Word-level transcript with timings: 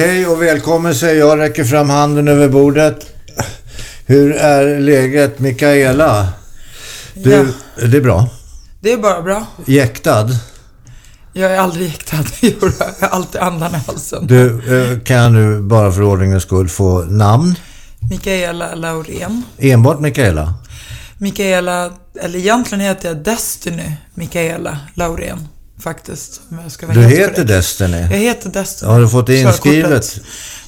Hej 0.00 0.26
och 0.26 0.42
välkommen 0.42 0.94
säger 0.94 1.18
jag, 1.20 1.38
räcker 1.38 1.64
fram 1.64 1.90
handen 1.90 2.28
över 2.28 2.48
bordet. 2.48 3.06
Hur 4.06 4.32
är 4.32 4.80
läget 4.80 5.38
Mikaela? 5.38 6.28
Du, 7.14 7.30
Ja. 7.30 7.44
Det 7.86 7.96
är 7.96 8.00
bra. 8.00 8.28
Det 8.80 8.92
är 8.92 8.96
bara 8.96 9.22
bra. 9.22 9.46
Jäktad. 9.66 10.28
Jag 11.32 11.52
är 11.52 11.58
aldrig 11.58 11.86
jäktad. 11.86 12.24
Jag 12.40 12.72
har 13.00 13.08
alltid 13.08 13.40
andan 13.40 13.74
i 13.74 13.78
halsen. 13.86 14.26
Du, 14.26 14.46
eh, 14.48 15.00
kan 15.00 15.16
jag 15.16 15.32
nu 15.32 15.60
bara 15.60 15.92
för 15.92 16.02
ordningens 16.02 16.42
skull 16.42 16.68
få 16.68 16.98
namn? 17.04 17.54
Mikaela 18.10 18.74
Laurén. 18.74 19.42
Enbart 19.58 20.00
Mikaela? 20.00 20.54
Mikaela, 21.18 21.90
eller 22.20 22.38
egentligen 22.38 22.84
heter 22.84 23.08
jag 23.08 23.16
Destiny 23.16 23.92
Mikaela 24.14 24.78
Laurén. 24.94 25.48
Faktiskt. 25.80 26.40
Du 26.92 27.02
heter. 27.02 27.44
Destiny? 27.44 28.00
Jag 28.00 28.18
heter 28.18 28.50
Destiny. 28.50 28.92
Har 28.92 29.00
du 29.00 29.08
fått 29.08 29.26
det 29.26 29.40
inskrivet? 29.40 30.20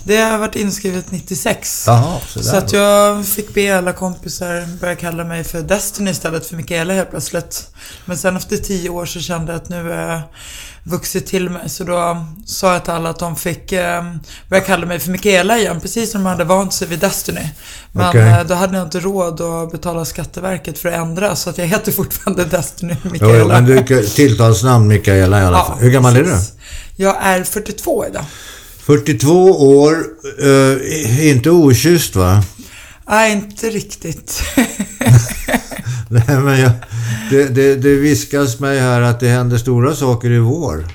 Det 0.05 0.17
har 0.17 0.39
varit 0.39 0.57
inskrivet 0.57 1.11
96. 1.11 1.85
Jaha. 1.87 2.21
Så 2.27 2.57
att 2.57 2.73
jag 2.73 3.27
fick 3.27 3.55
be 3.55 3.79
alla 3.79 3.93
kompisar 3.93 4.79
börja 4.81 4.97
kalla 4.97 5.25
mig 5.25 5.45
för 5.45 5.63
Destiny 5.63 6.11
istället 6.11 6.47
för 6.47 6.57
Mikaela 6.57 6.95
helt 6.95 7.11
plötsligt. 7.11 7.69
Men 8.05 8.19
sen 8.19 8.37
efter 8.37 8.57
tio 8.57 8.89
år 8.91 9.07
så 9.07 9.21
kände 9.21 9.53
jag 9.53 9.63
att 9.63 9.69
nu 9.69 9.93
är 9.93 10.11
jag 10.11 10.21
vuxit 10.85 11.27
till 11.27 11.51
mig. 11.51 11.69
Så 11.69 11.85
då 11.85 12.27
sa 12.47 12.73
jag 12.73 12.85
till 12.85 12.93
alla 12.93 13.11
att 13.11 13.19
de 13.19 13.37
fick 13.37 13.73
eh, 13.73 14.03
börja 14.49 14.63
kalla 14.63 14.87
mig 14.87 14.99
för 14.99 15.11
Mikaela 15.11 15.59
igen. 15.59 15.81
Precis 15.81 16.11
som 16.13 16.23
de 16.23 16.29
hade 16.29 16.45
vant 16.45 16.73
sig 16.73 16.89
vid 16.89 16.99
Destiny. 16.99 17.49
Men 17.93 18.09
Okej. 18.09 18.21
eh, 18.21 18.45
då 18.45 18.55
hade 18.55 18.77
jag 18.77 18.87
inte 18.87 19.01
råd 19.01 19.41
att 19.41 19.73
betala 19.73 20.05
Skatteverket 20.05 20.79
för 20.79 20.89
att 20.89 20.95
ändra. 20.95 21.37
Så 21.37 21.51
att 21.51 21.59
jag 21.59 21.67
heter 21.67 21.93
fortfarande 21.93 22.45
Destiny 22.45 22.97
Mikaela. 23.03 23.39
jo, 23.39 23.49
men 23.49 23.65
du, 23.87 24.07
tilltalsnamn 24.07 24.89
Mikaela 24.89 25.43
i 25.43 25.45
alla 25.45 25.65
fall. 25.65 25.79
Hur 25.79 25.91
gammal 25.91 26.17
är 26.17 26.23
du? 26.23 26.31
precis. 26.31 26.53
Jag 26.97 27.17
är 27.23 27.45
42 27.45 28.07
idag. 28.07 28.25
42 28.79 29.33
år, 29.79 30.05
eh, 30.43 31.29
inte 31.29 31.51
okysst 31.51 32.17
va? 32.17 32.43
Nej, 33.09 33.33
inte 33.33 33.71
riktigt. 33.71 34.43
Nej, 36.09 36.37
men 36.39 36.61
jag, 36.61 36.71
det, 37.31 37.49
det, 37.49 37.75
det 37.77 37.95
viskas 37.97 38.61
mig 38.61 38.81
här 38.81 39.01
att 39.01 39.21
det 39.21 39.29
händer 39.29 39.59
stora 39.59 39.95
saker 39.97 40.31
i 40.31 40.39
vår. 40.39 40.87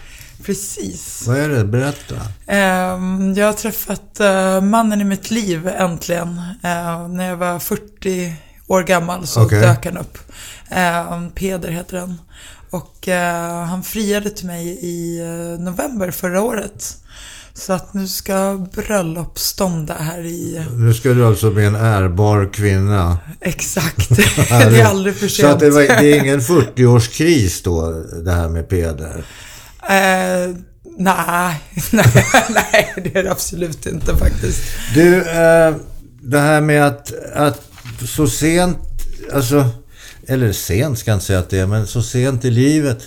precis. 0.45 1.23
Vad 1.27 1.37
är 1.37 1.49
det? 1.49 1.63
Berätta. 1.65 2.15
Ehm, 2.47 3.33
Jag 3.33 3.45
har 3.45 3.53
träffat 3.53 4.19
eh, 4.19 4.61
mannen 4.61 5.01
i 5.01 5.03
mitt 5.03 5.31
liv 5.31 5.67
äntligen. 5.67 6.41
Eh, 6.63 7.07
När 7.07 7.29
jag 7.29 7.37
var 7.37 7.59
40 7.59 8.33
år 8.67 8.83
gammal 8.83 9.27
så 9.27 9.43
Okej. 9.45 9.61
dök 9.61 9.85
han 9.85 9.97
upp. 9.97 10.17
Ehm, 10.69 11.29
Peder 11.31 11.69
heter 11.71 11.97
han. 11.99 12.21
Och 12.69 13.07
eh, 13.07 13.63
han 13.65 13.83
friade 13.83 14.29
till 14.29 14.45
mig 14.47 14.67
i 14.81 15.19
november 15.59 16.11
förra 16.11 16.41
året. 16.41 16.97
Så 17.57 17.73
att 17.73 17.93
nu 17.93 18.07
ska 18.07 18.65
bröllop 18.73 19.39
stånda 19.39 19.93
här 19.93 20.25
i... 20.25 20.65
Nu 20.75 20.93
ska 20.93 21.09
du 21.09 21.25
alltså 21.25 21.51
bli 21.51 21.65
en 21.65 21.75
ärbar 21.75 22.53
kvinna. 22.53 23.17
Exakt. 23.41 24.09
det 24.49 24.79
är 24.81 24.85
aldrig 24.85 25.15
för 25.15 25.27
Så 25.27 25.47
att 25.47 25.49
sent. 25.49 25.59
det, 25.59 25.69
var, 25.69 25.81
det 25.81 26.11
är 26.13 26.23
ingen 26.23 26.39
40-årskris 26.39 27.61
då, 27.63 27.91
det 28.23 28.31
här 28.31 28.49
med 28.49 28.69
Peder? 28.69 29.25
Eh, 29.89 30.55
nej, 30.97 31.61
nej, 31.91 32.25
nej, 32.49 32.93
det 33.03 33.19
är 33.19 33.23
det 33.23 33.31
absolut 33.31 33.85
inte 33.85 34.17
faktiskt. 34.17 34.61
Du, 34.93 35.17
eh, 35.17 35.75
det 36.21 36.39
här 36.39 36.61
med 36.61 36.87
att, 36.87 37.13
att 37.33 37.61
så 38.05 38.27
sent, 38.27 38.77
alltså, 39.33 39.69
eller 40.27 40.51
sent 40.53 40.99
ska 40.99 41.11
jag 41.11 41.15
inte 41.15 41.25
säga 41.25 41.39
att 41.39 41.49
det 41.49 41.59
är, 41.59 41.67
men 41.67 41.87
så 41.87 42.01
sent 42.01 42.45
i 42.45 42.51
livet 42.51 43.03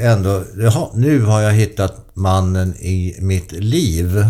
ändå, 0.00 0.44
jaha, 0.58 0.88
nu 0.94 1.20
har 1.20 1.40
jag 1.40 1.52
hittat 1.52 2.06
mannen 2.14 2.74
i 2.76 3.16
mitt 3.20 3.52
liv. 3.52 4.26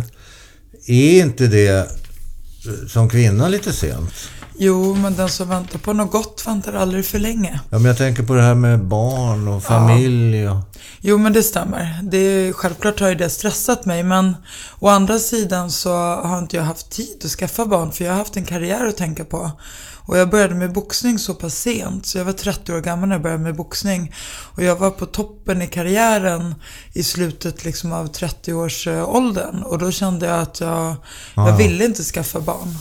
Är 0.86 1.20
inte 1.20 1.46
det 1.46 1.68
eh, 1.68 2.86
som 2.88 3.08
kvinna 3.08 3.48
lite 3.48 3.72
sent? 3.72 4.12
Jo, 4.60 4.94
men 4.94 5.14
den 5.14 5.28
som 5.28 5.48
väntar 5.48 5.78
på 5.78 5.92
något 5.92 6.10
gott 6.12 6.42
väntar 6.46 6.72
aldrig 6.72 7.04
för 7.06 7.18
länge. 7.18 7.60
Ja, 7.70 7.78
men 7.78 7.84
jag 7.84 7.96
tänker 7.98 8.22
på 8.22 8.34
det 8.34 8.42
här 8.42 8.54
med 8.54 8.84
barn 8.84 9.48
och 9.48 9.62
familj 9.62 10.48
och... 10.48 10.56
Jo, 11.00 11.18
men 11.18 11.32
det 11.32 11.42
stämmer. 11.42 12.00
Det 12.02 12.18
är, 12.18 12.52
självklart 12.52 13.00
har 13.00 13.08
ju 13.08 13.14
det 13.14 13.30
stressat 13.30 13.84
mig, 13.84 14.02
men 14.02 14.36
å 14.78 14.88
andra 14.88 15.18
sidan 15.18 15.70
så 15.70 15.90
har 16.14 16.38
inte 16.38 16.56
jag 16.56 16.62
haft 16.64 16.90
tid 16.90 17.20
att 17.24 17.30
skaffa 17.30 17.66
barn, 17.66 17.92
för 17.92 18.04
jag 18.04 18.12
har 18.12 18.18
haft 18.18 18.36
en 18.36 18.44
karriär 18.44 18.86
att 18.86 18.96
tänka 18.96 19.24
på. 19.24 19.50
Och 19.96 20.18
jag 20.18 20.30
började 20.30 20.54
med 20.54 20.72
boxning 20.72 21.18
så 21.18 21.34
pass 21.34 21.54
sent, 21.54 22.06
så 22.06 22.18
jag 22.18 22.24
var 22.24 22.32
30 22.32 22.72
år 22.72 22.80
gammal 22.80 23.08
när 23.08 23.14
jag 23.14 23.22
började 23.22 23.42
med 23.42 23.56
boxning. 23.56 24.14
Och 24.56 24.62
jag 24.62 24.76
var 24.76 24.90
på 24.90 25.06
toppen 25.06 25.62
i 25.62 25.66
karriären 25.66 26.54
i 26.92 27.02
slutet 27.02 27.64
liksom 27.64 27.92
av 27.92 28.12
30-årsåldern. 28.12 29.62
Och 29.62 29.78
då 29.78 29.90
kände 29.90 30.26
jag 30.26 30.40
att 30.40 30.60
jag, 30.60 30.94
jag 31.34 31.48
Ja. 31.48 31.56
ville 31.56 31.84
inte 31.84 32.02
skaffa 32.02 32.40
barn. 32.40 32.74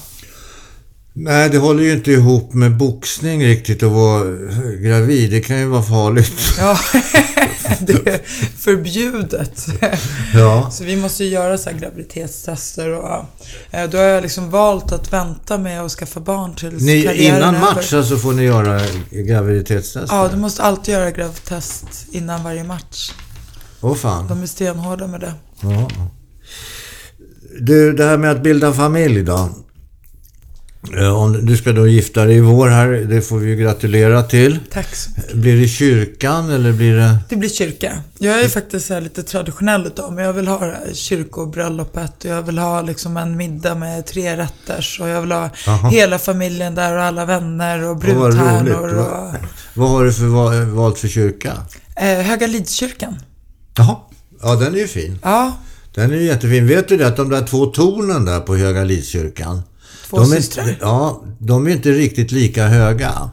Nej, 1.19 1.49
det 1.49 1.57
håller 1.57 1.83
ju 1.83 1.93
inte 1.93 2.11
ihop 2.11 2.53
med 2.53 2.77
boxning 2.77 3.45
riktigt 3.45 3.83
att 3.83 3.91
vara 3.91 4.23
gravid. 4.81 5.31
Det 5.31 5.41
kan 5.41 5.59
ju 5.59 5.65
vara 5.65 5.83
farligt. 5.83 6.33
Ja, 6.59 6.79
det 7.79 8.07
är 8.07 8.21
förbjudet. 8.57 9.67
Ja. 10.33 10.71
Så 10.71 10.83
vi 10.83 10.95
måste 10.95 11.23
ju 11.23 11.29
göra 11.29 11.57
så 11.57 11.69
här 11.69 11.77
graviditetstester 11.77 12.91
och 12.91 13.25
eh, 13.71 13.89
då 13.89 13.97
har 13.97 14.03
jag 14.03 14.21
liksom 14.21 14.49
valt 14.49 14.91
att 14.91 15.13
vänta 15.13 15.57
med 15.57 15.81
att 15.81 15.91
skaffa 15.91 16.19
barn 16.19 16.55
tills 16.55 16.83
Ni, 16.83 17.03
karriären 17.03 17.37
innan 17.37 17.59
match 17.59 17.89
så 17.89 18.17
får 18.17 18.33
ni 18.33 18.43
göra 18.43 18.81
graviditetstest? 19.11 20.07
Ja, 20.11 20.29
du 20.31 20.37
måste 20.37 20.63
alltid 20.63 20.93
göra 20.93 21.11
gravtest 21.11 22.07
innan 22.11 22.43
varje 22.43 22.63
match. 22.63 23.11
Åh 23.81 23.95
fan. 23.95 24.27
De 24.27 24.43
är 24.43 24.47
stenhårda 24.47 25.07
med 25.07 25.19
det. 25.19 25.33
Ja. 25.61 25.89
Du, 27.59 27.93
det 27.93 28.03
här 28.03 28.17
med 28.17 28.31
att 28.31 28.43
bilda 28.43 28.73
familj 28.73 29.23
då. 29.23 29.49
Eh, 30.97 31.15
Om 31.21 31.45
du 31.45 31.57
ska 31.57 31.71
då 31.71 31.87
gifta 31.87 32.25
dig 32.25 32.35
i 32.35 32.39
vår 32.39 32.67
här, 32.69 32.87
det 32.87 33.21
får 33.21 33.37
vi 33.37 33.49
ju 33.49 33.55
gratulera 33.55 34.23
till. 34.23 34.59
Tack 34.71 34.95
så 34.95 35.09
mycket. 35.17 35.33
Blir 35.33 35.61
det 35.61 35.67
kyrkan 35.67 36.49
eller 36.49 36.71
blir 36.73 36.95
det... 36.95 37.17
Det 37.29 37.35
blir 37.35 37.49
kyrka. 37.49 38.01
Jag 38.17 38.41
är 38.41 38.47
faktiskt 38.49 38.87
så 38.87 38.93
här 38.93 39.01
lite 39.01 39.23
traditionell 39.23 39.85
utav 39.87 40.13
mig. 40.13 40.25
Jag 40.25 40.33
vill 40.33 40.47
ha 40.47 40.73
kyrkobröllopet 40.93 42.25
och 42.25 42.31
jag 42.31 42.41
vill 42.41 42.57
ha 42.57 42.81
liksom 42.81 43.17
en 43.17 43.37
middag 43.37 43.75
med 43.75 44.05
tre 44.05 44.37
rätters 44.37 44.99
och 44.99 45.07
jag 45.07 45.21
vill 45.21 45.31
ha 45.31 45.49
Jaha. 45.65 45.89
hela 45.89 46.19
familjen 46.19 46.75
där 46.75 46.95
och 46.97 47.03
alla 47.03 47.25
vänner 47.25 47.81
och 47.83 47.87
vad 47.87 47.97
brudtärnor 47.99 48.93
och... 48.97 49.35
Vad 49.73 49.89
har 49.89 50.05
du 50.05 50.13
för 50.13 50.25
va- 50.25 50.65
valt 50.65 50.99
för 50.99 51.07
kyrka? 51.07 51.53
Eh, 51.95 52.03
Höga 52.05 52.47
Lidskyrkan. 52.47 53.15
Jaha. 53.77 53.95
Ja, 54.41 54.55
den 54.55 54.73
är 54.73 54.77
ju 54.79 54.87
fin. 54.87 55.19
Ja, 55.23 55.57
Den 55.95 56.11
är 56.11 56.15
ju 56.15 56.23
jättefin. 56.23 56.67
Vet 56.67 56.87
du 56.87 56.97
det 56.97 57.07
att 57.07 57.17
de 57.17 57.29
där 57.29 57.45
två 57.47 57.65
tornen 57.65 58.25
där 58.25 58.39
på 58.39 58.55
Höga 58.55 58.83
Lidskyrkan. 58.83 59.61
De 60.11 60.31
är 60.31 60.35
systrar. 60.35 60.77
Ja, 60.81 61.23
de 61.39 61.67
är 61.67 61.71
inte 61.71 61.91
riktigt 61.91 62.31
lika 62.31 62.67
höga. 62.67 63.29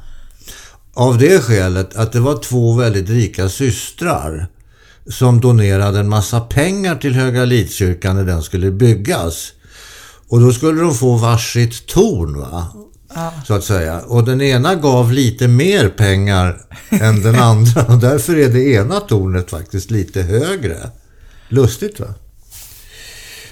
Av 0.95 1.19
det 1.19 1.41
skälet 1.43 1.97
att 1.97 2.13
det 2.13 2.21
var 2.21 2.39
två 2.43 2.75
väldigt 2.75 3.09
rika 3.09 3.49
systrar 3.49 4.49
som 5.07 5.41
donerade 5.41 6.01
en 6.01 6.09
massa 6.09 6.41
pengar 6.41 6.97
till 6.97 7.15
Höga 7.15 7.45
Lidskyrkan 7.45 8.17
när 8.17 8.25
den 8.25 8.43
skulle 8.43 8.71
byggas. 8.71 9.53
Och 10.29 10.41
då 10.41 10.53
skulle 10.53 10.81
de 10.81 10.95
få 10.95 11.17
varsitt 11.17 11.87
torn 11.87 12.39
va? 12.41 12.67
Så 13.47 13.55
att 13.55 13.65
säga. 13.65 14.01
Och 14.01 14.25
den 14.25 14.41
ena 14.41 14.75
gav 14.75 15.13
lite 15.13 15.49
mer 15.49 15.89
pengar 15.89 16.61
än 16.91 17.23
den 17.23 17.35
andra. 17.35 17.85
Och 17.85 17.99
därför 17.99 18.37
är 18.37 18.49
det 18.49 18.65
ena 18.65 19.01
tornet 19.01 19.51
faktiskt 19.51 19.91
lite 19.91 20.23
högre. 20.23 20.91
Lustigt 21.49 22.01
va? 22.01 22.15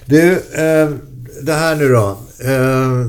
Du, 0.05 0.33
eh, 0.33 0.91
det 1.43 1.53
här 1.53 1.77
nu 1.77 1.89
då. 1.89 2.19
Eh, 2.39 3.07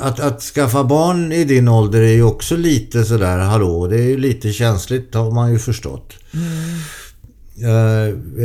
att, 0.00 0.20
att 0.20 0.42
skaffa 0.42 0.84
barn 0.84 1.32
i 1.32 1.44
din 1.44 1.68
ålder 1.68 2.00
är 2.00 2.12
ju 2.12 2.22
också 2.22 2.56
lite 2.56 3.04
sådär, 3.04 3.38
hallå, 3.38 3.86
det 3.86 3.96
är 3.96 4.08
ju 4.08 4.18
lite 4.18 4.52
känsligt 4.52 5.14
har 5.14 5.30
man 5.30 5.52
ju 5.52 5.58
förstått. 5.58 6.12
Eh, 7.62 7.68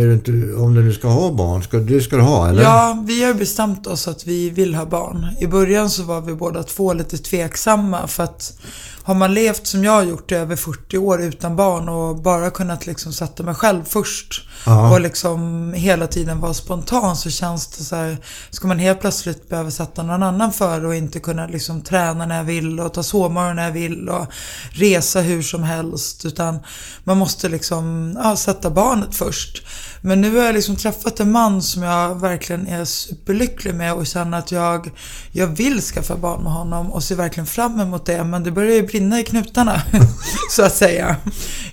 är 0.01 0.07
det 0.07 0.13
inte, 0.13 0.31
om 0.55 0.73
du 0.73 0.83
nu 0.83 0.93
ska 0.93 1.07
ha 1.07 1.31
barn, 1.31 1.63
ska, 1.63 1.77
du 1.77 2.01
ska 2.01 2.15
du 2.15 2.21
ha 2.21 2.49
eller? 2.49 2.63
Ja, 2.63 3.03
vi 3.07 3.23
har 3.23 3.33
bestämt 3.33 3.87
oss 3.87 4.07
att 4.07 4.27
vi 4.27 4.49
vill 4.49 4.75
ha 4.75 4.85
barn. 4.85 5.27
I 5.39 5.47
början 5.47 5.89
så 5.89 6.03
var 6.03 6.21
vi 6.21 6.33
båda 6.33 6.63
två 6.63 6.93
lite 6.93 7.17
tveksamma 7.17 8.07
för 8.07 8.23
att 8.23 8.53
har 9.03 9.15
man 9.15 9.33
levt 9.33 9.67
som 9.67 9.83
jag 9.83 9.91
har 9.91 10.03
gjort 10.03 10.31
i 10.31 10.35
över 10.35 10.55
40 10.55 10.97
år 10.97 11.21
utan 11.21 11.55
barn 11.55 11.89
och 11.89 12.15
bara 12.15 12.49
kunnat 12.49 12.85
liksom 12.85 13.13
sätta 13.13 13.43
mig 13.43 13.55
själv 13.55 13.83
först 13.83 14.47
Ja. 14.65 14.91
och 14.91 15.01
liksom 15.01 15.73
hela 15.73 16.07
tiden 16.07 16.39
vara 16.39 16.53
spontan 16.53 17.15
så 17.15 17.29
känns 17.29 17.67
det 17.67 17.83
så 17.83 17.95
här, 17.95 18.17
ska 18.49 18.67
man 18.67 18.79
helt 18.79 19.01
plötsligt 19.01 19.49
behöva 19.49 19.71
sätta 19.71 20.03
någon 20.03 20.23
annan 20.23 20.53
för 20.53 20.85
och 20.85 20.95
inte 20.95 21.19
kunna 21.19 21.47
liksom 21.47 21.81
träna 21.81 22.25
när 22.25 22.37
jag 22.37 22.43
vill 22.43 22.79
och 22.79 22.93
ta 22.93 23.03
sovmorgon 23.03 23.55
när 23.55 23.63
jag 23.63 23.71
vill 23.71 24.09
och 24.09 24.25
resa 24.71 25.21
hur 25.21 25.41
som 25.41 25.63
helst 25.63 26.25
utan 26.25 26.59
man 27.03 27.17
måste 27.17 27.49
liksom 27.49 28.15
ja, 28.23 28.35
sätta 28.35 28.69
barnet 28.69 29.15
först. 29.15 29.63
Men 30.03 30.21
nu 30.21 30.37
har 30.37 30.45
jag 30.45 30.55
liksom 30.55 30.75
träffat 30.75 31.19
en 31.19 31.31
man 31.31 31.61
som 31.61 31.83
jag 31.83 32.21
verkligen 32.21 32.67
är 32.67 32.85
superlycklig 32.85 33.75
med 33.75 33.93
och 33.93 34.07
känner 34.07 34.37
att 34.37 34.51
jag, 34.51 34.91
jag 35.31 35.47
vill 35.47 35.81
skaffa 35.81 36.15
barn 36.15 36.43
med 36.43 36.53
honom 36.53 36.91
och 36.91 37.03
ser 37.03 37.15
verkligen 37.15 37.47
fram 37.47 37.79
emot 37.79 38.05
det. 38.05 38.23
Men 38.23 38.43
det 38.43 38.51
börjar 38.51 38.75
ju 38.75 38.87
brinna 38.87 39.19
i 39.19 39.23
knutarna, 39.23 39.81
så 40.51 40.63
att 40.63 40.75
säga. 40.75 41.15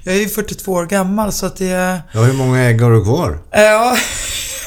Jag 0.03 0.15
är 0.15 0.19
ju 0.19 0.29
42 0.29 0.73
år 0.73 0.87
gammal 0.87 1.33
så 1.33 1.47
att 1.47 1.57
det... 1.57 2.03
Ja, 2.13 2.21
hur 2.21 2.33
många 2.33 2.61
ägg 2.63 2.83
har 2.83 2.91
du 2.91 3.05
kvar? 3.05 3.39
Ja, 3.51 3.97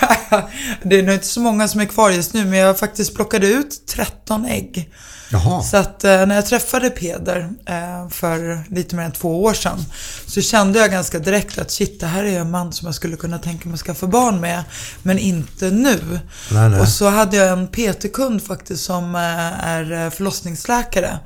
det 0.84 1.00
är 1.00 1.04
nog 1.04 1.14
inte 1.14 1.28
så 1.28 1.40
många 1.40 1.68
som 1.68 1.82
är 1.82 1.86
kvar 1.86 2.10
just 2.10 2.34
nu, 2.34 2.46
men 2.46 2.60
jag 2.60 2.80
faktiskt 2.80 3.16
plockade 3.16 3.48
ut 3.48 3.88
13 3.88 4.46
ägg. 4.46 4.90
Jaha. 5.32 5.64
Så 5.64 5.78
att 5.78 6.04
eh, 6.04 6.26
när 6.26 6.36
jag 6.36 6.46
träffade 6.46 6.90
Peder 6.90 7.50
eh, 7.66 8.10
för 8.10 8.64
lite 8.70 8.96
mer 8.96 9.04
än 9.04 9.12
två 9.12 9.44
år 9.44 9.54
sedan 9.54 9.86
så 10.26 10.42
kände 10.42 10.80
jag 10.80 10.92
ganska 10.92 11.20
direkt 11.20 11.58
att 11.58 11.72
shit, 11.72 12.00
det 12.00 12.06
här 12.06 12.24
är 12.24 12.40
en 12.40 12.52
man 12.52 12.74
som 12.74 12.86
jag 12.86 12.96
skulle 12.96 13.16
kunna 13.16 13.40
tänka 13.40 13.70
mig 13.70 13.74
att 13.74 13.80
skaffa 13.80 14.08
barn 14.08 14.42
med, 14.42 14.64
men 15.04 15.20
inte 15.20 15.72
nu. 15.72 16.20
Nej, 16.52 16.70
nej. 16.70 16.80
Och 16.80 16.88
så 16.88 17.10
hade 17.10 17.38
jag 17.38 17.50
en 17.50 17.68
PT-kund 17.68 18.44
faktiskt 18.44 18.84
som 18.84 19.16
eh, 19.16 19.68
är 19.68 19.92
eh, 19.92 20.10
förlossningsläkare. 20.10 21.20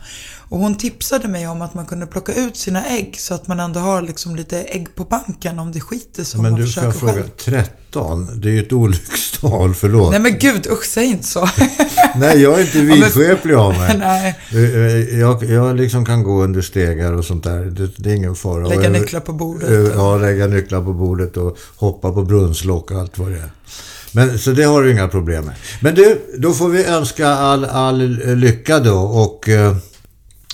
Och 0.49 0.59
hon 0.59 0.77
tipsade 0.77 1.27
mig 1.27 1.47
om 1.47 1.61
att 1.61 1.73
man 1.73 1.85
kunde 1.85 2.05
plocka 2.05 2.33
ut 2.33 2.57
sina 2.57 2.85
ägg 2.85 3.15
så 3.19 3.33
att 3.33 3.47
man 3.47 3.59
ändå 3.59 3.79
har 3.79 4.01
liksom 4.01 4.35
lite 4.35 4.61
ägg 4.61 4.95
på 4.95 5.03
banken 5.03 5.59
om 5.59 5.71
det 5.71 5.79
skiter 5.81 6.23
sig. 6.23 6.41
Men 6.41 6.51
man 6.51 6.59
du, 6.61 6.65
får 6.67 6.71
försöker 6.71 6.87
jag 6.87 6.95
fråga, 6.95 7.13
själv. 7.13 7.65
13? 7.91 8.27
Det 8.41 8.47
är 8.49 8.51
ju 8.53 8.59
ett 8.59 8.73
olyckstal, 8.73 9.73
förlåt. 9.73 10.11
Nej 10.11 10.19
men 10.19 10.37
gud, 10.39 10.67
usch 10.67 10.85
säg 10.85 11.05
inte 11.05 11.23
så. 11.27 11.49
Nej, 12.15 12.41
jag 12.41 12.59
är 12.59 12.63
inte 12.65 12.81
vidskeplig 12.95 13.53
av 13.53 13.73
mig. 13.73 13.97
Nej, 13.99 14.39
Eh, 14.51 14.57
eh, 14.75 15.19
Jag, 15.19 15.43
jag 15.43 15.75
liksom 15.75 16.05
kan 16.05 16.23
gå 16.23 16.43
under 16.43 16.61
stegar 16.61 17.13
och 17.13 17.25
sånt 17.25 17.43
där. 17.43 17.59
Det, 17.65 17.89
det 17.97 18.11
är 18.11 18.15
ingen 18.15 18.35
fara. 18.35 18.67
lägga 18.67 18.89
nycklar 18.89 19.19
på 19.19 19.33
bordet. 19.33 19.69
eh, 19.69 19.75
Ja, 19.75 20.17
lägga 20.17 20.47
nycklar 20.47 20.81
på 20.83 20.93
bordet 20.93 21.37
och 21.37 21.57
hoppa 21.75 22.11
på 22.11 22.23
brunnslock 22.23 22.91
och 22.91 22.99
allt 22.99 23.17
vad 23.17 23.31
det 23.31 23.37
är. 23.37 23.49
Men, 24.11 24.39
så 24.39 24.51
det 24.51 24.63
har 24.63 24.83
du 24.83 24.91
inga 24.91 25.07
problem 25.07 25.45
med. 25.45 25.55
Men 25.81 25.95
du, 25.95 26.21
då 26.37 26.53
får 26.53 26.69
vi 26.69 26.85
önska 26.85 27.27
all, 27.27 27.65
all 27.65 27.97
lycka 28.35 28.79
då 28.79 28.97
och 28.97 29.49
eh, 29.49 29.75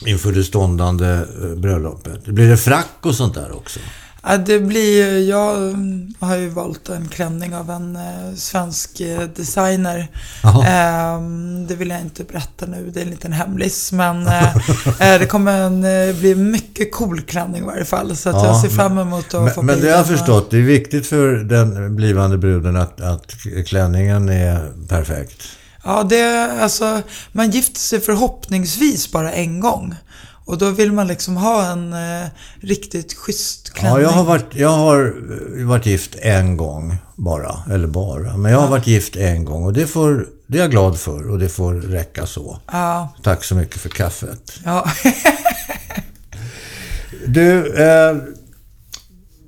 inför 0.05 0.31
det 0.31 0.43
ståndande 0.43 1.07
eh, 1.07 1.55
bröllopet. 1.57 2.25
Blir 2.25 2.49
det 2.49 2.57
frack 2.57 2.97
och 3.01 3.15
sånt 3.15 3.35
där 3.35 3.55
också? 3.55 3.79
Ja, 4.23 4.37
det 4.37 4.59
blir 4.59 5.05
ju, 5.05 5.19
jag 5.19 5.75
har 6.19 6.35
ju 6.35 6.49
valt 6.49 6.89
en 6.89 7.07
klänning 7.07 7.55
av 7.55 7.69
en 7.69 7.95
eh, 7.95 8.35
svensk 8.35 8.99
eh, 9.01 9.21
designer. 9.35 10.07
Ehm, 10.65 11.67
det 11.67 11.75
vill 11.75 11.89
jag 11.89 12.01
inte 12.01 12.23
berätta 12.23 12.65
nu, 12.65 12.91
det 12.93 12.99
är 12.99 13.03
en 13.03 13.09
liten 13.09 13.33
hemlis. 13.33 13.91
Men 13.91 14.27
eh, 14.27 14.55
eh, 14.85 15.19
det 15.19 15.27
kommer 15.29 15.61
en, 15.61 15.83
eh, 15.83 16.15
bli 16.15 16.31
en 16.31 16.51
mycket 16.51 16.91
cool 16.91 17.21
klänning 17.21 17.61
i 17.63 17.65
varje 17.65 17.85
fall. 17.85 18.15
Så 18.15 18.29
att 18.29 18.35
Ja, 18.35 18.45
jag 18.45 18.57
ser 18.57 18.69
fram 18.69 18.97
emot 18.97 19.33
att 19.33 19.53
få 19.55 19.61
Men, 19.61 19.65
men 19.65 19.85
det 19.85 19.91
har 19.91 19.97
jag 19.97 20.07
förstått. 20.07 20.51
Det 20.51 20.57
är 20.57 20.61
viktigt 20.61 21.07
för 21.07 21.33
den 21.33 21.95
blivande 21.95 22.37
bruden 22.37 22.75
att, 22.75 23.01
att 23.01 23.35
klänningen 23.65 24.29
är 24.29 24.71
perfekt. 24.87 25.43
Ja, 25.83 26.03
det 26.03 26.19
är 26.19 26.59
alltså, 26.59 27.01
man 27.31 27.51
gifter 27.51 27.79
sig 27.79 27.99
förhoppningsvis 27.99 29.11
bara 29.11 29.31
en 29.31 29.59
gång. 29.59 29.95
Och 30.45 30.57
då 30.57 30.69
vill 30.69 30.91
man 30.91 31.07
liksom 31.07 31.37
ha 31.37 31.71
en 31.71 31.93
eh, 31.93 32.27
riktigt 32.61 33.13
schysst 33.13 33.73
klänning. 33.73 34.01
Ja, 34.01 34.01
jag 34.01 34.09
har, 34.09 34.23
varit, 34.23 34.55
jag 34.55 34.69
har 34.69 35.15
eh, 35.59 35.65
varit 35.65 35.85
gift 35.85 36.15
en 36.21 36.57
gång 36.57 36.97
bara. 37.15 37.59
Eller 37.71 37.87
bara. 37.87 38.37
Men 38.37 38.51
jag 38.51 38.59
har 38.59 38.67
varit 38.67 38.87
gift 38.87 39.15
en 39.15 39.45
gång 39.45 39.63
och 39.65 39.73
det, 39.73 39.87
får, 39.87 40.27
det 40.47 40.57
är 40.57 40.61
jag 40.61 40.71
glad 40.71 40.99
för 40.99 41.29
och 41.29 41.39
det 41.39 41.49
får 41.49 41.73
räcka 41.73 42.25
så. 42.25 42.59
Ja, 42.71 43.13
Tack 43.23 43.43
så 43.43 43.55
mycket 43.55 43.81
för 43.81 43.89
kaffet. 43.89 44.53
ja. 44.65 44.91
Du, 47.27 47.73
eh, 47.83 48.15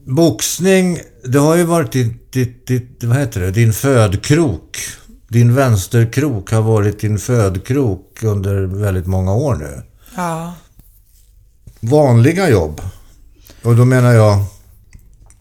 boxning, 0.07 0.99
det 1.25 1.39
har 1.39 1.55
ju 1.55 1.63
varit 1.63 1.91
ditt, 1.91 2.31
ditt, 2.33 2.67
ditt, 2.67 3.03
vad 3.03 3.17
heter 3.17 3.41
det, 3.41 3.51
din 3.51 3.73
födkrok. 3.73 4.77
Din 5.33 5.55
vänsterkrok 5.55 6.51
har 6.51 6.61
varit 6.61 6.99
din 6.99 7.19
födkrok 7.19 8.23
under 8.23 8.61
väldigt 8.65 9.07
många 9.07 9.33
år 9.33 9.55
nu. 9.55 9.81
ja. 10.15 10.53
Vanliga 11.79 12.49
jobb. 12.49 12.81
Och 13.63 13.75
då 13.75 13.85
menar 13.85 14.13
jag, 14.13 14.45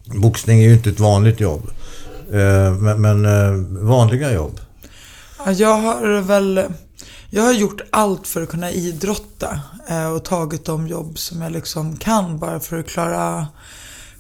boxning 0.05 0.59
är 0.59 0.63
ju 0.69 0.75
inte 0.75 0.91
ett 0.91 1.01
vanligt 1.01 1.41
jobb. 1.41 1.71
Eh, 2.33 2.73
men 2.97 3.25
eh, 3.25 3.53
vanliga 3.83 4.33
jobb. 4.33 4.61
Ja, 5.45 5.53
Jag 5.53 5.77
har 5.77 6.21
väl... 6.21 6.65
Jag 7.31 7.43
har 7.43 7.53
gjort 7.53 7.81
allt 7.91 8.27
för 8.27 8.43
att 8.43 8.49
kunna 8.49 8.71
idrotta 8.71 9.61
eh, 9.89 10.13
och 10.13 10.25
tagit 10.25 10.65
de 10.65 10.89
jobb 10.89 11.19
som 11.19 11.43
jag 11.43 11.53
liksom 11.53 11.97
kan 11.97 12.39
bara 12.39 12.61
för 12.61 12.79
att 12.79 12.89
klara, 12.89 13.47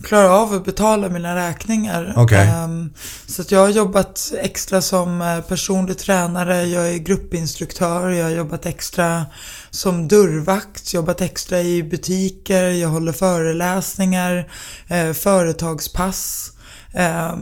klara 0.02 0.30
av 0.30 0.52
att 0.54 0.64
betala 0.64 1.08
mina 1.08 1.36
räkningar. 1.36 2.12
Okej. 2.16 2.48
Ehm, 2.48 2.90
Så 3.26 3.42
att 3.42 3.50
jag 3.50 3.60
har 3.60 3.68
jobbat 3.68 4.32
extra 4.40 4.82
som 4.82 5.22
eh, 5.22 5.40
personlig 5.40 5.98
tränare, 5.98 6.64
jag 6.64 6.88
är 6.88 6.98
gruppinstruktör, 6.98 8.08
jag 8.08 8.24
har 8.24 8.30
jobbat 8.30 8.66
extra 8.66 9.26
som 9.70 10.08
dörrvakt, 10.08 10.94
jobbat 10.94 11.20
extra 11.20 11.60
i 11.60 11.82
butiker, 11.82 12.64
jag 12.64 12.88
håller 12.88 13.12
föreläsningar, 13.12 14.48
eh, 14.88 15.12
företagspass. 15.12 16.52
Eh, 16.94 17.36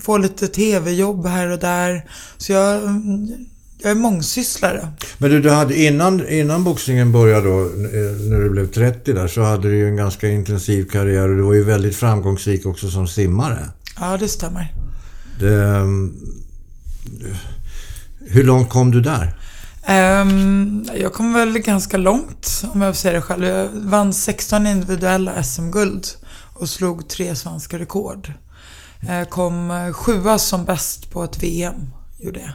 får 0.00 0.18
lite 0.18 0.48
tv-jobb 0.48 1.26
här 1.26 1.46
och 1.50 1.58
där. 1.58 2.04
Så 2.38 2.52
jag, 2.52 2.82
jag 3.78 3.90
är 3.90 3.94
mångsysslare. 3.94 4.88
Men 5.18 5.30
du, 5.30 5.40
du 5.40 5.50
hade 5.50 5.76
innan, 5.76 6.28
innan 6.28 6.64
boxningen 6.64 7.12
började 7.12 7.48
då, 7.48 7.60
eh, 7.60 8.30
när 8.30 8.40
du 8.40 8.50
blev 8.50 8.66
30 8.66 9.12
där, 9.12 9.28
så 9.28 9.42
hade 9.42 9.68
du 9.68 9.76
ju 9.76 9.88
en 9.88 9.96
ganska 9.96 10.28
intensiv 10.28 10.84
karriär 10.84 11.28
och 11.28 11.36
du 11.36 11.42
var 11.42 11.54
ju 11.54 11.64
väldigt 11.64 11.96
framgångsrik 11.96 12.66
också 12.66 12.90
som 12.90 13.08
simmare. 13.08 13.58
Ja, 14.00 14.16
det 14.16 14.28
stämmer. 14.28 14.72
Det, 15.40 15.64
ehm, 15.64 16.14
hur 18.20 18.44
långt 18.44 18.68
kom 18.68 18.90
du 18.90 19.00
där? 19.00 19.36
Ehm, 19.86 20.84
jag 20.96 21.12
kom 21.12 21.32
väl 21.32 21.58
ganska 21.58 21.96
långt, 21.96 22.64
om 22.72 22.82
jag 22.82 22.94
får 22.94 23.00
säga 23.00 23.14
det 23.14 23.22
själv. 23.22 23.44
Jag 23.44 23.68
vann 23.72 24.12
16 24.12 24.66
individuella 24.66 25.42
SM-guld 25.42 26.06
och 26.54 26.68
slog 26.68 27.08
tre 27.08 27.36
svenska 27.36 27.78
rekord. 27.78 28.32
Jag 29.08 29.30
kom 29.30 29.70
eh, 29.70 29.92
sjua 29.92 30.38
som 30.38 30.64
bäst 30.64 31.10
på 31.10 31.24
ett 31.24 31.42
VM, 31.42 31.90
gjorde 32.18 32.40
jag. 32.40 32.52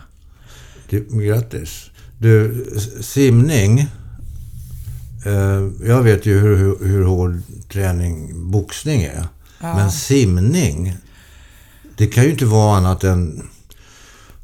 Grattis. 0.99 1.89
Du, 2.17 2.65
simning. 3.01 3.79
Eh, 5.25 5.87
jag 5.87 6.01
vet 6.01 6.25
ju 6.25 6.39
hur, 6.39 6.55
hur, 6.55 6.87
hur 6.87 7.03
hård 7.03 7.41
träning 7.69 8.31
boxning 8.51 9.01
är. 9.01 9.27
Ja. 9.61 9.75
Men 9.75 9.91
simning, 9.91 10.97
det 11.97 12.07
kan 12.07 12.23
ju 12.23 12.29
inte 12.29 12.45
vara 12.45 12.77
annat 12.77 13.03
än 13.03 13.49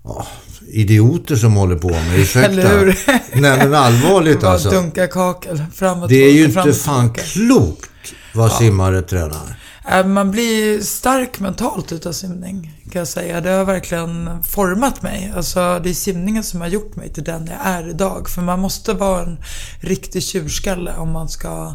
ja, 0.03 0.27
idioter 0.67 1.35
som 1.35 1.53
håller 1.53 1.75
på 1.75 1.89
med. 1.89 2.19
Ursäkta. 2.19 2.51
Eller 2.51 2.79
hur? 2.79 2.97
Nej 3.41 3.57
men 3.57 3.73
allvarligt 3.73 4.43
alltså. 4.43 4.69
dunka 4.69 5.07
kakel, 5.07 5.63
fram 5.73 6.03
och 6.03 6.09
Det 6.09 6.15
är 6.15 6.33
ju 6.33 6.45
inte 6.45 6.73
fan 6.73 7.13
klokt 7.13 7.89
vad 8.33 8.51
simmare 8.51 9.01
tränar. 9.01 9.59
Eh, 9.91 10.05
Man 10.05 10.31
blir 10.31 10.81
stark 10.81 11.39
mentalt 11.39 11.91
utav 11.91 12.11
simning, 12.11 12.81
kan 12.91 12.99
jag 12.99 13.07
säga. 13.07 13.41
Det 13.41 13.49
har 13.49 13.65
verkligen 13.65 14.43
format 14.43 15.01
mig. 15.01 15.33
Alltså, 15.35 15.79
det 15.83 15.89
är 15.89 15.93
simningen 15.93 16.43
som 16.43 16.61
har 16.61 16.67
gjort 16.67 16.95
mig 16.95 17.09
till 17.13 17.23
den 17.23 17.47
jag 17.47 17.57
är 17.73 17.89
idag. 17.89 18.29
För 18.29 18.41
man 18.41 18.59
måste 18.59 18.93
vara 18.93 19.21
en 19.23 19.37
riktig 19.81 20.23
tjurskalle 20.23 20.93
om 20.97 21.11
man 21.11 21.29
ska 21.29 21.73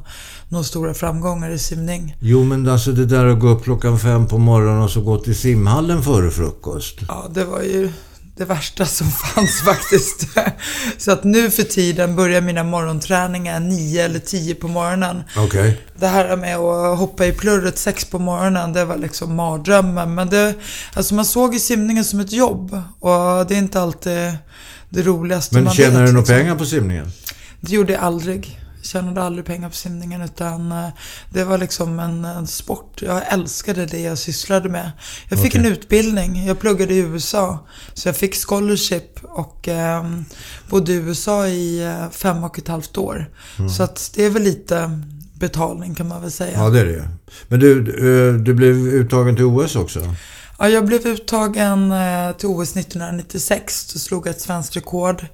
nå 0.48 0.64
stora 0.64 0.94
framgångar 0.94 1.50
i 1.50 1.58
simning. 1.58 2.16
Jo 2.20 2.44
men 2.44 2.68
alltså 2.68 2.92
det 2.92 3.06
där 3.06 3.26
att 3.26 3.40
gå 3.40 3.48
upp 3.48 3.64
klockan 3.64 3.98
fem 3.98 4.26
på 4.26 4.38
morgonen 4.38 4.82
och 4.82 4.90
så 4.90 5.00
gå 5.00 5.18
till 5.18 5.36
simhallen 5.36 6.02
före 6.02 6.30
frukost. 6.30 6.98
Ja, 7.08 7.24
det 7.34 7.44
var 7.44 7.60
ju 7.62 7.90
det 8.36 8.44
värsta 8.44 8.86
som 8.86 9.10
fanns 9.34 9.62
faktiskt. 9.62 10.26
Så 10.98 11.12
att 11.12 11.24
nu 11.24 11.50
för 11.50 11.62
tiden 11.62 12.16
börjar 12.16 12.40
mina 12.40 12.64
morgonträningar 12.64 13.60
nio 13.60 14.04
eller 14.04 14.18
tio 14.18 14.54
på 14.54 14.68
morgonen. 14.68 15.22
Okej. 15.36 15.80
Det 15.96 16.06
här 16.06 16.36
med 16.36 16.56
att 16.56 16.98
hoppa 16.98 17.26
i 17.26 17.32
plurret 17.32 17.78
sex 17.78 18.04
på 18.04 18.18
morgonen, 18.18 18.72
det 18.72 18.84
var 18.84 18.96
liksom 18.96 19.34
mardrömmen. 19.34 20.14
Men 20.14 20.28
det, 20.28 20.54
alltså 20.94 21.14
man 21.14 21.24
såg 21.24 21.54
ju 21.54 21.60
simningen 21.60 22.04
som 22.04 22.20
ett 22.20 22.32
jobb. 22.32 22.82
Och 23.00 23.46
det 23.48 23.54
är 23.54 23.58
inte 23.58 23.80
alltid 23.80 24.32
det 24.88 25.02
roligaste 25.02 25.54
Men 25.54 25.64
man 25.64 25.74
vet. 25.76 25.86
du 25.86 25.92
några 25.92 26.06
liksom. 26.06 26.24
pengar 26.24 26.54
på 26.54 26.66
simningen? 26.66 27.12
Det 27.60 27.72
gjorde 27.72 27.92
jag 27.92 28.02
aldrig. 28.02 28.58
Tjänade 28.82 29.22
aldrig 29.22 29.44
pengar 29.44 29.68
på 29.68 29.74
simningen 29.74 30.22
utan 30.22 30.72
eh, 30.72 30.88
det 31.30 31.44
var 31.44 31.58
liksom 31.58 31.98
en, 31.98 32.24
en 32.24 32.46
sport. 32.46 33.02
Jag 33.02 33.32
älskade 33.32 33.86
det 33.86 34.00
jag 34.00 34.18
sysslade 34.18 34.68
med. 34.68 34.92
Jag 35.28 35.42
fick 35.42 35.54
Okej. 35.54 35.66
en 35.66 35.72
utbildning. 35.72 36.46
Jag 36.46 36.60
pluggade 36.60 36.94
i 36.94 36.98
USA. 36.98 37.66
Så 37.94 38.08
jag 38.08 38.16
fick 38.16 38.34
scholarship 38.34 39.24
och 39.24 39.68
eh, 39.68 40.04
bodde 40.68 40.92
i 40.92 40.96
USA 40.96 41.46
i 41.46 41.84
eh, 41.84 42.10
fem 42.10 42.44
och 42.44 42.58
ett 42.58 42.68
halvt 42.68 42.98
år. 42.98 43.30
Mm. 43.58 43.70
Så 43.70 43.82
att 43.82 44.12
det 44.14 44.24
är 44.24 44.30
väl 44.30 44.42
lite 44.42 45.00
betalning 45.34 45.94
kan 45.94 46.08
man 46.08 46.22
väl 46.22 46.30
säga. 46.30 46.58
Ja, 46.58 46.70
det 46.70 46.80
är 46.80 46.84
det. 46.84 47.08
Men 47.48 47.60
du, 47.60 47.78
eh, 47.78 48.34
du 48.34 48.54
blev 48.54 48.76
uttagen 48.76 49.36
till 49.36 49.44
OS 49.44 49.76
också? 49.76 50.14
Ja, 50.62 50.68
jag 50.68 50.84
blev 50.84 51.06
uttagen 51.06 51.92
eh, 51.92 52.32
till 52.32 52.48
OS 52.48 52.76
1996. 52.76 53.92
Då 53.92 53.98
slog 53.98 54.26
jag 54.26 54.30
ett 54.30 54.40
svenskt 54.40 54.76
rekord 54.76 55.26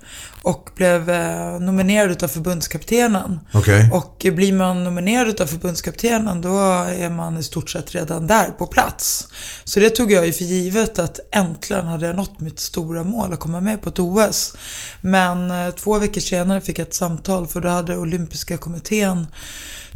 och 0.42 0.70
blev 0.74 1.10
eh, 1.10 1.60
nominerad 1.60 2.10
utav 2.10 2.28
förbundskaptenen. 2.28 3.40
Okej. 3.52 3.90
Och 3.92 4.26
blir 4.32 4.52
man 4.52 4.84
nominerad 4.84 5.28
utav 5.28 5.46
förbundskaptenen 5.46 6.40
då 6.40 6.58
är 6.98 7.10
man 7.10 7.38
i 7.38 7.42
stort 7.42 7.70
sett 7.70 7.94
redan 7.94 8.26
där 8.26 8.50
på 8.50 8.66
plats. 8.66 9.28
Så 9.64 9.80
det 9.80 9.90
tog 9.90 10.12
jag 10.12 10.26
ju 10.26 10.32
för 10.32 10.44
givet 10.44 10.98
att 10.98 11.20
äntligen 11.32 11.86
hade 11.86 12.06
jag 12.06 12.16
nått 12.16 12.40
mitt 12.40 12.60
stora 12.60 13.04
mål 13.04 13.32
att 13.32 13.40
komma 13.40 13.60
med 13.60 13.82
på 13.82 13.88
ett 13.88 13.98
OS. 13.98 14.56
Men 15.00 15.50
eh, 15.50 15.74
två 15.74 15.98
veckor 15.98 16.20
senare 16.20 16.60
fick 16.60 16.78
jag 16.78 16.86
ett 16.86 16.94
samtal 16.94 17.46
för 17.46 17.60
då 17.60 17.68
hade 17.68 17.96
olympiska 17.96 18.56
kommittén 18.56 19.26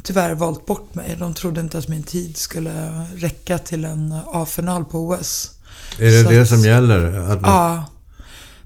tyvärr 0.03 0.35
valt 0.35 0.67
bort 0.67 0.95
mig. 0.95 1.17
De 1.19 1.35
trodde 1.35 1.61
inte 1.61 1.79
att 1.79 1.89
min 1.89 2.03
tid 2.03 2.37
skulle 2.37 2.73
räcka 3.17 3.59
till 3.59 3.85
en 3.85 4.15
A-final 4.33 4.85
på 4.85 4.99
OS. 5.09 5.51
Är 5.99 6.05
det 6.11 6.23
Så 6.23 6.31
det 6.31 6.43
att- 6.43 6.49
som 6.49 6.61
gäller? 6.61 7.31
Att 7.33 7.39
Ja. 7.43 7.85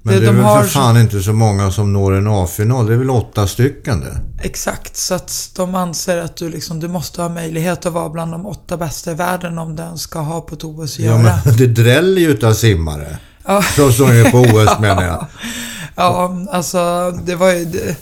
men 0.03 0.15
det- 0.15 0.21
det 0.21 0.27
är 0.27 0.31
de 0.31 0.37
väl 0.37 0.45
har- 0.45 0.63
för 0.63 0.69
fan 0.69 0.97
inte 1.01 1.23
så 1.23 1.33
många 1.33 1.71
som 1.71 1.93
når 1.93 2.13
en 2.15 2.27
A-final. 2.29 2.87
Det 2.87 2.93
är 2.93 2.99
väl 2.99 3.11
åtta 3.11 3.47
stycken 3.47 4.01
det? 4.01 4.21
Exakt, 4.43 4.97
så 4.97 5.15
att 5.15 5.51
de 5.57 5.75
anser 5.75 6.17
att 6.19 6.37
du, 6.37 6.49
liksom, 6.49 6.81
du 6.81 6.89
måste 6.89 7.23
ha 7.23 7.29
möjlighet 7.29 7.87
att 7.87 7.93
vara 7.93 8.09
bland 8.09 8.33
de 8.33 8.47
åtta 8.47 8.77
bästa 8.77 9.11
i 9.11 9.15
världen 9.15 9.59
om 9.59 9.77
den 9.77 9.99
ska 9.99 10.19
ha 10.19 10.41
på 10.41 10.55
ett 10.55 10.65
OS 10.65 10.93
att 10.95 10.99
Ja, 10.99 11.05
göra. 11.23 11.41
men 11.45 11.57
det 11.57 11.67
dräller 11.67 12.21
ju 12.21 12.31
utav 12.31 12.53
simmare. 12.55 13.19
Ja. 13.47 13.63
Så 13.63 13.93
som 13.93 14.07
är 14.11 14.31
på 14.31 14.39
OS 14.39 14.79
menar 14.81 15.03
jag. 15.03 15.27
Ja, 15.97 16.37
alltså 16.51 17.11
det 17.25 17.35
var 17.35 17.53
ju... 17.53 17.65
Det, 17.65 17.97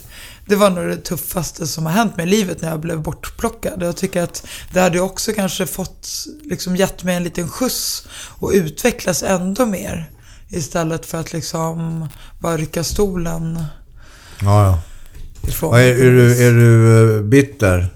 det 0.47 0.55
var 0.55 0.69
nog 0.69 0.87
det 0.87 0.97
tuffaste 0.97 1.67
som 1.67 1.85
har 1.85 1.93
hänt 1.93 2.17
mig 2.17 2.25
i 2.25 2.29
livet 2.29 2.61
när 2.61 2.69
jag 2.69 2.79
blev 2.79 3.01
bortplockad. 3.01 3.83
Jag 3.83 3.97
tycker 3.97 4.23
att 4.23 4.47
det 4.73 4.79
hade 4.79 4.99
också 4.99 5.33
kanske 5.33 5.65
fått, 5.65 6.07
liksom 6.43 6.75
gett 6.75 7.03
mig 7.03 7.15
en 7.15 7.23
liten 7.23 7.49
skjuts 7.49 8.07
och 8.39 8.51
utvecklas 8.53 9.23
ändå 9.23 9.65
mer. 9.65 10.09
Istället 10.49 11.05
för 11.05 11.19
att 11.19 11.33
liksom 11.33 12.07
bara 12.39 12.57
rycka 12.57 12.83
stolen 12.83 13.63
Ja, 14.41 14.65
ja. 14.65 14.79
ifrån. 15.49 15.69
Och 15.69 15.79
är, 15.79 16.05
är, 16.05 16.11
du, 16.11 16.47
är 16.47 16.51
du 16.51 17.15
eh, 17.17 17.23
bitter? 17.23 17.89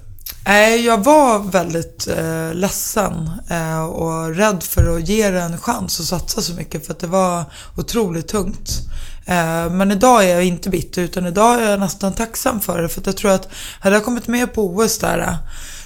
Nej, 0.46 0.86
jag 0.86 1.04
var 1.04 1.38
väldigt 1.38 2.08
eh, 2.08 2.54
ledsen 2.54 3.30
eh, 3.50 3.84
och 3.84 4.34
rädd 4.34 4.62
för 4.62 4.96
att 4.96 5.08
ge 5.08 5.30
det 5.30 5.40
en 5.40 5.58
chans 5.58 6.00
och 6.00 6.06
satsa 6.06 6.40
så 6.40 6.54
mycket 6.54 6.86
för 6.86 6.92
att 6.92 7.00
det 7.00 7.06
var 7.06 7.44
otroligt 7.76 8.28
tungt. 8.28 8.89
Eh, 9.30 9.70
men 9.70 9.90
idag 9.90 10.24
är 10.24 10.28
jag 10.34 10.44
inte 10.44 10.70
bitter 10.70 11.02
utan 11.02 11.26
idag 11.26 11.62
är 11.62 11.70
jag 11.70 11.80
nästan 11.80 12.12
tacksam 12.14 12.60
för 12.60 12.82
det 12.82 12.88
för 12.88 13.00
att 13.00 13.06
jag 13.06 13.16
tror 13.16 13.30
att 13.30 13.48
hade 13.80 13.96
jag 13.96 14.04
kommit 14.04 14.26
med 14.28 14.54
på 14.54 14.62
OS 14.76 14.98
där 14.98 15.18
eh, 15.18 15.34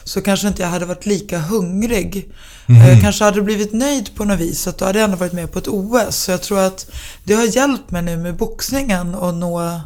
så 0.04 0.20
kanske 0.22 0.48
inte 0.48 0.62
jag 0.62 0.68
hade 0.68 0.86
varit 0.86 1.06
lika 1.06 1.38
hungrig. 1.38 2.32
Eh, 2.68 2.88
Jag 2.90 3.00
kanske 3.00 3.24
hade 3.24 3.42
blivit 3.42 3.72
nöjd 3.72 4.10
på 4.16 4.24
något 4.24 4.40
vis 4.40 4.66
att 4.66 4.78
då 4.78 4.84
hade 4.84 4.98
jag 4.98 5.04
ändå 5.04 5.16
varit 5.16 5.32
med 5.32 5.52
på 5.52 5.58
ett 5.58 5.68
OS. 5.68 6.16
Så 6.16 6.30
jag 6.30 6.42
tror 6.42 6.58
att 6.60 6.86
det 7.24 7.34
har 7.34 7.56
hjälpt 7.56 7.90
mig 7.90 8.02
nu 8.02 8.16
med 8.16 8.36
boxningen 8.36 9.14
att 9.14 9.34
nå 9.34 9.80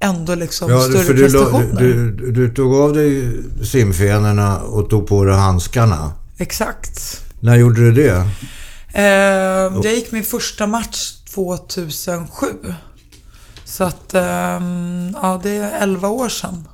ändå 0.00 0.34
liksom 0.34 0.70
Ja, 0.70 0.80
större 0.80 1.02
för 1.02 1.14
du, 1.14 1.22
prestationer. 1.22 1.80
du, 1.80 2.12
du, 2.12 2.32
du 2.32 2.54
tog 2.54 2.74
av 2.74 2.92
dig 2.92 3.36
simfenorna 3.64 4.60
och 4.60 4.90
tog 4.90 5.06
på 5.06 5.24
dig 5.24 5.34
handskarna. 5.34 6.12
Exakt. 6.38 7.20
När 7.40 7.56
gjorde 7.56 7.80
du 7.80 7.92
det? 7.92 8.24
Eh, 8.94 9.02
jag 9.84 9.94
gick 9.94 10.12
min 10.12 10.24
första 10.24 10.66
match 10.66 11.12
2007. 11.34 12.46
Så 13.72 13.84
att, 13.84 14.14
ehm, 14.14 15.16
ja 15.22 15.40
det 15.42 15.50
är 15.50 15.82
11 15.82 16.08
år 16.08 16.28
sedan. 16.28 16.68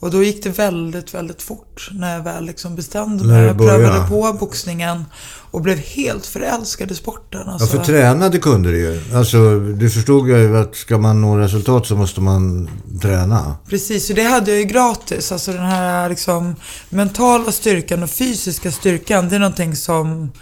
Och 0.00 0.10
då 0.10 0.22
gick 0.22 0.42
det 0.42 0.50
väldigt, 0.50 1.14
väldigt 1.14 1.42
fort 1.42 1.88
när 1.92 2.14
jag 2.14 2.22
väl 2.24 2.44
liksom 2.44 2.76
bestämde 2.76 3.24
När 3.24 3.32
mig. 3.32 3.46
Jag 3.46 3.58
prövade 3.58 4.08
på 4.08 4.36
boxningen 4.40 5.04
och 5.50 5.60
blev 5.60 5.78
helt 5.78 6.26
förälskad 6.26 6.90
i 6.90 6.94
sporten. 6.94 7.42
Ja, 7.46 7.52
Alltså, 7.52 7.66
för 7.66 7.84
tränade 7.84 8.38
kunde 8.38 8.70
du 8.70 8.78
ju. 8.78 9.16
Alltså, 9.16 9.58
du 9.60 9.90
förstod 9.90 10.28
ju 10.28 10.58
att 10.58 10.76
ska 10.76 10.98
man 10.98 11.20
nå 11.20 11.36
resultat 11.36 11.86
så 11.86 11.96
måste 11.96 12.20
man 12.20 12.70
träna. 13.02 13.56
Precis, 13.68 14.10
och 14.10 14.16
det 14.16 14.22
hade 14.22 14.50
jag 14.50 14.60
ju 14.60 14.66
gratis. 14.66 15.32
Alltså 15.32 15.52
den 15.52 15.66
här 15.66 16.08
liksom 16.08 16.56
mentala 16.88 17.52
styrkan 17.52 18.02
och 18.02 18.10
fysiska 18.10 18.72
styrkan, 18.72 19.28
det 19.28 19.34
är 19.36 19.40
någonting 19.40 19.76
som, 19.76 20.32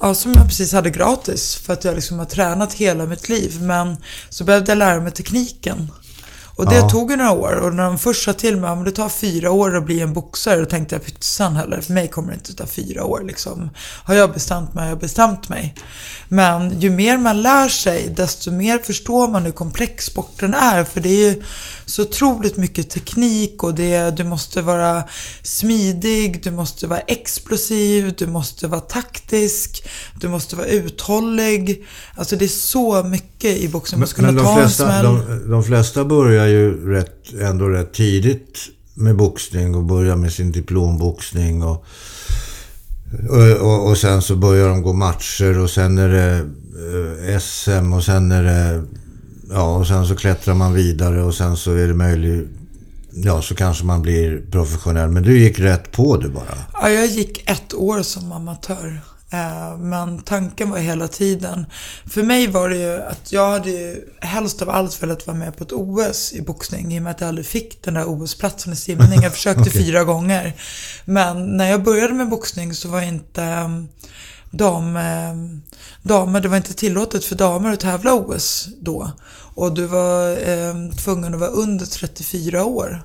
ja, 0.00 0.14
som 0.14 0.32
jag 0.32 0.46
precis 0.46 0.72
hade 0.72 0.90
gratis. 0.90 1.56
För 1.56 1.72
att 1.72 1.84
jag 1.84 1.94
liksom 1.94 2.18
har 2.18 2.26
tränat 2.26 2.72
hela 2.72 3.06
mitt 3.06 3.28
liv. 3.28 3.62
Men 3.62 3.96
så 4.28 4.44
behövde 4.44 4.70
jag 4.70 4.78
lära 4.78 5.00
mig 5.00 5.12
tekniken. 5.12 5.88
Och 6.60 6.66
det 6.66 6.76
Ja. 6.76 6.88
tog 6.88 7.10
ju 7.10 7.16
några 7.16 7.30
år. 7.32 7.52
Och 7.56 7.74
när 7.74 7.84
de 7.84 7.98
först 7.98 8.24
sa 8.24 8.32
till 8.32 8.56
mig 8.56 8.70
att 8.70 8.84
det 8.84 8.90
tar 8.90 9.08
fyra 9.08 9.50
år 9.50 9.76
att 9.76 9.84
bli 9.84 10.00
en 10.00 10.12
boxare, 10.12 10.60
då 10.60 10.66
tänkte 10.66 10.94
jag 10.94 11.04
pytsan 11.04 11.56
heller. 11.56 11.80
För 11.80 11.92
mig 11.92 12.08
kommer 12.08 12.28
det 12.28 12.34
inte 12.34 12.54
ta 12.54 12.66
fyra 12.66 13.04
år 13.04 13.22
liksom. 13.26 13.70
Har 14.04 14.14
jag 14.14 14.32
bestämt 14.32 14.74
mig, 14.74 14.82
har 14.84 14.88
jag 14.90 14.98
bestämt 14.98 15.48
mig. 15.48 15.74
Men 16.28 16.80
ju 16.80 16.90
mer 16.90 17.18
man 17.18 17.42
lär 17.42 17.68
sig, 17.68 18.12
desto 18.16 18.50
mer 18.50 18.78
förstår 18.78 19.28
man 19.28 19.42
hur 19.42 19.52
komplex 19.52 20.04
sporten 20.06 20.54
är. 20.54 20.84
För 20.84 21.00
det 21.00 21.08
är 21.08 21.30
ju 21.30 21.42
så 21.86 22.02
otroligt 22.02 22.56
mycket 22.56 22.90
teknik 22.90 23.62
och 23.62 23.74
det, 23.74 24.10
du 24.16 24.24
måste 24.24 24.62
vara 24.62 25.02
smidig, 25.42 26.42
du 26.42 26.50
måste 26.50 26.86
vara 26.86 27.00
explosiv, 27.00 28.14
du 28.18 28.26
måste 28.26 28.66
vara 28.66 28.80
taktisk, 28.80 29.88
du 30.20 30.28
måste 30.28 30.56
vara 30.56 30.66
uthållig. 30.66 31.86
Alltså 32.16 32.36
det 32.36 32.44
är 32.44 32.48
så 32.48 33.02
mycket 33.02 33.56
i 33.56 33.68
boxning. 33.68 34.00
Men 34.00 34.08
kunna 34.08 34.32
de 34.32 34.56
flesta, 34.56 35.02
de, 35.02 35.50
de 35.50 35.64
flesta 35.64 36.04
börjar 36.04 36.46
ju 36.50 36.90
rätt, 36.90 37.32
ändå 37.40 37.68
rätt 37.68 37.92
tidigt 37.92 38.58
med 38.94 39.16
boxning 39.16 39.74
och 39.74 39.84
börjar 39.84 40.16
med 40.16 40.32
sin 40.32 40.52
diplomboxning. 40.52 41.62
Och, 41.62 41.84
och, 43.28 43.52
och, 43.60 43.88
och 43.88 43.98
sen 43.98 44.22
så 44.22 44.36
börjar 44.36 44.68
de 44.68 44.82
gå 44.82 44.92
matcher 44.92 45.58
och 45.58 45.70
sen 45.70 45.98
är 45.98 46.08
det 46.08 46.36
eh, 47.32 47.38
SM 47.38 47.92
och 47.92 48.04
sen 48.04 48.32
är 48.32 48.42
det... 48.42 48.84
Ja, 49.50 49.76
och 49.76 49.86
sen 49.86 50.06
så 50.06 50.16
klättrar 50.16 50.54
man 50.54 50.74
vidare 50.74 51.22
och 51.22 51.34
sen 51.34 51.56
så 51.56 51.72
är 51.72 51.88
det 51.88 51.94
möjligt... 51.94 52.48
Ja, 53.12 53.42
så 53.42 53.54
kanske 53.54 53.84
man 53.84 54.02
blir 54.02 54.42
professionell. 54.50 55.10
Men 55.10 55.22
du 55.22 55.38
gick 55.38 55.58
rätt 55.58 55.92
på 55.92 56.16
det 56.16 56.28
bara. 56.28 56.58
Ja, 56.72 56.90
jag 56.90 57.06
gick 57.06 57.50
ett 57.50 57.74
år 57.74 58.02
som 58.02 58.32
amatör. 58.32 59.00
Eh, 59.32 59.76
Men 59.78 60.22
tanken 60.22 60.70
var 60.70 60.78
hela 60.78 61.08
tiden. 61.08 61.66
För 62.06 62.22
mig 62.22 62.46
var 62.46 62.68
det 62.68 62.76
ju 62.76 63.02
att 63.02 63.32
jag 63.32 63.50
hade 63.50 63.70
ju 63.70 64.08
helst 64.20 64.62
av 64.62 64.70
allt 64.70 65.02
velat 65.02 65.26
vara 65.26 65.36
med 65.36 65.56
på 65.56 65.64
ett 65.64 65.72
OS 65.72 66.32
i 66.32 66.42
boxning. 66.42 66.94
I 66.94 66.98
och 66.98 67.02
med 67.02 67.10
att 67.10 67.20
jag 67.20 67.28
aldrig 67.28 67.46
fick 67.46 67.82
den 67.82 67.94
där 67.94 68.04
OS-platsen 68.08 68.72
i 68.72 68.76
simning. 68.76 69.22
Jag 69.22 69.32
försökte 69.38 69.60
Okej. 69.60 69.72
fyra 69.84 70.04
gånger. 70.04 70.52
Men 71.04 71.56
när 71.56 71.70
jag 71.70 71.82
började 71.82 72.14
med 72.14 72.28
boxning 72.28 72.74
så 72.74 72.88
var 72.88 73.02
inte 73.02 73.42
eh, 73.44 73.68
dam, 74.50 74.96
eh, 74.96 75.34
damer, 76.02 76.40
det 76.40 76.48
var 76.48 76.56
inte 76.56 76.74
tillåtet 76.74 77.24
för 77.24 77.36
damer 77.36 77.72
att 77.72 77.80
tävla 77.80 78.14
OS 78.14 78.68
då. 78.80 79.10
Och 79.54 79.74
du 79.74 79.86
var 79.86 80.30
eh, 80.30 80.74
tvungen 81.04 81.34
att 81.34 81.40
vara 81.40 81.50
under 81.50 81.86
34 81.86 82.64
år. 82.64 83.02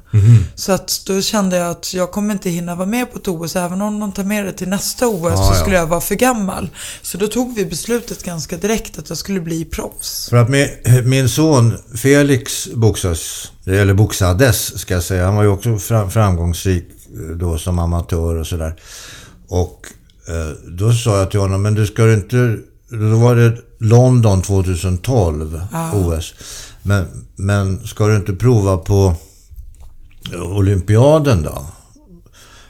Så 0.55 0.71
att 0.71 1.01
då 1.07 1.21
kände 1.21 1.57
jag 1.57 1.71
att 1.71 1.93
jag 1.93 2.11
kommer 2.11 2.33
inte 2.33 2.49
hinna 2.49 2.75
vara 2.75 2.87
med 2.87 3.11
på 3.11 3.17
ett 3.17 3.27
OS. 3.27 3.55
Även 3.55 3.81
om 3.81 3.99
de 3.99 4.11
tar 4.11 4.23
med 4.23 4.45
det 4.45 4.51
till 4.51 4.69
nästa 4.69 5.07
OS 5.07 5.21
Ja, 5.23 5.37
så 5.37 5.53
ja. 5.53 5.53
skulle 5.53 5.75
jag 5.75 5.87
vara 5.87 6.01
för 6.01 6.15
gammal. 6.15 6.69
Så 7.01 7.17
då 7.17 7.27
tog 7.27 7.55
vi 7.55 7.65
beslutet 7.65 8.23
ganska 8.23 8.57
direkt 8.57 8.99
att 8.99 9.09
jag 9.09 9.17
skulle 9.17 9.41
bli 9.41 9.65
proffs. 9.65 10.29
För 10.29 10.37
att 10.37 10.49
min, 10.49 10.67
min 11.03 11.29
son 11.29 11.77
Felix 11.95 12.67
boxas, 12.73 13.51
eller 13.65 13.93
boxades 13.93 14.79
ska 14.79 14.93
jag 14.93 15.03
säga. 15.03 15.25
Han 15.25 15.35
var 15.35 15.43
ju 15.43 15.49
också 15.49 15.77
fram, 15.77 16.11
framgångsrik 16.11 16.85
eh, 17.13 17.35
då 17.35 17.57
som 17.57 17.79
amatör 17.79 18.35
och 18.35 18.47
sådär. 18.47 18.75
Och 19.47 19.87
eh, 20.27 20.71
då 20.77 20.93
sa 20.93 21.19
jag 21.19 21.31
till 21.31 21.39
honom, 21.39 21.61
men 21.61 21.73
du 21.73 21.85
ska 21.85 22.03
du 22.03 22.13
inte... 22.13 22.57
Då 22.89 23.15
var 23.15 23.35
det 23.35 23.57
London 23.79 24.41
2012, 24.41 25.61
OS. 25.93 26.33
Men, 26.81 27.25
men 27.35 27.87
ska 27.87 28.07
du 28.07 28.15
inte 28.15 28.33
prova 28.33 28.77
på 28.77 29.15
Olympiaden 30.33 31.43
då? 31.43 31.65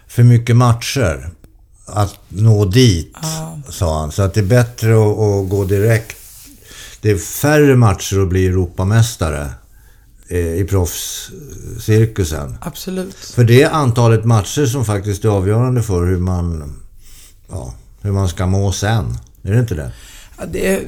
För 0.08 0.24
mycket 0.24 0.56
matcher. 0.56 1.30
Att 1.88 2.20
nå 2.30 2.66
dit, 2.66 3.16
sa 3.70 4.00
han. 4.00 4.12
Så 4.12 4.22
att 4.22 4.34
det 4.34 4.40
är 4.40 4.46
bättre 4.46 4.94
att, 4.94 5.20
att 5.20 5.50
gå 5.50 5.66
direkt 5.66 6.18
det 7.06 7.12
är 7.12 7.18
färre 7.18 7.76
matcher 7.76 8.20
att 8.22 8.30
bli 8.30 8.48
Europamästare 8.48 9.50
eh, 10.28 10.38
i 10.38 10.68
proffscirkusen. 10.70 12.58
Absolut. 12.62 13.16
För 13.16 13.44
det 13.44 13.62
är 13.62 13.70
antalet 13.70 14.26
matcher 14.26 14.66
som 14.66 14.86
faktiskt 14.86 15.26
är 15.26 15.30
avgörande 15.30 15.84
för 15.84 16.06
hur 16.06 16.20
man, 16.20 16.76
ja, 17.50 17.74
hur 18.02 18.12
man 18.12 18.30
ska 18.30 18.46
må 18.46 18.72
sen. 18.72 19.18
Är 19.44 19.54
det 19.54 19.60
inte 19.60 19.76
det? 19.76 19.92
Ja, 20.38 20.46
det 20.46 20.88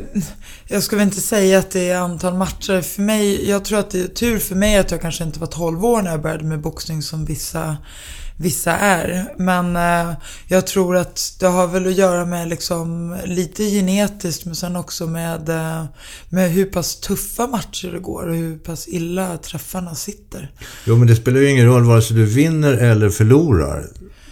jag 0.68 0.84
ska 0.84 0.96
väl 0.96 1.06
inte 1.06 1.22
säga 1.22 1.60
att 1.60 1.72
det 1.72 1.90
är 1.90 1.98
antal 1.98 2.34
matcher. 2.34 2.82
För 2.82 3.02
mig, 3.02 3.50
jag 3.50 3.66
tror 3.66 3.80
att 3.80 3.90
det 3.90 4.00
är 4.00 4.08
tur 4.08 4.40
för 4.40 4.56
mig 4.56 4.78
att 4.78 4.92
jag 4.92 5.02
kanske 5.02 5.24
inte 5.24 5.40
var 5.40 5.48
12 5.48 5.86
år 5.86 6.02
när 6.02 6.12
jag 6.12 6.22
började 6.22 6.44
med 6.44 6.62
boxning 6.62 7.02
som 7.02 7.26
vissa, 7.26 7.78
vissa 8.38 8.78
är. 8.78 9.34
Men 9.38 9.76
eh, 9.76 10.14
jag 10.48 10.68
tror 10.68 10.98
att 10.98 11.36
det 11.40 11.48
har 11.48 11.68
väl 11.68 11.88
att 11.88 11.98
göra 11.98 12.26
med 12.26 12.50
liksom 12.50 13.18
lite 13.26 13.64
genetiskt 13.64 14.46
men 14.46 14.56
sen 14.56 14.76
också 14.76 15.08
med, 15.08 15.50
eh, 15.50 15.86
med 16.30 16.52
hur 16.52 16.66
pass 16.66 17.00
tuffa 17.00 17.48
matcher 17.48 17.92
det 17.92 18.00
går 18.00 18.28
och 18.28 18.36
hur 18.36 18.58
pass 18.58 18.88
illa 18.88 19.38
träffarna 19.38 19.96
sitter. 19.96 20.52
Jo, 20.86 20.98
men 20.98 21.08
det 21.08 21.16
spelar 21.16 21.40
ju 21.40 21.50
ingen 21.50 21.66
roll 21.66 21.84
vare 21.84 22.02
sig 22.02 22.18
du 22.18 22.26
vinner 22.26 22.74
eller 22.74 23.10
förlorar. 23.10 23.88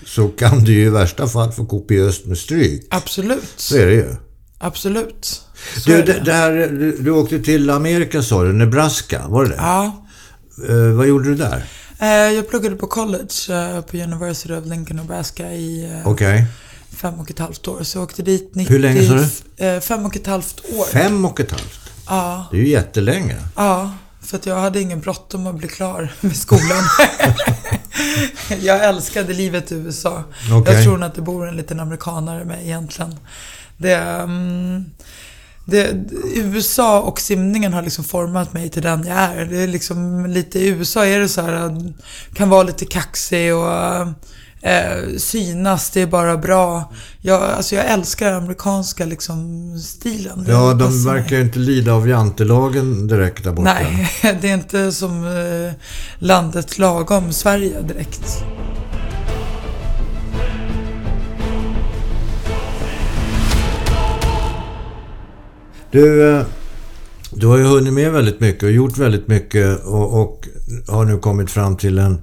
Så 0.06 0.28
kan 0.28 0.64
du 0.64 0.74
ju 0.74 0.86
i 0.86 0.90
värsta 0.90 1.28
fall 1.28 1.52
få 1.52 1.66
kopiöst 1.66 2.26
med 2.26 2.38
stryk. 2.38 2.88
Absolut. 2.90 3.54
Så 3.56 3.78
är 3.78 3.86
det 3.86 3.94
ju. 3.94 4.16
Absolut. 4.58 5.42
Så 5.78 5.90
Du, 5.90 6.02
det, 6.02 6.34
här, 6.34 6.52
du, 6.52 6.98
du 6.98 7.12
åkte 7.12 7.40
till 7.40 7.70
Amerika 7.70 8.22
sa 8.24 8.44
du, 8.44 8.54
Nebraska, 8.54 9.28
var 9.28 9.44
det 9.44 9.50
det? 9.50 9.56
Ja. 9.58 10.06
Eh, 10.70 10.76
vad 10.98 11.08
gjorde 11.08 11.30
du 11.30 11.36
där? 11.36 11.66
Eh, 12.00 12.08
Jag 12.08 12.50
pluggade 12.50 12.76
på 12.76 12.88
college 12.88 13.34
eh, 13.50 13.82
på 13.82 13.98
University 13.98 14.54
of 14.54 14.66
Lincoln, 14.66 14.98
Nebraska 14.98 15.52
i 15.52 15.92
eh, 15.92 16.08
Okej. 16.08 16.46
fem 16.96 17.14
och 17.20 17.30
ett 17.32 17.40
halvt 17.40 17.68
år. 17.68 17.84
Så 17.84 17.98
jag 17.98 18.04
åkte 18.04 18.22
dit 18.24 18.56
90, 18.56 18.72
Hur 18.74 18.80
länge 18.80 19.08
sa 19.08 19.14
du? 19.58 19.66
eh, 19.66 19.80
Fem 19.80 20.06
och 20.06 20.16
ett 20.16 20.28
halvt 20.28 20.60
år. 20.78 20.86
Fem 20.86 21.26
och 21.26 21.40
ett 21.40 21.52
halvt. 21.52 21.80
Ja, 22.08 22.48
Det 22.52 22.58
är 22.58 22.62
ju 22.62 22.68
jättelänge. 22.70 23.36
ja. 23.56 23.92
För 24.22 24.38
att 24.38 24.46
jag 24.46 24.56
hade 24.56 24.82
ingen 24.82 25.00
bråttom 25.00 25.48
att 25.48 25.56
bli 25.56 25.68
klar 25.68 26.14
med 26.22 26.36
skolan. 26.36 26.84
jag 28.62 28.86
älskade 28.86 29.34
livet 29.34 29.72
i 29.72 29.76
USA. 29.76 30.24
Okej. 30.54 30.74
Jag 30.74 30.84
tror 30.84 30.98
nog 30.98 31.04
att 31.10 31.16
det 31.16 31.22
bor 31.22 31.48
en 31.48 31.56
liten 31.58 31.80
amerikanare 31.80 32.46
mig 32.46 32.64
egentligen. 32.66 33.16
Det, 33.78 33.96
mm, 33.96 34.86
det, 35.66 35.96
USA 36.36 37.02
och 37.02 37.20
simningen 37.20 37.74
har 37.74 37.82
liksom 37.82 38.04
format 38.04 38.54
mig 38.54 38.70
till 38.70 38.82
den 38.82 39.08
jag 39.08 39.18
är. 39.18 39.46
Det 39.46 39.58
är 39.58 39.68
liksom 39.68 40.26
lite, 40.26 40.60
I 40.60 40.68
USA 40.68 41.06
är 41.06 41.20
det 41.20 41.30
så 41.30 41.42
här, 41.42 41.94
kan 42.34 42.50
vara 42.50 42.64
lite 42.64 42.86
kaxig 42.86 43.56
och 43.56 43.72
eh, 44.66 45.18
synas, 45.18 45.90
det 45.90 46.02
är 46.02 46.08
bara 46.08 46.38
bra. 46.38 46.94
Jag, 47.22 47.42
alltså 47.44 47.76
jag 47.76 47.86
älskar 47.86 48.26
den 48.26 48.44
amerikanska 48.44 49.06
liksom 49.06 49.70
stilen. 49.80 50.44
Det 50.44 50.52
Ja, 50.52 50.74
de 50.74 51.06
verkar 51.06 51.36
ju 51.36 51.42
inte 51.42 51.60
lida 51.60 51.94
av 51.94 52.10
jantelagen 52.10 53.08
direkt 53.08 53.44
där 53.44 53.52
borta. 53.52 53.74
Nej, 53.74 54.10
det 54.42 54.50
är 54.50 54.54
inte 54.54 54.92
som 54.92 55.26
eh, 55.26 55.74
landet 56.20 56.78
lagom 56.78 57.34
Sverige 57.34 57.82
direkt. 57.82 58.44
Du, 65.96 66.38
eh, 66.38 66.46
du 67.32 67.48
har 67.48 67.58
ju 67.58 67.64
hunnit 67.64 67.94
med 67.94 68.12
väldigt 68.12 68.40
mycket 68.40 68.64
och 68.64 68.72
gjort 68.72 68.98
väldigt 68.98 69.28
mycket 69.28 69.86
och, 69.86 70.22
och 70.22 70.48
har 70.88 71.06
nu 71.06 71.18
kommit 71.18 71.52
fram 71.52 71.78
till 71.78 72.00
en 72.00 72.22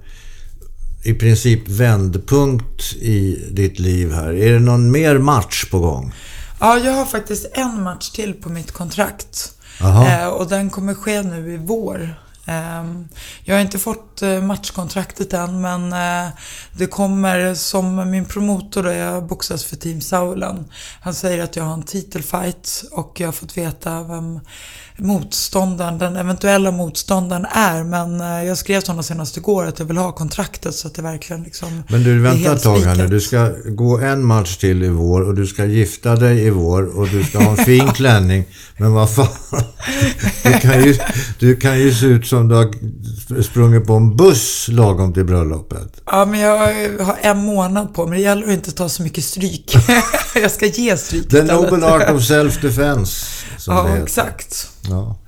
i 1.02 1.14
princip 1.14 1.68
vändpunkt 1.68 2.92
i 2.92 3.48
ditt 3.50 3.78
liv 3.78 4.12
här. 4.12 4.32
Är 4.32 4.52
det 4.52 4.58
någon 4.58 4.90
mer 4.90 5.18
match 5.18 5.70
på 5.70 5.78
gång? 5.78 6.14
Ja, 6.60 6.78
jag 6.78 6.92
har 6.92 7.04
faktiskt 7.04 7.46
en 7.52 7.82
match 7.82 8.10
till 8.10 8.34
på 8.34 8.48
mitt 8.48 8.72
kontrakt. 8.72 9.52
Eh, 9.80 10.26
och 10.26 10.48
den 10.48 10.70
kommer 10.70 10.94
ske 10.94 11.22
nu 11.22 11.54
i 11.54 11.56
vår. 11.56 12.14
Ehm, 12.46 13.08
jag 13.44 13.54
har 13.54 13.60
inte 13.60 13.78
fått 13.78 14.22
eh, 14.22 14.42
matchkontraktet 14.42 15.32
än, 15.32 15.60
men 15.60 15.92
eh, 15.92 16.32
det 16.72 16.86
kommer 16.86 17.54
som 17.54 18.10
min 18.10 18.24
promotor 18.24 18.82
där 18.82 18.92
jag 18.92 19.26
boxas 19.26 19.64
för 19.64 19.76
Team 19.76 20.00
Saulan. 20.00 20.64
Han 21.00 21.14
säger 21.14 21.44
att 21.44 21.56
jag 21.56 21.64
har 21.64 21.74
en 21.74 21.82
titelfight 21.82 22.84
och 22.92 23.20
jag 23.20 23.28
har 23.28 23.32
fått 23.32 23.56
veta 23.56 24.02
vem 24.02 24.40
motståndaren, 24.96 25.98
den 25.98 26.16
eventuella 26.16 26.70
motståndaren 26.70 27.46
är. 27.52 27.84
Men 27.84 28.20
eh, 28.20 28.44
jag 28.44 28.58
skrev 28.58 28.80
till 28.80 28.90
honom 28.90 29.04
senast 29.04 29.36
igår 29.36 29.66
att 29.66 29.78
jag 29.78 29.86
vill 29.86 29.96
ha 29.96 30.12
kontraktet 30.12 30.74
så 30.74 30.88
att 30.88 30.94
det 30.94 31.02
verkligen 31.02 31.42
liksom 31.42 31.82
Men 31.88 32.04
du, 32.04 32.16
är 32.16 32.18
vänta 32.18 32.52
ett 32.52 32.62
tag 32.62 32.78
här 32.78 32.96
nu. 32.96 33.06
Du 33.06 33.20
ska 33.20 33.50
gå 33.66 33.98
en 33.98 34.24
match 34.24 34.56
till 34.56 34.82
i 34.82 34.88
vår 34.88 35.20
och 35.20 35.34
du 35.34 35.46
ska 35.46 35.64
gifta 35.64 36.16
dig 36.16 36.46
i 36.46 36.50
vår 36.50 36.98
och 36.98 37.08
du 37.08 37.24
ska 37.24 37.38
ha 37.38 37.50
en 37.50 37.56
fin 37.56 37.88
klänning. 37.94 38.44
Men 38.76 38.92
vad 38.92 39.10
fan. 39.10 39.26
Du 40.42 40.52
kan 40.52 40.84
ju, 40.84 40.98
du 41.38 41.56
kan 41.56 41.78
ju 41.78 41.94
se 41.94 42.06
ut 42.06 42.26
som 42.26 42.48
du 42.48 42.54
har 42.54 42.72
sprungit 43.42 43.86
på 43.86 43.92
en 43.92 44.16
buss 44.16 44.68
lagom 44.68 45.12
till 45.12 45.24
bröllopet. 45.24 46.00
Ja, 46.06 46.24
men 46.24 46.40
jag 46.40 46.58
har 47.04 47.16
en 47.20 47.38
månad 47.38 47.94
på 47.94 48.06
mig. 48.06 48.18
Det 48.18 48.24
gäller 48.24 48.42
att 48.42 48.52
inte 48.52 48.72
ta 48.72 48.88
så 48.88 49.02
mycket 49.02 49.24
stryk. 49.24 49.76
jag 50.34 50.50
ska 50.50 50.66
ge 50.66 50.96
stryk 50.96 51.28
The. 51.28 51.42
Noble 51.42 51.86
Art 51.86 52.10
of 52.10 52.22
Self-Defense. 52.30 53.44
Ja, 53.66 53.96
exakt. 53.96 54.70
Ja. 54.88 55.18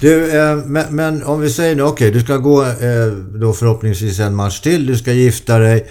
Du, 0.00 0.30
eh, 0.30 0.56
men, 0.56 0.96
men 0.96 1.24
om 1.24 1.40
vi 1.40 1.50
säger 1.50 1.76
nu, 1.76 1.82
okej, 1.82 2.10
du 2.10 2.20
ska 2.20 2.36
gå 2.36 2.62
eh, 2.64 3.06
då 3.40 3.52
förhoppningsvis 3.52 4.18
en 4.20 4.34
match 4.34 4.60
till. 4.60 4.86
Du 4.86 4.96
ska 4.96 5.12
gifta 5.12 5.58
dig. 5.58 5.90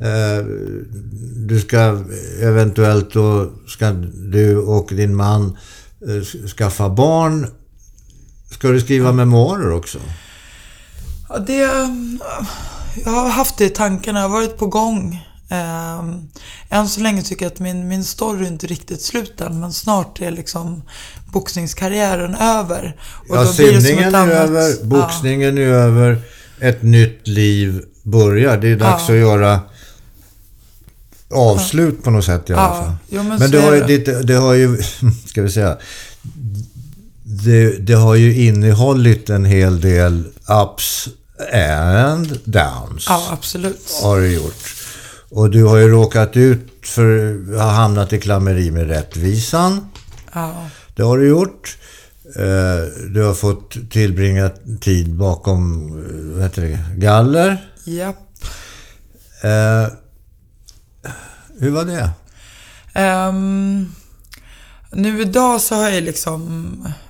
Eh, 0.00 0.46
du 1.36 1.60
ska 1.60 2.04
eventuellt 2.40 3.12
då, 3.12 3.52
ska 3.66 3.90
du 4.30 4.56
och 4.58 4.88
din 4.92 5.16
man 5.16 5.56
eh, 6.08 6.46
skaffa 6.48 6.88
barn. 6.88 7.46
Ska 8.50 8.68
du 8.68 8.80
skriva 8.80 9.12
memoarer 9.12 9.72
också? 9.72 9.98
Ja, 11.28 11.38
det... 11.38 11.88
Jag 13.04 13.10
har 13.10 13.28
haft 13.28 13.58
det 13.58 13.64
i 13.64 13.70
tankarna. 13.70 14.20
Jag 14.20 14.28
har 14.28 14.36
varit 14.36 14.58
på 14.58 14.66
gång. 14.66 15.26
Um, 15.52 16.28
än 16.70 16.88
så 16.88 17.00
länge 17.00 17.22
tycker 17.22 17.44
jag 17.44 17.52
att 17.52 17.58
min, 17.60 17.88
min 17.88 18.04
story 18.04 18.46
inte 18.46 18.66
riktigt 18.66 19.02
slut 19.02 19.40
än, 19.40 19.60
men 19.60 19.72
snart 19.72 20.20
är 20.20 20.30
liksom 20.30 20.82
boxningskarriären 21.32 22.34
över. 22.34 22.96
Och 23.28 23.36
Ja, 23.36 23.44
då 23.44 23.52
blir 23.52 23.66
det 23.66 23.72
som 23.72 23.82
simningen 23.82 24.14
är 24.14 24.18
annat- 24.18 24.34
över, 24.34 24.84
boxningen 24.84 25.58
är 25.58 25.62
över, 25.62 26.20
ett 26.60 26.82
nytt 26.82 27.28
liv 27.28 27.84
börjar. 28.02 28.56
Det 28.56 28.68
är 28.68 28.76
dags 28.76 29.02
Ja. 29.08 29.14
att 29.14 29.20
göra 29.20 29.60
avslut 31.34 32.02
på 32.04 32.10
något 32.10 32.24
sätt 32.24 32.50
i 32.50 32.52
alla 32.52 32.62
Ja, 32.62 32.82
fall. 32.84 32.92
jo, 33.08 33.22
men 33.22 33.38
men 33.38 33.50
det 33.50 33.60
har, 33.60 33.74
ju, 33.74 33.80
det. 33.84 33.98
det, 33.98 34.22
det 34.22 34.34
har 34.34 34.54
ju, 34.54 34.78
ska 35.26 35.42
vi 35.42 35.50
säga, 35.50 35.78
det, 37.24 37.78
det 37.78 37.94
har 37.94 38.14
ju 38.14 38.44
innehållit 38.46 39.30
en 39.30 39.44
hel 39.44 39.80
del 39.80 40.24
ups 40.64 41.08
and 41.52 42.38
downs. 42.44 43.06
Ja, 43.08 43.28
absolut. 43.32 43.98
Har 44.02 44.20
det 44.20 44.28
gjort. 44.28 44.74
Och 45.34 45.50
du 45.50 45.64
har 45.64 45.76
ju 45.76 45.88
råkat 45.88 46.36
ut 46.36 46.68
för, 46.86 47.56
har 47.58 47.70
hamnat 47.72 48.12
i 48.12 48.20
klammeri 48.20 48.70
med 48.70 48.88
rättvisan. 48.88 49.86
Ja, 50.32 50.68
Det 50.96 51.02
har 51.02 51.18
du 51.18 51.28
gjort. 51.28 51.78
Eh, 52.36 53.08
Du 53.14 53.22
har 53.24 53.34
fått 53.34 53.90
tillbringa 53.90 54.50
tid 54.80 55.14
bakom 55.14 55.86
eh, 55.88 56.34
vad 56.34 56.42
heter 56.42 56.62
det, 56.62 56.78
galler. 56.96 57.70
japp. 57.84 58.18
Eh, 59.42 59.86
Hur 61.58 61.70
var 61.70 61.84
det? 61.84 62.10
Ehm, 62.94 63.86
nu 64.92 65.20
idag 65.20 65.60
så 65.60 65.74
har 65.74 65.88
jag 65.90 66.02
liksom 66.02 66.68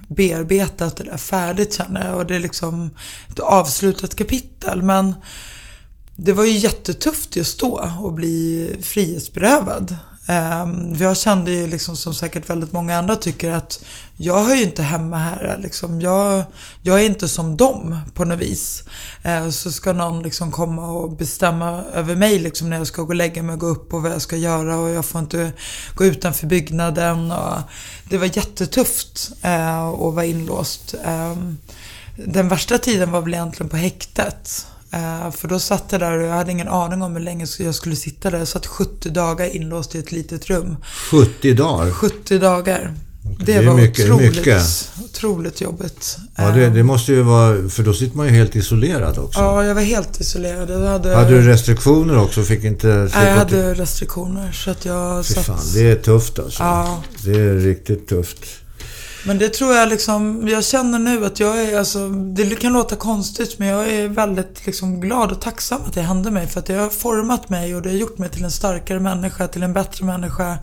bearbetat 0.09 0.97
det 0.97 1.05
där 1.05 1.17
färdigt 1.17 1.75
känner 1.75 2.07
jag 2.09 2.17
och 2.17 2.27
det 2.27 2.35
är 2.37 2.41
liksom 2.41 2.91
ett 3.31 3.39
avslutat 3.41 4.15
kapitel. 4.17 4.83
Men 4.83 5.15
det 6.16 6.33
var 6.33 6.44
ju 6.44 6.59
jättetufft 6.59 7.37
just 7.37 7.61
då 7.61 7.77
att 7.79 8.14
bli 8.14 8.77
frihetsberövad. 8.83 9.96
Ehm, 10.27 10.94
jag 10.94 11.16
kände 11.16 11.51
ju 11.51 11.66
liksom 11.66 11.96
som 11.96 12.14
säkert 12.14 12.51
väldigt 12.51 12.72
många 12.72 12.98
andra 12.98 13.16
tycker 13.16 13.51
att 13.51 13.85
jag 14.16 14.44
hör 14.44 14.55
ju 14.55 14.62
inte 14.62 14.83
hemma 14.83 15.18
här. 15.18 15.59
Liksom. 15.62 16.01
Jag, 16.01 16.44
jag 16.83 17.01
är 17.01 17.07
inte 17.07 17.29
som 17.29 17.57
dem 17.57 17.98
på 18.14 18.25
något 18.25 18.38
vis. 18.38 18.85
Ehm, 19.22 19.53
så 19.53 19.72
ska 19.72 19.92
någon 19.92 20.22
liksom 20.22 20.53
komma 20.53 20.90
och 20.90 21.11
bestämma 21.11 21.85
över 21.94 22.16
mig 22.16 22.38
liksom, 22.38 22.70
när 22.70 22.77
jag 22.77 22.87
ska 22.87 23.03
gå 23.03 23.09
och 23.09 23.14
lägga 23.14 23.42
mig 23.42 23.53
och 23.53 23.61
gå 23.61 23.66
upp 23.66 23.94
och 23.94 24.03
vad 24.03 24.12
jag 24.12 24.22
ska 24.22 24.37
göra 24.37 24.77
och 24.77 24.90
jag 24.90 25.05
får 25.05 25.20
inte 25.20 25.53
gå 25.94 26.05
utanför 26.05 26.46
byggnaden. 26.46 27.31
Och 27.33 27.59
det 28.11 28.18
var 28.18 28.27
jättetufft 28.27 29.31
eh, 29.42 29.79
att 29.85 30.14
vara 30.14 30.25
inlåst. 30.25 30.94
Ehm, 31.05 31.59
den 32.16 32.48
värsta 32.48 32.79
tiden 32.79 33.11
var 33.11 33.20
väl 33.20 33.35
egentligen 33.35 33.70
på 33.70 33.77
häktet. 33.77 34.66
Eh, 34.92 35.31
För 35.31 35.48
då 35.48 35.59
satt 35.59 35.85
jag 35.90 36.00
där 36.00 36.18
och 36.18 36.26
jag 36.26 36.33
hade 36.35 36.50
ingen 36.52 36.68
aning 36.68 37.02
om 37.02 37.12
hur 37.12 37.20
länge 37.22 37.46
jag 37.59 37.74
skulle 37.74 37.96
sitta 37.96 38.31
där. 38.31 38.38
Jag 38.38 38.48
satt 38.48 38.66
70 38.66 39.11
dagar 39.11 39.57
inlåst 39.57 39.94
i 39.94 39.98
ett 39.98 40.12
litet 40.12 40.46
rum. 40.50 40.76
70 41.11 41.55
dagar? 41.55 41.90
70 41.90 42.38
dagar. 42.38 42.94
Det, 43.38 43.52
Det 43.59 43.66
var 43.66 43.74
mycket- 43.74 44.05
otroligt, 44.11 44.37
mycket. 44.37 44.62
otroligt 45.05 45.61
jobbigt. 45.61 46.16
Ja, 46.37 46.50
det, 46.50 46.64
Eh, 46.64 46.72
det 46.72 46.83
måste 46.83 47.12
ju 47.12 47.22
vara... 47.22 47.68
För 47.68 47.83
då 47.83 47.94
sitter 47.94 48.16
man 48.16 48.26
ju 48.26 48.33
helt 48.33 48.57
isolerad 48.57 49.18
också. 49.18 49.40
Ja, 49.40 49.64
jag 49.64 49.74
var 49.74 49.83
helt 49.83 50.20
isolerad. 50.20 50.70
Jag 50.70 50.87
hade, 50.90 51.14
Hade 51.16 51.31
du 51.31 51.42
restriktioner 51.42 52.18
också? 52.18 52.42
Fick 52.42 52.64
inte... 52.64 52.87
Nej, 52.87 53.00
jag 53.28 53.48
till- 53.48 53.59
hade 53.59 53.74
restriktioner 53.74 54.52
så 54.52 54.70
att 54.70 54.85
jag 54.85 55.26
Fy 55.26 55.35
satt... 55.35 55.44
fan, 55.44 55.59
det 55.74 55.90
är 55.90 55.96
tufft 55.96 56.38
alltså. 56.38 56.62
Ja. 56.62 57.02
Det 57.24 57.31
är 57.40 57.55
riktigt 57.55 58.09
tufft. 58.09 58.38
Men 59.25 59.39
det 59.39 59.49
tror 59.49 59.75
jag 59.75 59.89
liksom, 59.89 60.49
jag 60.49 60.65
känner 60.65 60.99
nu 60.99 61.27
att 61.27 61.41
jag 61.41 61.63
är 61.63 61.79
alltså, 61.79 62.09
det 62.09 62.57
kan 62.57 62.73
låta 62.73 62.97
konstigt 62.97 63.59
men 63.59 63.69
jag 63.69 63.89
är 63.89 64.09
väldigt 64.09 64.67
liksom 64.67 65.01
glad 65.01 65.33
och 65.33 65.41
tacksam 65.41 65.81
att 65.87 65.95
det 65.95 66.01
hände 66.01 66.31
mig 66.31 66.47
för 66.47 66.61
att 66.61 66.67
det 66.67 66.75
har 66.75 66.89
format 66.89 67.49
mig 67.49 67.77
och 67.77 67.83
det 67.83 67.89
har 67.89 67.97
gjort 67.97 68.19
mig 68.19 68.29
till 68.29 68.45
en 68.45 68.51
starkare 68.51 69.01
människa, 69.01 69.49
till 69.49 69.63
en 69.63 69.73
bättre 69.73 70.05
människa. 70.05 70.59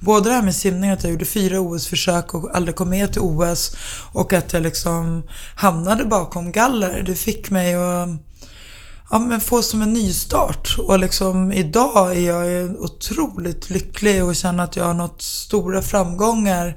Både 0.00 0.28
det 0.28 0.34
här 0.34 0.42
med 0.42 0.54
simning, 0.54 0.90
att 0.90 1.04
jag 1.04 1.12
gjorde 1.12 1.24
fyra 1.24 1.60
OS-försök 1.60 2.34
och 2.34 2.56
aldrig 2.56 2.76
kom 2.76 2.90
med 2.90 3.12
till 3.12 3.22
OS 3.22 3.76
och 4.12 4.32
att 4.32 4.52
jag 4.52 4.62
liksom 4.62 5.22
hamnade 5.56 6.04
bakom 6.04 6.52
galler. 6.52 7.02
Det 7.06 7.14
fick 7.14 7.50
mig 7.50 7.74
att 7.74 8.08
ja, 9.10 9.18
men 9.18 9.40
få 9.40 9.62
som 9.62 9.82
en 9.82 9.92
nystart. 9.92 10.76
Och 10.78 10.98
liksom 10.98 11.52
idag 11.52 12.16
är 12.16 12.20
jag 12.20 12.70
otroligt 12.80 13.70
lycklig 13.70 14.24
och 14.24 14.36
känner 14.36 14.64
att 14.64 14.76
jag 14.76 14.84
har 14.84 14.94
nått 14.94 15.22
stora 15.22 15.82
framgångar 15.82 16.76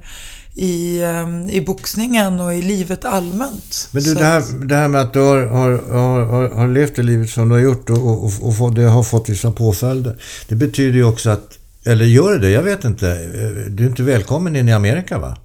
i, 0.56 1.02
eh, 1.02 1.56
i 1.56 1.60
boxningen 1.60 2.40
och 2.40 2.54
i 2.54 2.62
livet 2.62 3.04
allmänt. 3.04 3.88
Men 3.90 4.02
du, 4.02 4.14
det 4.14 4.24
här, 4.24 4.66
det 4.66 4.74
här 4.74 4.88
med 4.88 5.00
att 5.00 5.12
du 5.12 5.20
har, 5.20 5.46
har, 5.46 5.78
har, 6.24 6.48
har, 6.48 6.68
levt 6.68 6.96
det 6.96 7.02
livet 7.02 7.30
som 7.30 7.48
du 7.48 7.54
har 7.54 7.62
gjort 7.62 7.90
och, 7.90 8.24
och, 8.24 8.62
och 8.62 8.74
det 8.74 8.82
har 8.82 9.02
fått 9.02 9.28
vissa 9.28 9.52
påföljder. 9.52 10.16
Det 10.48 10.54
betyder 10.54 10.98
ju 10.98 11.04
också 11.04 11.30
att, 11.30 11.58
eller 11.84 12.04
gör 12.04 12.32
det 12.32 12.38
det? 12.38 12.50
Jag 12.50 12.62
vet 12.62 12.84
inte. 12.84 13.06
Du 13.68 13.84
är 13.84 13.88
inte 13.88 14.02
välkommen 14.02 14.56
in 14.56 14.68
i 14.68 14.72
Amerika 14.72 15.18
va? 15.18 15.36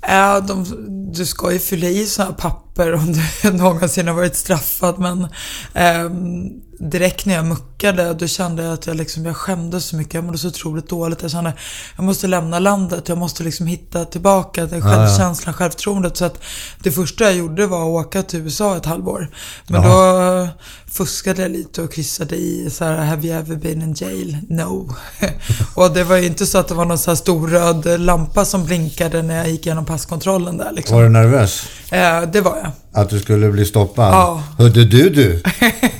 Ja, 0.00 0.40
de, 0.40 0.66
du 1.14 1.26
ska 1.26 1.52
ju 1.52 1.58
fylla 1.58 1.86
i 1.86 2.06
sådana 2.06 2.30
här 2.30 2.38
papper 2.38 2.92
om 2.94 3.12
du 3.42 3.50
någonsin 3.52 4.08
har 4.08 4.14
varit 4.14 4.36
straffad 4.36 4.98
men 4.98 5.26
ehm, 5.74 6.50
direkt 6.80 7.26
när 7.26 7.34
jag 7.34 7.44
muckade, 7.44 8.14
då 8.14 8.26
kände 8.26 8.62
jag 8.62 8.72
att 8.72 8.86
jag, 8.86 8.96
liksom, 8.96 9.26
jag 9.26 9.36
skämdes 9.36 9.84
så 9.84 9.96
mycket. 9.96 10.14
Jag 10.14 10.24
mådde 10.24 10.38
så 10.38 10.48
otroligt 10.48 10.88
dåligt. 10.88 11.22
Jag 11.22 11.30
kände 11.30 11.52
jag 11.96 12.04
måste 12.04 12.26
lämna 12.26 12.58
landet. 12.58 13.08
Jag 13.08 13.18
måste 13.18 13.42
liksom 13.42 13.66
hitta 13.66 14.04
tillbaka 14.04 14.66
till 14.66 14.82
självkänslan, 14.82 15.54
självförtroendet. 15.54 16.16
Så 16.16 16.24
att 16.24 16.42
det 16.82 16.90
första 16.90 17.24
jag 17.24 17.34
gjorde 17.34 17.66
var 17.66 17.82
att 17.82 18.06
åka 18.06 18.22
till 18.22 18.40
USA 18.40 18.76
ett 18.76 18.86
halvår. 18.86 19.28
Men 19.66 19.82
då 19.82 20.48
fuskade 20.86 21.42
jag 21.42 21.50
lite 21.50 21.82
och 21.82 21.92
kryssade 21.92 22.36
i 22.36 22.70
så 22.70 22.84
här, 22.84 22.96
have 22.96 23.26
you 23.26 23.38
ever 23.38 23.56
been 23.56 23.82
in 23.82 23.94
jail? 23.94 24.38
No. 24.48 24.94
och 25.74 25.90
det 25.90 26.04
var 26.04 26.16
ju 26.16 26.26
inte 26.26 26.46
så 26.46 26.58
att 26.58 26.68
det 26.68 26.74
var 26.74 26.84
någon 26.84 26.98
så 26.98 27.10
här 27.10 27.16
stor 27.16 27.48
röd 27.48 28.00
lampa 28.00 28.44
som 28.44 28.64
blinkade 28.64 29.22
när 29.22 29.36
jag 29.36 29.50
gick 29.50 29.66
igenom 29.66 29.84
passkontrollen 29.84 30.56
där 30.56 30.72
liksom. 30.72 30.96
Var 30.96 31.02
du 31.02 31.08
nervös? 31.08 31.66
Eh, 31.90 32.22
det 32.22 32.40
var 32.40 32.56
jag. 32.56 32.72
Att 32.92 33.10
du 33.10 33.20
skulle 33.20 33.50
bli 33.50 33.64
stoppad? 33.64 34.14
Ja. 34.14 34.42
Hörde 34.58 34.84
du 34.84 35.10
du? 35.10 35.42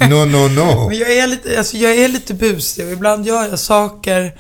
No, 0.01 0.25
no, 0.25 0.49
no. 0.49 0.89
Men 0.89 0.99
jag 0.99 1.17
är 1.17 1.27
lite, 1.27 1.59
alltså 1.59 1.77
jag 1.77 1.95
är 1.95 2.09
lite 2.09 2.35
busig 2.35 2.87
och 2.87 2.93
ibland 2.93 3.27
gör 3.27 3.49
jag 3.49 3.59
saker 3.59 4.33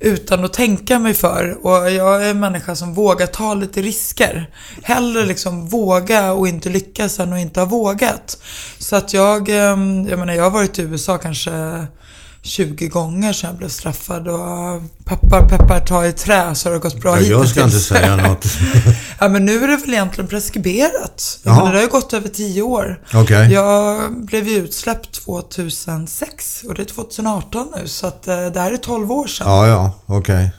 utan 0.00 0.44
att 0.44 0.52
tänka 0.52 0.98
mig 0.98 1.14
för. 1.14 1.66
Och 1.66 1.90
jag 1.90 2.24
är 2.24 2.30
en 2.30 2.40
människa 2.40 2.76
som 2.76 2.94
vågar 2.94 3.26
ta 3.26 3.54
lite 3.54 3.82
risker. 3.82 4.50
Hellre 4.82 5.26
liksom 5.26 5.68
våga 5.68 6.32
och 6.32 6.48
inte 6.48 6.68
lyckas 6.68 7.20
än 7.20 7.32
att 7.32 7.40
inte 7.40 7.60
ha 7.60 7.66
vågat. 7.66 8.38
Så 8.78 8.96
att 8.96 9.14
jag, 9.14 9.48
ehm, 9.48 10.06
jag 10.08 10.18
menar 10.18 10.34
jag 10.34 10.42
har 10.42 10.50
varit 10.50 10.78
i 10.78 10.82
USA 10.82 11.18
kanske 11.18 11.50
20 12.48 12.88
gånger 12.88 13.32
sedan 13.32 13.50
jag 13.50 13.58
blev 13.58 13.68
straffad 13.68 14.28
och 14.28 14.82
peppar 15.04 15.48
peppar 15.48 15.80
ta 15.80 16.06
i 16.06 16.12
trä 16.12 16.54
så 16.54 16.68
har 16.68 16.74
det 16.74 16.80
gått 16.80 17.00
bra 17.00 17.20
ja, 17.20 17.26
Jag 17.26 17.48
ska 17.48 17.64
inte 17.64 17.80
säga 17.80 18.16
något. 18.28 18.44
ja 19.18 19.28
men 19.28 19.46
nu 19.46 19.64
är 19.64 19.68
det 19.68 19.76
väl 19.76 19.92
egentligen 19.94 20.28
preskriberat. 20.28 21.38
Jaha. 21.42 21.56
menar, 21.56 21.72
det 21.72 21.78
har 21.78 21.82
ju 21.82 21.90
gått 21.90 22.12
över 22.12 22.28
10 22.28 22.62
år. 22.62 23.00
Okej. 23.14 23.52
Jag 23.52 24.12
blev 24.12 24.48
ju 24.48 24.56
utsläppt 24.56 25.24
2006 25.24 26.64
och 26.68 26.74
det 26.74 26.82
är 26.82 26.86
2018 26.86 27.68
nu 27.76 27.88
så 27.88 28.06
att 28.06 28.28
eh, 28.28 28.46
det 28.46 28.60
här 28.60 28.72
är 28.72 28.76
12 28.76 29.12
år 29.12 29.26
sedan. 29.26 29.46
Ja, 29.46 29.68
ja, 29.68 29.92
okej. 30.06 30.50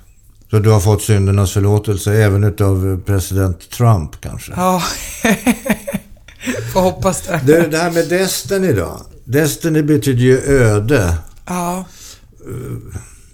Så 0.50 0.60
du 0.60 0.70
har 0.70 0.80
fått 0.80 1.02
syndernas 1.02 1.52
förlåtelse 1.52 2.14
även 2.14 2.44
utav 2.44 3.02
president 3.06 3.70
Trump 3.70 4.22
kanske? 4.22 4.52
Ja. 4.56 4.84
Får 6.74 6.82
hoppas 6.82 7.22
det. 7.22 7.40
Du, 7.46 7.68
det 7.68 7.78
här 7.78 7.92
med 7.92 8.10
Destiny 8.10 8.74
då? 8.74 9.02
Destiny 9.26 9.82
betyder 9.82 10.22
ju 10.22 10.38
öde. 10.40 11.14
Ja. 11.50 11.86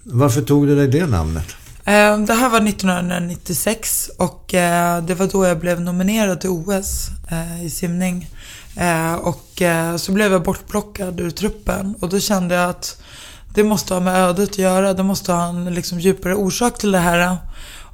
Varför 0.04 0.41
tog 0.41 0.67
du 0.67 0.75
dig 0.75 0.88
det 0.88 1.06
namnet? 1.08 1.45
Eh, 1.86 2.17
Det 2.19 2.34
här 2.34 2.49
var 2.49 2.67
1996 2.67 4.10
och 4.17 4.54
eh, 4.54 5.04
det 5.04 5.15
var 5.15 5.28
då 5.28 5.45
jag 5.45 5.60
blev 5.60 5.82
nominerad 5.82 6.41
till 6.41 6.49
OS 6.49 7.08
eh, 7.32 7.65
i 7.65 7.69
simning. 7.69 8.30
Eh, 8.75 9.13
Och 9.13 9.62
eh, 9.62 9.95
så 9.97 10.12
blev 10.12 10.32
jag 10.32 10.43
bortplockad 10.43 11.19
ur 11.19 11.30
truppen 11.32 11.95
och 12.01 12.10
då 12.10 12.19
kände 12.19 12.56
jag 12.56 12.69
att 12.69 13.01
det 13.54 13.63
måste 13.63 13.93
ha 13.93 14.01
med 14.01 14.15
ödet 14.15 14.49
att 14.49 14.58
göra. 14.58 14.93
Det 14.93 15.04
måste 15.04 15.34
ha 15.34 15.47
en 15.47 15.65
liksom, 15.73 15.99
djupare 15.99 16.36
orsak 16.36 16.78
till 16.78 16.91
det 16.91 16.99
här. 16.99 17.38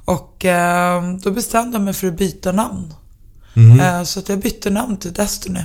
Och 0.04 0.44
eh, 0.44 1.02
då 1.22 1.30
bestämde 1.30 1.76
jag 1.78 1.84
mig 1.84 1.94
för 1.94 2.06
att 2.06 2.18
byta 2.18 2.52
namn. 2.52 2.94
Eh, 3.56 4.02
Så 4.04 4.18
att 4.18 4.28
jag 4.28 4.38
bytte 4.38 4.70
namn 4.70 4.96
till 4.96 5.12
Destiny. 5.12 5.60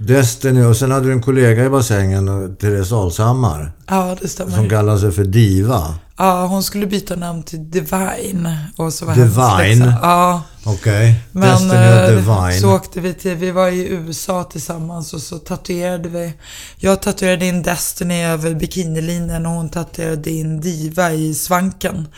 Destiny 0.00 0.62
och 0.64 0.76
sen 0.76 0.90
hade 0.90 1.06
du 1.06 1.12
en 1.12 1.22
kollega 1.22 1.64
i 1.64 1.68
bassängen, 1.68 2.56
Therese 2.56 2.92
Alshammar, 2.92 3.72
Ja, 3.86 4.16
det 4.20 4.28
stämmer. 4.28 4.56
som 4.56 4.68
kallar 4.68 4.98
sig 4.98 5.12
för 5.12 5.24
Diva. 5.24 5.94
Ja, 6.16 6.46
hon 6.46 6.62
skulle 6.62 6.86
byta 6.86 7.16
namn 7.16 7.42
till 7.42 7.70
Divine. 7.70 8.56
Och 8.76 8.92
så 8.92 9.04
var 9.06 9.14
Divine? 9.14 9.92
Ja. 10.02 10.42
Okej. 10.64 11.14
Men 11.32 11.42
Destiny 11.50 11.70
och 11.72 11.76
eh, 11.76 12.08
Divine. 12.16 12.60
så 12.60 12.74
åkte 12.74 13.00
vi 13.00 13.14
till, 13.14 13.34
vi 13.34 13.50
var 13.50 13.68
i 13.68 13.88
USA 13.88 14.44
tillsammans 14.44 15.14
och 15.14 15.20
så 15.20 15.38
tatuerade 15.38 16.08
vi. 16.08 16.32
Jag 16.76 17.02
tatuerade 17.02 17.46
in 17.46 17.62
Destiny 17.62 18.22
över 18.22 18.54
bikinilinjen 18.54 19.46
och 19.46 19.52
hon 19.52 19.68
tatuerade 19.68 20.30
in 20.30 20.60
Diva 20.60 21.12
i 21.12 21.34
svanken. 21.34 22.08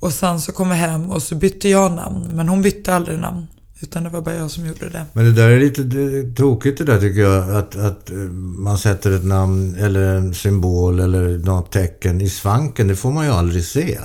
Och 0.00 0.12
sen 0.12 0.40
så 0.40 0.52
kom 0.52 0.68
vi 0.70 0.74
hem 0.76 1.10
och 1.10 1.22
så 1.22 1.34
bytte 1.34 1.68
jag 1.68 1.92
namn, 1.92 2.28
men 2.32 2.48
hon 2.48 2.62
bytte 2.62 2.94
aldrig 2.94 3.18
namn. 3.18 3.46
Utan 3.84 4.02
det 4.04 4.08
var 4.10 4.20
bara 4.20 4.34
jag 4.34 4.50
som 4.50 4.66
gjorde 4.66 4.88
det. 4.88 5.04
Men 5.12 5.24
det 5.24 5.32
där 5.32 5.48
är 5.50 5.60
lite 5.60 5.82
det 5.82 6.36
tokigt 6.36 6.78
det 6.78 6.84
där 6.84 7.00
tycker 7.00 7.20
jag. 7.20 7.56
Att, 7.56 7.76
att 7.76 8.10
eh, 8.10 8.16
man 8.58 8.78
sätter 8.78 9.10
ett 9.12 9.24
namn 9.24 9.76
eller 9.80 10.00
en 10.16 10.34
symbol 10.34 11.00
eller 11.00 11.38
något 11.38 11.72
tecken 11.72 12.20
i 12.20 12.28
svanken. 12.30 12.88
Det 12.88 12.96
får 12.96 13.12
man 13.12 13.24
ju 13.26 13.32
aldrig 13.32 13.64
se. 13.64 13.98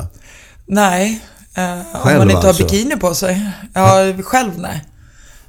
Nej, 0.65 1.21
eh, 1.55 1.63
om 1.79 1.83
Själv 2.01 2.17
man 2.17 2.31
inte 2.31 2.47
alltså? 2.47 2.63
har 2.63 2.69
bikini 2.69 2.95
på 2.95 3.15
sig. 3.15 3.51
Ja, 3.73 4.13
själv 4.23 4.51
nej. 4.57 4.85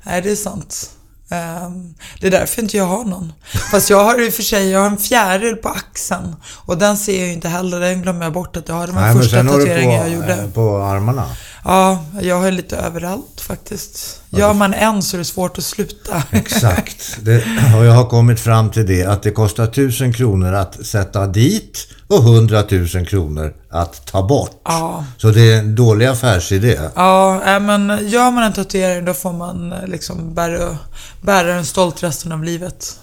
Nej, 0.03 0.23
det 0.23 0.31
är 0.31 0.37
sant. 0.37 0.91
Ehm, 1.33 1.95
det 2.21 2.27
är 2.27 2.31
därför 2.31 2.63
inte 2.63 2.77
jag 2.77 2.85
har 2.87 3.05
någon. 3.05 3.33
Fast 3.71 3.91
jag 3.91 4.05
har 4.05 4.27
i 4.27 4.29
och 4.29 4.33
för 4.35 4.43
sig, 4.43 4.71
jag 4.71 4.81
har 4.81 4.87
en 4.87 4.97
fjäril 4.99 5.57
på 5.57 5.69
axeln. 5.69 6.37
Och 6.67 6.79
den 6.79 6.97
ser 6.97 7.19
jag 7.19 7.27
ju 7.27 7.33
inte 7.33 7.49
heller, 7.49 7.81
den 7.81 8.03
glömmer 8.03 8.25
jag 8.25 8.33
bort 8.33 8.57
att 8.57 8.69
jag 8.69 8.75
har. 8.75 8.87
Det 8.87 8.93
var 8.93 9.03
den 9.03 9.17
första 9.19 9.37
sen 9.37 9.49
har 9.49 9.55
du 9.59 9.61
på, 9.61 9.67
tatueringen 9.69 10.01
jag 10.01 10.11
gjorde. 10.11 10.33
eh, 10.35 10.51
på 10.51 10.77
armarna. 10.83 11.27
Ja, 11.65 12.05
jag 12.21 12.41
har 12.41 12.51
lite 12.51 12.77
överallt 12.77 13.41
faktiskt. 13.41 14.21
Gör 14.31 14.55
man 14.55 14.75
en 14.75 15.03
så 15.03 15.17
är 15.17 15.19
det 15.19 15.25
svårt 15.25 15.59
att 15.59 15.65
sluta. 15.65 16.23
Exakt. 16.31 17.19
Det, 17.21 17.37
och 17.79 17.85
jag 17.85 17.93
har 17.93 18.07
kommit 18.07 18.41
fram 18.41 18.71
till 18.71 18.87
det 18.87 19.05
att 19.05 19.23
det 19.23 19.31
kostar 19.31 19.65
1000 19.65 20.13
kronor 20.13 20.55
att 20.55 20.87
sätta 20.87 21.27
dit 21.27 21.87
och 22.07 22.19
100 22.19 22.65
000 22.71 23.07
kronor 23.07 23.55
att 23.71 24.07
ta 24.07 24.23
bort. 24.23 24.61
Ja. 24.65 25.05
Så 25.17 25.31
det 25.31 25.53
är 25.53 25.59
en 25.59 25.75
dålig 25.75 26.07
affärsidé. 26.07 26.79
Ja, 26.95 27.43
äh, 27.55 27.61
men 27.61 28.09
gör 28.09 28.31
man 28.31 28.45
en 28.45 28.53
tatuering 28.53 29.05
då 29.05 29.15
får 29.15 29.33
man 29.33 29.73
eh, 29.73 29.87
liksom 29.87 30.35
bära, 30.35 30.79
bära 31.23 31.47
den 31.55 31.65
stolt 31.65 32.03
resten 32.03 32.33
av 32.33 32.45
livet. 32.45 32.99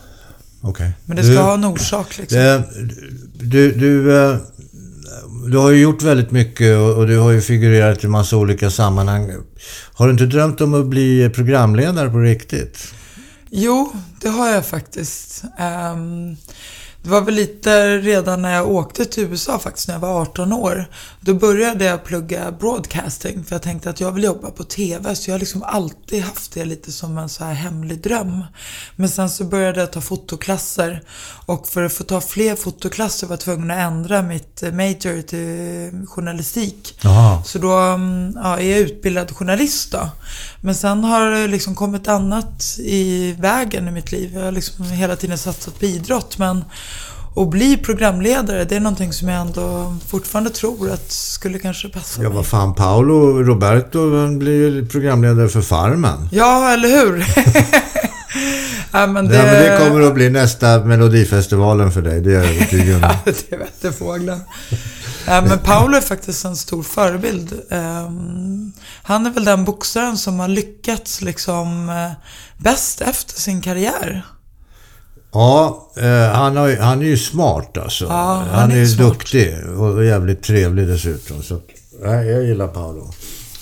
Okej. 0.62 0.92
Men 1.06 1.18
det 1.18 1.24
ska 1.24 1.42
ha 1.42 1.54
en 1.54 1.66
orsak 1.66 2.18
liksom. 2.18 2.40
Eh, 2.40 2.62
Du, 3.34 3.72
du, 3.72 4.18
eh, 4.18 4.38
du 5.52 5.58
har 5.58 5.72
ju 5.72 5.82
gjort 5.82 6.02
väldigt 6.02 6.32
mycket 6.32 6.78
och 6.78 6.98
och 6.98 7.08
du 7.08 7.18
har 7.18 7.32
ju 7.32 7.42
figurerat 7.42 8.04
i 8.04 8.08
massa 8.08 8.38
olika 8.38 8.70
sammanhang. 8.70 9.32
Har 9.94 10.06
du 10.06 10.12
inte 10.12 10.26
drömt 10.26 10.62
om 10.62 10.74
att 10.74 10.86
bli 10.86 11.30
programledare 11.30 12.10
på 12.10 12.18
riktigt? 12.18 12.94
Jo, 13.50 13.94
det 14.22 14.30
har 14.30 14.48
jag 14.48 14.66
faktiskt. 14.66 15.44
Um 15.94 16.38
det 17.08 17.12
var 17.12 17.22
väl 17.22 17.34
lite 17.34 17.98
redan 17.98 18.42
när 18.42 18.54
jag 18.54 18.72
åkte 18.72 19.06
till 19.06 19.24
USA 19.24 19.60
faktiskt, 19.60 19.88
när 19.88 19.96
jag 19.96 20.00
var 20.00 20.22
18 20.22 20.54
år. 20.54 20.86
Då 21.22 21.34
började 21.34 21.86
jag 21.86 22.04
plugga 22.04 22.52
broadcasting, 22.52 23.44
för 23.44 23.56
jag 23.56 23.62
tänkte 23.62 23.90
att 23.90 24.00
jag 24.00 24.12
vill 24.12 24.24
jobba 24.24 24.52
på 24.52 24.64
TV. 24.64 25.16
Så 25.16 25.30
jag 25.30 25.34
har 25.34 25.40
liksom 25.40 25.64
alltid 25.64 26.24
haft 26.24 26.54
det 26.54 26.66
lite 26.66 26.92
som 26.92 27.18
en 27.18 27.30
så 27.30 27.44
här 27.44 27.54
hemlig 27.54 28.02
dröm. 28.02 28.44
Men 28.96 29.10
sen 29.10 29.30
så 29.30 29.44
började 29.44 29.80
jag 29.80 29.92
ta 29.92 30.02
fotoklasser. 30.02 31.04
Och 31.46 31.68
för 31.68 31.84
att 31.84 31.94
få 31.94 32.04
ta 32.04 32.22
fler 32.22 32.56
fotoklasser 32.56 33.28
var 33.28 33.34
jag 33.34 33.40
tvungen 33.40 33.72
att 33.72 33.78
ändra 33.78 34.22
mitt 34.22 34.62
major 34.74 35.22
till 35.22 36.08
journalistik. 36.08 37.00
Jaha. 37.02 37.44
Så 37.44 37.60
då 37.60 37.72
mm, 37.72 38.34
ja, 38.36 38.60
är 38.60 38.72
jag 38.72 38.80
utbildad 38.80 39.32
journalist 39.32 39.92
då. 39.92 40.10
Men 40.62 40.76
sen 40.76 41.04
har 41.04 41.32
det 41.32 41.48
liksom 41.48 41.76
kommit 41.76 42.08
annat 42.08 42.78
i 42.80 43.32
vägen 43.40 43.88
i 43.88 43.92
mitt 43.92 44.12
liv. 44.12 44.34
Jag 44.34 44.42
har 44.42 44.52
liksom 44.52 44.86
hela 44.86 45.16
tiden 45.16 45.38
satsat 45.38 45.80
på 45.80 45.86
idrott. 45.86 46.38
Men 46.38 46.64
att 47.38 47.50
bli 47.50 47.78
programledare, 47.78 48.64
det 48.64 48.76
är 48.76 48.80
någonting 48.80 49.14
som 49.14 49.30
jag 49.30 49.42
ändå 49.42 49.96
fortfarande 50.08 50.50
tror 50.50 50.92
att 50.92 51.12
skulle 51.12 51.60
kanske 51.60 51.90
passa 51.90 52.24
Ja, 52.24 52.30
vad 52.30 52.46
fan. 52.46 52.76
Paolo 52.76 53.44
Roberto 53.44 54.18
han 54.18 54.40
blir 54.40 54.54
ju 54.54 54.86
programledare 54.86 55.50
för 55.50 55.62
Farmen. 55.62 56.30
Ja, 56.32 56.72
eller 56.74 56.90
hur? 56.90 57.18
ja, 58.92 59.08
men 59.08 59.28
det... 59.28 59.36
Ja, 59.36 59.44
men 59.44 59.64
det 59.64 59.78
kommer 59.80 60.02
att 60.02 60.14
bli 60.14 60.30
nästa 60.30 60.86
Melodifestivalen 60.86 61.92
för 61.92 62.02
dig. 62.02 62.22
Det 62.22 62.32
är 62.32 62.36
jag 62.36 62.46
övertygad 62.46 62.96
om. 62.96 63.02
Ja, 63.26 63.32
det 63.50 63.58
vette 63.58 63.92
fågeln. 63.92 64.42
Ja, 65.28 65.42
men 65.42 65.60
Paolo 65.60 65.98
är 65.98 66.02
faktiskt 66.02 66.46
en 66.46 66.56
stor 66.56 66.84
förebild. 66.84 67.62
Ehm, 67.70 68.72
han 69.04 69.26
är 69.26 69.32
väl 69.32 69.46
den 69.46 69.66
boxaren 69.66 70.18
som 70.18 70.40
har 70.40 70.48
lyckats 70.48 71.22
liksom 71.22 71.90
eh, 71.90 72.12
bäst 72.58 73.02
efter 73.02 73.42
sin 73.42 73.62
karriär. 73.62 74.26
Ja, 75.38 75.92
eh, 75.96 76.32
han, 76.34 76.58
har, 76.58 76.76
han 76.76 77.02
är 77.02 77.06
ju 77.06 77.18
smart 77.18 77.78
alltså. 77.78 78.06
Ja, 78.06 78.34
han, 78.34 78.48
han 78.48 78.72
är, 78.72 78.82
är 78.82 78.98
duktig 78.98 79.58
och 79.78 80.06
jävligt 80.06 80.44
trevlig 80.44 80.88
dessutom. 80.88 81.44
Så, 81.44 81.60
nej, 82.02 82.28
jag 82.28 82.44
gillar 82.44 82.68
Paolo. 82.68 83.14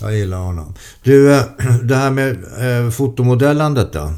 Jag 0.02 0.16
gillar 0.16 0.38
honom. 0.38 0.76
Du, 1.04 1.34
eh, 1.34 1.44
det 1.84 1.96
här 1.96 2.12
med 2.12 2.38
eh, 2.60 2.92
fotomodellandet 2.92 3.94
då? 3.94 4.14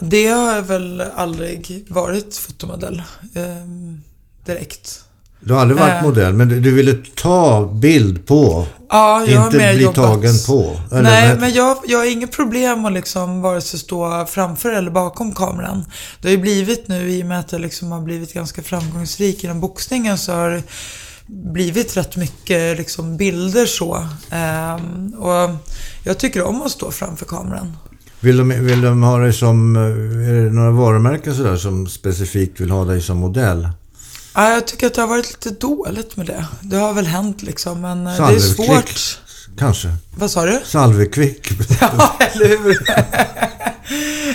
Det 0.00 0.26
har 0.26 0.54
jag 0.54 0.62
väl 0.62 1.00
aldrig 1.14 1.86
varit 1.88 2.36
fotomodell 2.36 3.02
direkt. 4.44 5.04
Du 5.44 5.52
har 5.54 5.60
aldrig 5.60 5.80
varit 5.80 5.92
Eh. 5.94 6.02
modell, 6.02 6.32
men 6.32 6.48
du, 6.48 6.70
ville 6.74 6.94
ta 7.14 7.66
bild 7.74 8.26
på. 8.26 8.66
Ja, 8.88 9.24
jag 9.26 9.46
inte 9.46 9.56
bli 9.58 9.82
jobbat. 9.82 9.94
tagen 9.94 10.34
på. 10.46 10.76
Eller 10.90 11.02
Nej, 11.02 11.28
vad- 11.28 11.40
men 11.40 11.52
jag, 11.52 11.76
jag 11.86 11.98
har 11.98 12.12
inget 12.12 12.32
problem 12.32 12.84
att 12.84 12.92
liksom 12.92 13.42
vare 13.42 13.60
sig 13.60 13.80
stå 13.80 14.26
framför 14.26 14.72
eller 14.72 14.90
bakom 14.90 15.34
kameran. 15.34 15.84
Det 16.20 16.28
har 16.28 16.32
ju 16.32 16.38
blivit 16.42 16.88
nu 16.88 17.10
i 17.10 17.22
och 17.22 17.26
med 17.26 17.40
att 17.40 17.52
jag 17.52 17.60
liksom 17.60 17.92
har 17.92 18.00
blivit 18.00 18.34
ganska 18.34 18.62
framgångsrik 18.62 19.44
inom 19.44 19.60
boxningen 19.60 20.18
så 20.18 20.32
har 20.32 20.50
det 20.50 20.62
blivit 21.26 21.96
rätt 21.96 22.16
mycket 22.16 22.76
liksom 22.78 23.16
bilder 23.16 23.66
så. 23.66 24.06
Ehm, 24.30 25.14
och 25.14 25.50
jag 26.04 26.18
tycker 26.18 26.42
om 26.42 26.62
att 26.62 26.70
stå 26.70 26.90
framför 26.90 27.26
kameran. 27.26 27.76
Vill 28.20 28.36
de, 28.36 28.48
vill 28.48 28.80
de 28.80 29.02
ha 29.02 29.18
dig 29.18 29.32
som... 29.32 29.76
eh, 29.76 29.82
Är 30.28 30.44
det 30.44 30.50
några 30.52 30.70
varumärken 30.70 31.34
sådär 31.34 31.56
som 31.56 31.86
specifikt 31.86 32.60
vill 32.60 32.70
ha 32.70 32.84
dig 32.84 33.00
som 33.02 33.16
modell? 33.16 33.68
Ja, 34.34 34.50
jag 34.50 34.66
tycker 34.66 34.86
att 34.86 34.94
det 34.94 35.00
har 35.00 35.08
varit 35.08 35.28
lite 35.28 35.50
dåligt 35.50 36.16
med 36.16 36.26
det. 36.26 36.46
Det 36.60 36.76
har 36.76 36.92
väl 36.92 37.06
hänt 37.06 37.42
liksom, 37.42 37.80
men 37.80 38.06
eh, 38.06 38.28
det 38.28 38.34
är 38.34 38.38
svårt. 38.38 39.18
Kanske. 39.58 39.88
Vad 40.16 40.30
sa 40.30 40.46
du? 40.46 40.60
Salvekvick. 40.64 41.48
Ja, 41.80 42.16
eller 42.18 42.48
hur? 42.48 42.78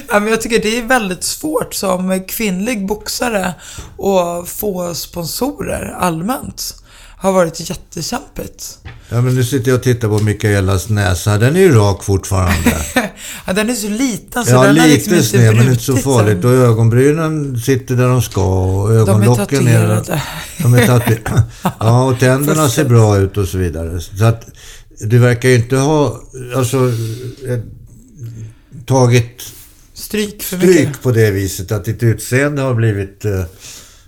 ja, 0.10 0.20
men 0.20 0.28
jag 0.28 0.42
tycker 0.42 0.60
det 0.60 0.78
är 0.78 0.84
väldigt 0.84 1.24
svårt 1.24 1.74
som 1.74 2.24
kvinnlig 2.28 2.88
boxare 2.88 3.54
att 4.00 4.50
få 4.50 4.96
sponsorer 4.96 5.96
allmänt. 6.00 6.76
Har 7.20 7.32
varit 7.32 7.70
jättekämpigt. 7.70 8.78
Ja, 9.10 9.22
men 9.22 9.36
nu 9.36 9.44
sitter 9.44 9.72
jag 9.72 9.78
och 9.78 9.84
tittar 9.84 10.08
på 10.08 10.20
Mikaelas 10.20 10.90
näsa. 10.90 11.38
Den 11.38 11.56
är 11.56 11.60
ju 11.60 11.72
rak 11.76 12.04
fortfarande. 12.04 12.78
Ja, 13.46 13.54
den 13.54 13.70
är 13.70 13.74
så 13.74 13.90
liten 13.90 14.46
så 14.46 14.52
Ja, 14.52 14.64
den 14.64 14.78
har 14.80 14.88
lite 14.88 14.94
liksom 14.94 15.14
inte 15.14 15.26
sned, 15.28 15.56
men 15.56 15.68
inte 15.68 15.84
så 15.84 15.98
farligt. 15.98 16.46
Och 16.46 16.52
ögonbrynen 16.52 17.60
sitter 17.60 17.96
där 17.96 18.08
de 18.08 18.22
ska. 18.22 18.44
Och 18.66 18.90
De 18.90 18.96
är 18.96 19.00
ögonlocken 19.00 19.68
är... 19.68 19.74
tatuerade. 19.78 20.22
De 20.58 20.74
är 20.74 20.88
tatuerade. 20.88 21.44
Ja, 21.80 22.04
och 22.04 22.20
tänderna 22.20 22.70
ser 22.70 22.86
bra 22.86 23.18
ut 23.18 23.38
och 23.38 23.48
så 23.48 23.58
vidare. 23.58 24.02
Så 24.02 24.26
att 24.26 24.46
du 25.00 25.18
verkar 25.18 25.50
ju 25.50 25.56
inte 25.56 25.76
ha 25.76 26.22
alltså, 26.56 26.78
eh, 27.48 27.60
tagit 28.86 29.42
Stryk 29.94 30.44
för 30.44 30.58
mycket. 30.58 30.74
stryk 30.74 31.02
på 31.02 31.12
det 31.12 31.32
viset 31.32 31.72
att 31.72 31.86
ditt 31.86 32.04
utseende 32.04 32.62
har 32.62 32.74
blivit 32.74 33.26
eh, 33.26 33.44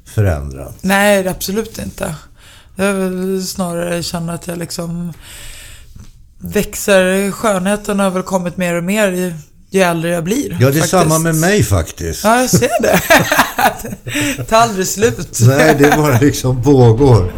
förändrat. 0.06 0.76
Nej, 0.82 1.28
absolut 1.28 1.80
inte. 1.80 2.16
Jag 2.80 2.94
vill 2.94 3.48
snarare 3.48 4.04
känna 4.04 4.34
att 4.34 4.48
jag 4.48 4.58
liksom 4.58 5.14
växer. 6.38 7.32
Skönheten 7.32 8.00
har 8.00 8.12
väl 8.12 8.24
kommit 8.24 8.58
mer 8.58 8.76
och 8.76 8.84
mer 8.84 9.12
ju, 9.12 9.34
ju 9.70 9.82
äldre 9.82 10.10
jag 10.10 10.24
blir. 10.24 10.52
Ja, 10.52 10.58
det 10.58 10.66
är 10.66 10.72
faktiskt. 10.72 10.90
samma 10.90 11.20
med 11.20 11.36
mig 11.36 11.64
faktiskt. 11.64 12.24
Ja, 12.24 12.42
jag 12.42 12.50
ser 12.50 12.82
det. 12.82 13.02
det 14.38 14.44
tar 14.44 14.58
aldrig 14.58 14.88
slut. 14.88 15.40
Nej, 15.48 15.76
det 15.80 15.98
bara 15.98 16.20
liksom 16.20 16.64
pågår. 16.64 17.32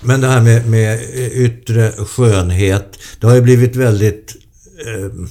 Men 0.00 0.20
det 0.20 0.28
här 0.28 0.40
med, 0.40 0.68
med 0.68 1.00
yttre 1.32 1.92
skönhet, 1.92 2.98
det 3.20 3.26
har 3.26 3.34
ju 3.34 3.40
blivit 3.40 3.76
väldigt 3.76 4.36
eh, 4.86 5.28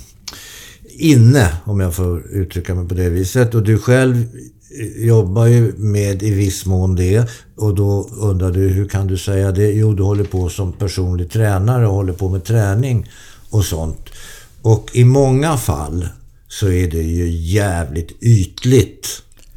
inne, 0.97 1.47
om 1.63 1.79
jag 1.79 1.95
får 1.95 2.27
uttrycka 2.31 2.75
mig 2.75 2.87
på 2.87 2.93
det 2.93 3.09
viset. 3.09 3.55
Och 3.55 3.63
du 3.63 3.77
själv 3.77 4.25
jobbar 4.95 5.45
ju 5.45 5.73
med 5.77 6.23
i 6.23 6.31
viss 6.31 6.65
mån 6.65 6.95
det. 6.95 7.29
Och 7.55 7.75
då 7.75 8.09
undrar 8.17 8.51
du, 8.51 8.67
hur 8.67 8.87
kan 8.87 9.07
du 9.07 9.17
säga 9.17 9.51
det? 9.51 9.71
Jo, 9.71 9.93
du 9.93 10.03
håller 10.03 10.23
på 10.23 10.49
som 10.49 10.73
personlig 10.73 11.31
tränare 11.31 11.87
och 11.87 11.93
håller 11.93 12.13
på 12.13 12.29
med 12.29 12.43
träning 12.43 13.09
och 13.49 13.65
sånt. 13.65 14.09
Och 14.61 14.89
i 14.93 15.03
många 15.03 15.57
fall 15.57 16.07
så 16.47 16.69
är 16.69 16.87
det 16.87 17.01
ju 17.01 17.29
jävligt 17.29 18.23
ytligt, 18.23 19.07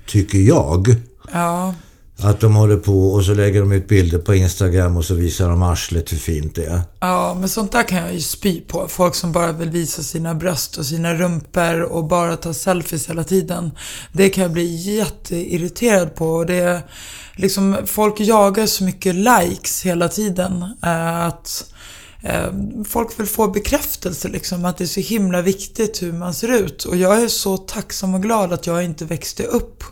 tycker 0.07 0.38
jag. 0.38 0.94
Ja, 1.33 1.74
att 2.22 2.40
de 2.40 2.54
håller 2.56 2.76
på 2.76 3.12
och 3.12 3.24
så 3.24 3.35
lägger 3.35 3.61
de 3.61 3.72
ut 3.72 3.88
bilder 3.88 4.18
på 4.18 4.35
Instagram 4.35 4.96
och 4.96 5.04
så 5.04 5.14
visar 5.14 5.48
de 5.48 5.62
arslet 5.62 6.12
hur 6.12 6.16
fint 6.16 6.54
det 6.54 6.64
är. 6.64 6.80
ja, 7.00 7.37
men 7.40 7.48
sånt 7.48 7.72
där 7.72 7.83
kan 7.83 7.98
jag 7.98 8.14
ju 8.14 8.20
spy 8.20 8.61
på. 8.61 8.88
Folk 8.88 9.14
som 9.14 9.33
bara 9.33 9.52
vill 9.52 9.70
visa 9.70 10.02
sina 10.02 10.35
bröst 10.35 10.76
och 10.76 10.87
sina 10.87 11.14
rumpor 11.14 11.83
och 11.83 12.04
bara 12.04 12.37
ta 12.37 12.54
selfies 12.54 13.09
hela 13.09 13.24
tiden. 13.24 13.70
Det 14.12 14.28
kan 14.28 14.42
jag 14.42 14.52
bli 14.52 14.96
jätteirriterad 14.96 16.14
på. 16.14 16.30
Och 16.30 16.46
det 16.46 16.54
är 16.54 16.80
liksom, 17.37 17.76
folk 17.87 18.20
jagar 18.20 18.66
så 18.66 18.85
mycket 18.85 19.14
likes 19.14 19.83
hela 19.87 20.09
tiden. 20.09 20.62
Eh, 20.83 21.26
att 21.26 21.72
eh, 22.22 22.50
folk 22.88 23.20
vill 23.20 23.26
få 23.26 23.48
bekräftelse 23.48 24.28
liksom. 24.28 24.64
Att 24.64 24.76
det 24.76 24.85
är 24.85 24.88
så 24.88 25.00
himla 25.00 25.42
viktigt 25.42 26.02
hur 26.02 26.12
man 26.12 26.35
ser 26.35 26.48
ut. 26.48 26.85
Och 26.85 26.96
jag 26.96 27.22
är 27.22 27.28
så 27.28 27.56
tacksam 27.56 28.14
och 28.14 28.22
glad 28.22 28.52
att 28.52 28.66
jag 28.66 28.85
inte 28.85 29.04
växte 29.04 29.42
upp 29.42 29.85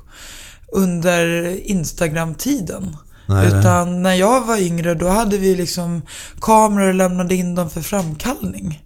under 0.73 1.57
Instagram-tiden. 1.71 2.97
Nej, 3.27 3.49
nej. 3.51 3.61
Utan 3.61 4.03
när 4.03 4.15
jag 4.15 4.47
var 4.47 4.57
yngre 4.57 4.95
då 4.95 5.09
hade 5.09 5.39
vi 5.39 5.55
liksom 5.55 6.03
kameror 6.41 6.89
och 6.89 6.95
lämnade 6.95 7.35
in 7.35 7.55
dem 7.55 7.71
för 7.71 7.81
framkallning. 7.81 8.83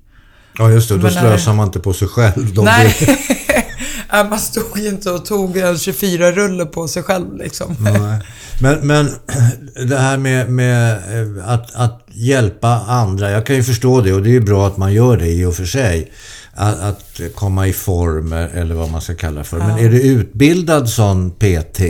Ja, 0.59 0.71
just 0.71 0.89
det. 0.89 0.95
Då 0.95 1.03
Men, 1.03 1.17
eh, 1.17 1.21
slösar 1.21 1.55
man 1.55 1.67
inte 1.67 1.81
på 1.81 1.93
sig 1.93 2.09
själv. 2.09 2.55
De 2.55 2.65
Nej, 2.65 2.97
Nej, 4.13 4.25
man 4.25 4.39
stod 4.39 4.79
ju 4.79 4.89
inte 4.89 5.11
och 5.11 5.25
tog 5.25 5.57
en 5.57 5.75
24-rulle 5.75 6.67
på 6.67 6.89
sig 6.89 7.03
själv 7.03 7.37
liksom. 7.37 7.77
Nej. 7.81 8.21
Men, 8.61 8.87
men 8.87 9.11
det 9.89 9.99
här 9.99 10.17
med, 10.17 10.51
med 10.51 10.93
eh, 10.93 11.49
att, 11.49 11.75
att 11.75 12.07
hjälpa 12.13 12.69
andra. 12.69 13.31
Jag 13.31 13.47
kan 13.47 13.57
ju 13.57 13.63
förstå 13.63 14.01
det 14.01 14.13
och 14.13 14.23
det 14.23 14.29
är 14.29 14.33
ju 14.33 14.41
bra 14.41 14.67
att 14.67 14.77
man 14.77 14.93
gör 14.93 15.17
det 15.17 15.29
i 15.29 15.45
och 15.45 15.55
för 15.55 15.65
sig. 15.65 16.13
Att, 16.55 16.81
att 16.81 17.21
komma 17.35 17.67
i 17.67 17.73
form 17.73 18.33
eller 18.33 18.75
vad 18.75 18.91
man 18.91 19.01
ska 19.01 19.15
kalla 19.15 19.45
för. 19.45 19.59
Men 19.59 19.79
är 19.79 19.91
du 19.91 20.03
utbildad 20.03 20.89
sån 20.89 21.31
PT? 21.31 21.81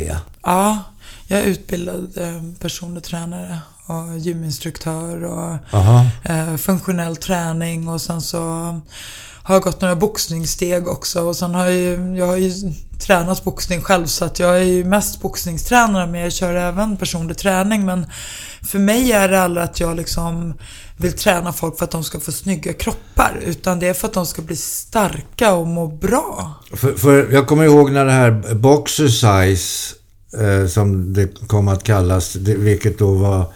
Ja, 0.43 0.79
jag 1.27 1.41
är 1.41 1.45
utbildad 1.45 2.09
eh, 2.17 2.43
personlig 2.61 3.03
tränare 3.03 3.59
och 3.87 4.19
gyminstruktör 4.19 5.25
och 5.25 5.57
Aha. 5.73 6.07
eh, 6.25 6.57
funktionell 6.57 7.17
träning 7.17 7.89
och 7.89 8.01
sen 8.01 8.21
så 8.23 8.81
har 9.45 9.55
jag 9.55 9.63
gått 9.63 9.81
några 9.81 9.97
boxningssteg 9.97 10.89
också 10.89 11.23
och 11.23 11.37
sen 11.37 11.55
har 11.55 11.65
jag 11.65 11.75
ju, 11.75 12.17
jag 12.17 12.27
har 12.27 12.37
ju 12.37 12.53
tränat 13.01 13.45
boxning 13.45 13.81
själv 13.81 14.07
så 14.07 14.25
att 14.25 14.39
jag 14.39 14.59
är 14.59 14.63
ju 14.63 14.85
mest 14.85 15.21
boxningstränare 15.21 16.07
men 16.07 16.21
jag 16.21 16.33
kör 16.33 16.55
även 16.55 16.97
personlig 16.97 17.39
träning 17.39 17.85
men 17.85 18.07
för 18.63 18.79
mig 18.79 19.13
är 19.13 19.29
det 19.29 19.43
aldrig 19.43 19.65
att 19.65 19.81
jag 19.81 19.97
liksom 19.97 20.55
vill 20.97 21.13
träna 21.13 21.53
folk 21.53 21.79
för 21.79 21.85
att 21.85 21.91
de 21.91 22.05
ska 22.05 22.21
få 22.21 22.33
snygga 22.33 22.73
kroppar 22.73 23.41
utan 23.47 23.79
det 23.79 23.89
är 23.89 23.95
för 23.95 24.09
att 24.09 24.15
de 24.15 24.27
ska 24.27 24.43
bli 24.43 24.57
starka 24.57 25.53
och 25.53 25.67
må 25.67 25.87
bra. 25.87 26.55
För, 26.73 26.93
för 26.93 27.33
jag 27.33 27.47
kommer 27.47 27.65
ihåg 27.65 27.93
när 27.93 28.05
det 28.05 28.13
här 28.13 28.55
Boxercise, 28.55 29.95
eh, 30.39 30.67
som 30.67 31.15
det 31.15 31.49
kom 31.49 31.69
att 31.69 31.85
kallas, 31.85 32.33
det, 32.33 32.55
vilket 32.55 32.99
då 32.99 33.15
var 33.15 33.53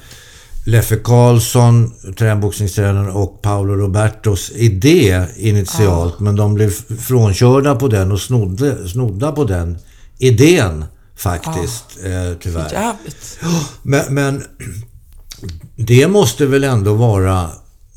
Leffe 0.67 0.97
Karlsson, 0.97 1.93
tränboxningstränaren 2.19 3.11
och 3.11 3.43
Paolo 3.43 3.75
Robertos 3.75 4.51
idé 4.51 5.25
initialt. 5.37 6.21
Men 6.21 6.37
de 6.37 6.55
blev 6.55 6.71
frånkörda 7.01 7.75
på 7.75 7.89
den 7.89 8.13
och 8.13 8.21
snodde, 8.21 8.89
snodda 8.89 9.33
på 9.33 9.45
den 9.45 9.79
idén 10.19 10.85
faktiskt, 11.17 11.85
eh, 12.05 12.39
tyvärr. 12.41 12.73
Jävligt. 12.73 13.39
Men, 13.83 14.15
men 14.15 14.45
det 15.77 16.09
måste 16.09 16.47
väl 16.47 16.65
ändå 16.65 16.95
vara 16.95 17.43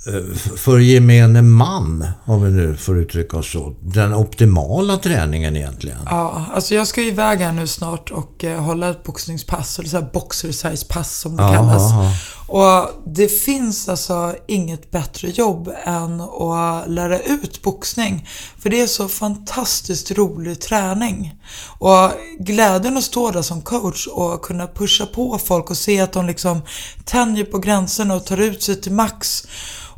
eh, 0.08 0.36
för 0.56 0.80
gemene 0.80 1.42
man, 1.42 2.08
om 2.26 2.44
vi 2.44 2.52
nu 2.52 2.76
får 2.76 2.98
uttrycka 3.00 3.38
oss 3.38 3.52
så, 3.52 3.76
den 3.82 4.14
optimala 4.14 4.98
träningen 4.98 5.56
egentligen. 5.58 5.98
Ja, 6.06 6.46
alltså 6.54 6.76
jag 6.76 6.88
ska 6.88 7.02
ju 7.02 7.08
iväg 7.08 7.40
här 7.40 7.52
nu 7.52 7.68
snart 7.68 8.12
och 8.12 8.44
eh, 8.44 8.62
hålla 8.62 8.90
ett 8.90 9.04
boxningspass, 9.04 9.80
eller 9.80 9.90
så 9.90 9.98
här 9.98 10.10
boxer 10.14 10.52
size 10.52 10.86
pass 10.90 11.18
som 11.20 11.36
det 11.36 11.44
Ja, 11.44 11.54
kallas. 11.54 11.92
ja. 11.92 12.14
Och 12.50 12.90
det 13.06 13.28
finns 13.28 13.90
alltså 13.90 14.36
inget 14.48 14.92
bättre 14.92 15.30
jobb 15.30 15.72
än 15.84 16.22
att 16.22 16.90
lära 16.90 17.20
ut 17.20 17.62
boxning. 17.62 18.28
För 18.60 18.70
det 18.70 18.82
är 18.82 18.88
så 18.88 19.08
fantastiskt 19.08 20.12
rolig 20.12 20.62
träning. 20.62 21.36
Och 21.80 22.12
glädjen 22.40 22.98
att 22.98 23.04
stå 23.04 23.32
där 23.32 23.42
som 23.42 23.62
coach 23.62 24.08
och 24.08 24.42
kunna 24.42 24.68
pusha 24.68 25.06
på 25.06 25.38
folk 25.38 25.70
och 25.70 25.78
se 25.78 26.00
att 26.00 26.14
de 26.14 26.26
liksom 26.26 26.62
tänjer 27.06 27.46
på 27.46 27.58
gränserna 27.60 28.16
och 28.16 28.26
tar 28.26 28.38
ut 28.38 28.64
sig 28.64 28.82
till 28.82 28.92
max. 28.92 29.48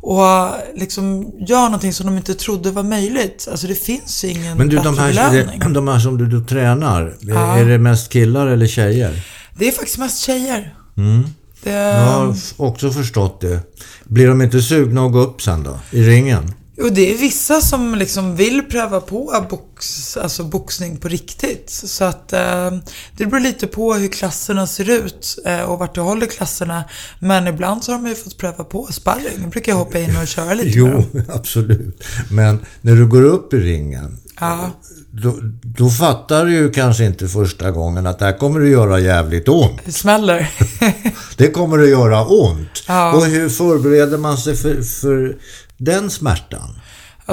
Och 0.00 0.50
liksom 0.74 1.32
gör 1.48 1.64
någonting 1.64 1.92
som 1.92 2.06
de 2.06 2.16
inte 2.16 2.34
trodde 2.34 2.70
var 2.70 2.82
möjligt. 2.82 3.48
Alltså 3.50 3.66
det 3.66 3.74
finns 3.74 4.24
ingen 4.24 4.58
Men 4.58 4.68
du, 4.68 4.76
de 4.76 4.98
här, 4.98 5.68
de 5.74 5.88
här 5.88 5.98
som 5.98 6.18
du 6.18 6.26
då 6.26 6.46
tränar, 6.46 7.16
Ja. 7.20 7.56
är 7.56 7.64
det 7.64 7.78
mest 7.78 8.12
killar 8.12 8.46
eller 8.46 8.66
tjejer? 8.66 9.22
Det 9.58 9.68
är 9.68 9.72
faktiskt 9.72 9.98
mest 9.98 10.18
tjejer. 10.18 10.74
Mm. 10.96 11.24
Det, 11.62 11.70
Jag 11.70 12.04
har 12.04 12.36
också 12.56 12.90
förstått 12.90 13.40
det. 13.40 13.60
Blir 14.04 14.28
de 14.28 14.42
inte 14.42 14.62
sugna 14.62 15.06
att 15.06 15.12
gå 15.12 15.18
upp 15.18 15.42
sen 15.42 15.62
då? 15.62 15.78
I 15.90 16.02
ringen? 16.02 16.54
Och 16.82 16.92
det 16.92 17.14
är 17.14 17.18
vissa 17.18 17.60
som 17.60 17.94
liksom 17.94 18.36
vill 18.36 18.62
pröva 18.62 19.00
på 19.00 19.46
box, 19.50 20.16
alltså 20.16 20.44
boxning 20.44 20.96
på 20.96 21.08
riktigt. 21.08 21.70
Så 21.70 22.04
att 22.04 22.32
eh, 22.32 22.70
det 23.16 23.26
beror 23.26 23.40
lite 23.40 23.66
på 23.66 23.94
hur 23.94 24.08
klasserna 24.08 24.66
ser 24.66 24.90
ut 24.90 25.38
eh, 25.46 25.60
och 25.60 25.78
vart 25.78 25.94
du 25.94 26.00
håller 26.00 26.26
klasserna. 26.26 26.84
Men 27.18 27.46
ibland 27.46 27.84
så 27.84 27.92
har 27.92 27.98
de 27.98 28.08
ju 28.08 28.14
fått 28.14 28.38
pröva 28.38 28.64
på 28.64 28.88
sparring. 28.92 29.38
Jag 29.40 29.50
brukar 29.50 29.72
jag 29.72 29.76
hoppa 29.76 29.98
in 29.98 30.16
och 30.16 30.28
köra 30.28 30.54
lite 30.54 30.78
Jo, 30.78 31.04
absolut. 31.28 32.04
Men 32.30 32.58
när 32.80 32.94
du 32.94 33.06
går 33.06 33.22
upp 33.22 33.54
i 33.54 33.56
ringen, 33.56 34.18
Ja. 34.42 34.70
då, 35.10 35.34
då 35.62 35.90
fattar 35.90 36.44
du 36.44 36.52
ju 36.52 36.70
kanske 36.70 37.04
inte 37.04 37.28
första 37.28 37.70
gången 37.70 38.06
att 38.06 38.18
det 38.18 38.24
här 38.24 38.38
kommer 38.38 38.60
att 38.60 38.68
göra 38.68 39.00
jävligt 39.00 39.48
ont. 39.48 39.80
Det 39.84 39.92
smäller. 39.92 40.50
Det 41.36 41.50
kommer 41.50 41.78
att 41.78 41.88
göra 41.88 42.24
ont. 42.26 42.84
Ja. 42.88 43.12
Och 43.12 43.24
hur 43.24 43.48
förbereder 43.48 44.18
man 44.18 44.38
sig 44.38 44.56
för, 44.56 44.82
för 44.82 45.36
den 45.76 46.10
smärtan? 46.10 46.80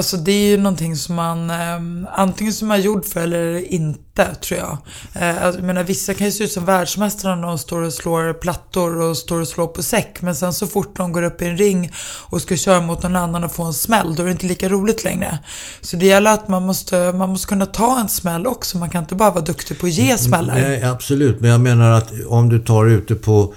Alltså 0.00 0.16
det 0.16 0.32
är 0.32 0.50
ju 0.50 0.56
någonting 0.56 0.96
som 0.96 1.14
man 1.14 1.50
eh, 1.50 2.10
antingen 2.12 2.52
som 2.52 2.68
man 2.68 2.78
är 2.78 2.82
gjord 2.82 3.04
för 3.04 3.20
eller 3.20 3.72
inte, 3.72 4.34
tror 4.34 4.60
jag. 4.60 4.78
Eh, 5.22 5.44
alltså, 5.44 5.60
jag 5.60 5.66
menar, 5.66 5.84
vissa 5.84 6.14
kan 6.14 6.26
ju 6.26 6.32
se 6.32 6.44
ut 6.44 6.52
som 6.52 6.64
världsmästare 6.64 7.36
när 7.36 7.46
de 7.46 7.58
står 7.58 7.82
och 7.82 7.92
slår 7.92 8.32
plattor 8.32 9.00
och 9.00 9.16
står 9.16 9.40
och 9.40 9.48
slår 9.48 9.66
på 9.66 9.82
säck. 9.82 10.22
Men 10.22 10.36
sen 10.36 10.52
så 10.52 10.66
fort 10.66 10.96
de 10.96 11.12
går 11.12 11.22
upp 11.22 11.42
i 11.42 11.46
en 11.46 11.56
ring 11.56 11.92
och 12.28 12.42
ska 12.42 12.56
köra 12.56 12.80
mot 12.80 13.02
någon 13.02 13.16
annan 13.16 13.44
och 13.44 13.52
få 13.52 13.62
en 13.62 13.74
smäll, 13.74 14.14
då 14.14 14.22
är 14.22 14.26
det 14.26 14.32
inte 14.32 14.46
lika 14.46 14.68
roligt 14.68 15.04
längre. 15.04 15.38
Så 15.80 15.96
det 15.96 16.06
gäller 16.06 16.34
att 16.34 16.48
man 16.48 16.66
måste, 16.66 17.12
man 17.12 17.28
måste 17.28 17.46
kunna 17.46 17.66
ta 17.66 18.00
en 18.00 18.08
smäll 18.08 18.46
också. 18.46 18.78
Man 18.78 18.90
kan 18.90 19.02
inte 19.02 19.14
bara 19.14 19.30
vara 19.30 19.44
duktig 19.44 19.78
på 19.78 19.86
att 19.86 19.92
ge 19.92 20.18
smällar. 20.18 20.54
Nej, 20.54 20.84
absolut. 20.84 21.40
Men 21.40 21.50
jag 21.50 21.60
menar 21.60 21.90
att 21.90 22.12
om 22.26 22.48
du 22.48 22.58
tar 22.58 22.86
ute 22.86 23.14
på 23.14 23.54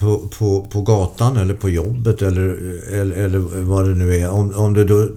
på, 0.00 0.28
på, 0.38 0.66
på 0.70 0.82
gatan 0.82 1.36
eller 1.36 1.54
på 1.54 1.70
jobbet 1.70 2.22
eller, 2.22 2.48
eller, 2.92 3.16
eller 3.16 3.38
vad 3.62 3.88
det 3.88 3.94
nu 3.94 4.16
är. 4.16 4.30
Om, 4.30 4.54
om 4.54 4.74
du 4.74 4.84
då 4.84 5.08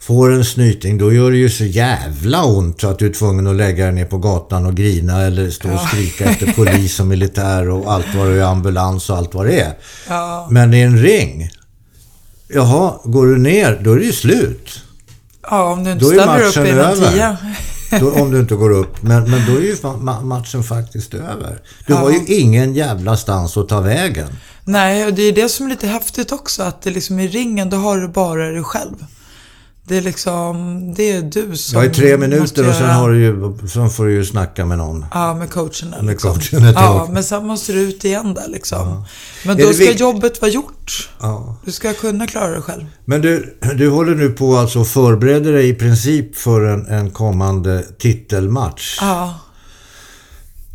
får 0.00 0.32
en 0.32 0.44
snyting 0.44 0.98
då 0.98 1.12
gör 1.12 1.30
det 1.30 1.36
ju 1.36 1.50
så 1.50 1.64
jävla 1.64 2.44
ont 2.44 2.80
så 2.80 2.88
att 2.88 2.98
du 2.98 3.06
är 3.06 3.12
tvungen 3.12 3.46
att 3.46 3.56
lägga 3.56 3.84
dig 3.84 3.94
ner 3.94 4.04
på 4.04 4.18
gatan 4.18 4.66
och 4.66 4.74
grina 4.74 5.22
eller 5.22 5.50
stå 5.50 5.72
och 5.72 5.80
skrika 5.80 6.24
efter 6.24 6.52
polis 6.56 7.00
och 7.00 7.06
militär 7.06 7.68
och 7.68 7.92
allt 7.92 8.06
vad 8.16 8.26
det 8.26 8.34
är, 8.34 8.42
ambulans 8.42 9.10
och 9.10 9.16
allt 9.16 9.34
vad 9.34 9.46
det 9.46 9.60
är. 9.60 9.74
Ja. 10.08 10.48
Men 10.50 10.74
i 10.74 10.80
en 10.80 10.98
ring, 10.98 11.50
jaha, 12.48 12.94
går 13.04 13.26
du 13.26 13.38
ner 13.38 13.80
då 13.84 13.92
är 13.92 13.96
det 13.96 14.04
ju 14.04 14.12
slut. 14.12 14.80
Ja, 15.50 15.72
om 15.72 15.84
du 15.84 15.92
inte 15.92 16.04
ställer 16.04 16.44
upp 16.44 16.56
i 16.56 16.70
över. 16.70 17.12
tia. 17.12 17.36
Då, 18.00 18.12
om 18.12 18.30
du 18.30 18.40
inte 18.40 18.54
går 18.54 18.70
upp. 18.70 19.02
Men, 19.02 19.30
men 19.30 19.46
då 19.46 19.52
är 19.56 19.62
ju 19.62 19.74
ma- 19.74 20.24
matchen 20.24 20.62
faktiskt 20.62 21.14
över. 21.14 21.60
Du 21.86 21.94
har 21.94 22.10
ju 22.10 22.24
ingen 22.26 22.74
jävla 22.74 23.16
stans 23.16 23.56
att 23.56 23.68
ta 23.68 23.80
vägen. 23.80 24.28
Nej, 24.64 25.06
och 25.06 25.14
det 25.14 25.22
är 25.22 25.32
det 25.32 25.48
som 25.48 25.66
är 25.66 25.70
lite 25.70 25.86
häftigt 25.86 26.32
också. 26.32 26.62
Att 26.62 26.82
det 26.82 26.90
liksom 26.90 27.18
i 27.20 27.28
ringen, 27.28 27.70
då 27.70 27.76
har 27.76 27.96
du 27.98 28.08
bara 28.08 28.50
dig 28.50 28.62
själv. 28.62 28.94
Det 29.84 29.96
är 29.96 30.00
liksom, 30.02 30.80
det 30.96 31.10
är 31.12 31.22
du 31.22 31.56
som 31.56 31.78
Ja, 31.80 31.86
i 31.86 31.90
tre 31.90 32.16
minuter 32.16 32.68
och 32.68 32.74
sen, 32.74 32.90
har 32.90 33.10
du 33.10 33.18
ju, 33.20 33.54
sen 33.68 33.90
får 33.90 34.04
du 34.06 34.12
ju 34.12 34.24
snacka 34.24 34.64
med 34.64 34.78
någon. 34.78 35.04
Ja, 35.12 35.34
med 35.34 35.50
coachen 35.50 35.90
där, 35.90 36.02
Med 36.02 36.10
liksom. 36.12 36.34
coachen 36.34 36.64
ett 36.64 36.74
Ja, 36.78 37.08
men 37.12 37.24
sen 37.24 37.46
måste 37.46 37.72
du 37.72 37.80
ut 37.80 38.04
igen 38.04 38.34
där 38.34 38.48
liksom. 38.48 39.04
Men 39.46 39.60
Är 39.60 39.64
då 39.66 39.72
ska 39.72 39.84
vikt- 39.84 40.00
jobbet 40.00 40.40
vara 40.40 40.50
gjort. 40.50 41.10
Ja. 41.20 41.56
Du 41.64 41.72
ska 41.72 41.92
kunna 41.92 42.26
klara 42.26 42.50
det 42.50 42.60
själv. 42.60 42.84
Men 43.04 43.20
du, 43.20 43.58
du 43.76 43.90
håller 43.90 44.14
nu 44.14 44.28
på 44.30 44.56
alltså 44.56 44.80
och 44.80 44.86
förbereder 44.88 45.52
dig 45.52 45.68
i 45.68 45.74
princip 45.74 46.36
för 46.36 46.60
en, 46.66 46.86
en 46.86 47.10
kommande 47.10 47.84
titelmatch. 47.98 48.98
Ja. 49.00 49.34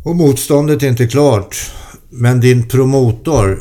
Och 0.04 0.16
motståndet 0.16 0.82
är 0.82 0.86
inte 0.88 1.06
klart. 1.06 1.56
Men 2.10 2.40
din 2.40 2.68
promotor, 2.68 3.58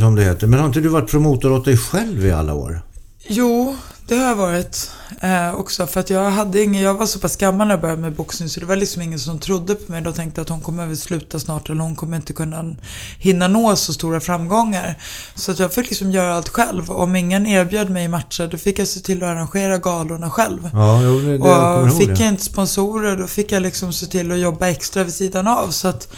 som 0.00 0.14
det 0.14 0.24
heter. 0.24 0.46
Men 0.46 0.60
har 0.60 0.66
inte 0.66 0.80
du 0.80 0.88
varit 0.88 1.10
promotor 1.10 1.52
åt 1.52 1.64
dig 1.64 1.76
själv 1.76 2.26
i 2.26 2.30
alla 2.32 2.54
år? 2.54 2.82
Jo, 3.28 3.76
det 4.08 4.14
har 4.16 4.24
jag 4.28 4.34
varit 4.36 4.90
eh, 5.20 5.54
också. 5.54 5.86
För 5.86 6.00
att 6.00 6.10
jag 6.10 6.30
hade 6.30 6.62
ingen, 6.62 6.82
jag 6.82 6.94
var 6.94 7.06
så 7.06 7.18
pass 7.18 7.36
gammal 7.36 7.66
när 7.66 7.74
jag 7.74 7.80
började 7.80 8.00
med 8.02 8.12
boxning 8.14 8.48
så 8.48 8.60
det 8.60 8.66
var 8.66 8.76
liksom 8.76 9.02
ingen 9.02 9.18
som 9.18 9.38
trodde 9.38 9.74
på 9.74 9.92
mig. 9.92 10.02
De 10.02 10.12
tänkte 10.12 10.40
att 10.40 10.48
hon 10.48 10.60
kommer 10.60 10.86
väl 10.86 10.96
sluta 10.96 11.38
snart 11.38 11.70
eller 11.70 11.82
hon 11.82 11.96
kommer 11.96 12.16
inte 12.16 12.32
kunna 12.32 12.76
hinna 13.18 13.48
nå 13.48 13.76
så 13.76 13.92
stora 13.92 14.20
framgångar. 14.20 14.94
Så 15.34 15.50
att 15.52 15.58
jag 15.58 15.72
fick 15.72 15.88
liksom 15.90 16.10
göra 16.10 16.34
allt 16.34 16.48
själv. 16.48 16.90
Om 16.90 17.16
ingen 17.16 17.46
erbjöd 17.46 17.90
mig 17.90 18.08
matcher 18.08 18.48
då 18.50 18.56
fick 18.56 18.78
jag 18.78 18.88
se 18.88 19.00
till 19.00 19.22
att 19.22 19.28
arrangera 19.28 19.78
galorna 19.78 20.30
själv. 20.30 20.70
Ja, 20.72 21.02
jo, 21.02 21.20
det, 21.20 21.38
det 21.38 21.44
Och 21.44 21.96
fick 21.96 22.08
jag 22.20 22.28
inte 22.28 22.44
sponsorer 22.44 23.16
då 23.16 23.26
fick 23.26 23.52
jag 23.52 23.62
liksom 23.62 23.92
se 23.92 24.06
till 24.06 24.32
att 24.32 24.38
jobba 24.38 24.68
extra 24.68 25.04
vid 25.04 25.14
sidan 25.14 25.46
av. 25.46 25.70
Så 25.70 25.88
att 25.88 26.08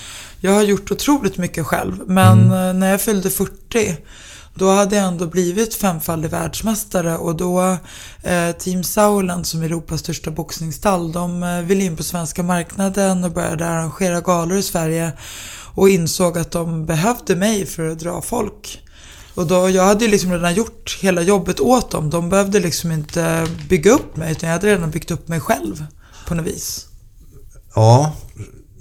jag 0.40 0.53
har 0.53 0.62
gjort 0.62 0.90
otroligt 0.90 1.38
mycket 1.38 1.66
själv. 1.66 1.94
Men 2.07 2.40
Mm. 2.40 2.68
eh, 2.68 2.74
när 2.74 2.90
jag 2.90 3.00
fyllde 3.00 3.31
40 3.31 3.96
då 4.55 4.71
hade 4.71 4.97
jag 4.97 5.05
ändå 5.05 5.27
blivit 5.27 5.75
femfaldig 5.75 6.31
världsmästare 6.31 7.17
och 7.17 7.37
då 7.37 7.77
eh, 8.23 8.51
Team 8.59 8.85
Sauerland 8.85 9.47
som 9.47 9.63
är 9.63 9.67
Europas 9.67 10.01
största 10.01 10.31
boxningsstall 10.31 11.13
de 11.13 11.43
eh, 11.43 11.61
ville 11.61 11.85
in 11.85 11.97
på 11.97 12.03
svenska 12.03 12.43
marknaden 12.43 13.25
och 13.25 13.31
började 13.31 13.67
arrangera 13.67 14.21
galor 14.21 14.59
i 14.59 14.63
Sverige 14.63 15.13
och 15.75 15.89
insåg 15.89 16.39
att 16.39 16.51
de 16.51 16.87
behövde 16.87 17.37
mig 17.37 17.67
för 17.67 17.89
att 17.89 17.99
dra 17.99 18.23
folk. 18.23 18.83
Och 19.35 19.47
då, 19.47 19.71
jag 19.71 19.85
hade 19.85 20.05
ju 20.05 20.11
liksom 20.11 20.33
redan 20.33 20.55
gjort 20.55 20.99
hela 21.03 21.23
jobbet 21.23 21.61
åt 21.61 21.91
dem. 21.91 22.11
De 22.11 22.29
behövde 22.29 22.61
liksom 22.61 22.93
inte 22.93 23.47
bygga 23.69 23.93
upp 23.93 24.17
mig 24.17 24.33
utan 24.33 24.49
jag 24.49 24.57
hade 24.57 24.67
redan 24.67 24.91
byggt 24.91 25.11
upp 25.11 25.29
mig 25.29 25.41
själv 25.41 25.85
på 26.27 26.35
något 26.35 26.47
vis. 26.47 26.87
Ja, 27.75 28.13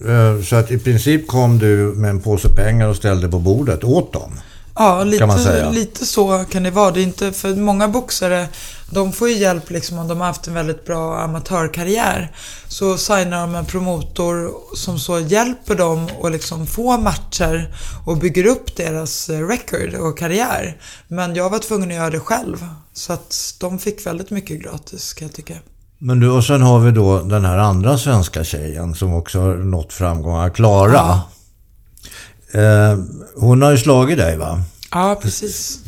eh, 0.07 0.43
så 0.43 0.55
att 0.55 0.71
i 0.71 0.79
princip 0.79 1.27
kom 1.27 1.59
du 1.59 1.93
med 1.95 2.09
en 2.09 2.21
påse 2.21 2.49
pengar 2.49 2.87
och 2.87 2.95
ställde 2.95 3.29
på 3.29 3.39
bordet 3.39 3.83
åt 3.83 4.13
dem. 4.13 4.31
Ja, 4.81 5.03
lite, 5.03 5.69
lite 5.71 6.05
så 6.05 6.45
kan 6.49 6.63
det 6.63 6.71
vara. 6.71 6.91
Det 6.91 7.01
är 7.01 7.03
inte, 7.03 7.31
för 7.31 7.55
många 7.55 7.87
boxare, 7.87 8.47
de 8.91 9.13
får 9.13 9.29
ju 9.29 9.35
hjälp 9.35 9.69
liksom 9.69 9.99
om 9.99 10.07
de 10.07 10.19
har 10.19 10.27
haft 10.27 10.47
en 10.47 10.53
väldigt 10.53 10.85
bra 10.85 11.19
amatörkarriär. 11.19 12.31
Så 12.67 12.97
signar 12.97 13.41
de 13.41 13.55
en 13.55 13.65
promotor 13.65 14.51
som 14.75 14.99
så 14.99 15.19
hjälper 15.19 15.75
dem 15.75 16.07
att 16.23 16.31
liksom 16.31 16.67
få 16.67 16.97
matcher 16.97 17.75
och 18.05 18.17
bygger 18.17 18.45
upp 18.45 18.75
deras 18.75 19.29
eh, 19.29 19.47
record 19.47 19.93
och 19.93 20.17
karriär. 20.17 20.77
Men 21.07 21.35
jag 21.35 21.49
var 21.49 21.59
tvungen 21.59 21.89
att 21.89 21.95
göra 21.95 22.09
det 22.09 22.19
själv. 22.19 22.65
Så 22.93 23.13
att 23.13 23.55
de 23.59 23.79
fick 23.79 24.05
väldigt 24.05 24.29
mycket 24.29 24.61
gratis 24.61 25.13
kan 25.13 25.27
jag 25.27 25.35
tycka. 25.35 25.53
Men 25.97 26.19
du, 26.19 26.29
och 26.29 26.43
sen 26.43 26.61
har 26.61 26.79
vi 26.79 26.91
då 26.91 27.21
den 27.21 27.45
här 27.45 27.57
andra 27.57 27.97
svenska 27.97 28.43
tjejen 28.43 28.95
som 28.95 29.13
också 29.13 29.39
har 29.39 29.53
nått 29.53 29.93
framgångar, 29.93 30.49
Klara. 30.49 30.93
Ja. 30.93 31.29
Eh, 32.53 32.97
hon 33.35 33.61
har 33.61 33.71
ju 33.71 33.77
slagit 33.77 34.17
dig 34.17 34.37
va? 34.37 34.61
Ja, 34.91 35.19
precis. 35.21 35.79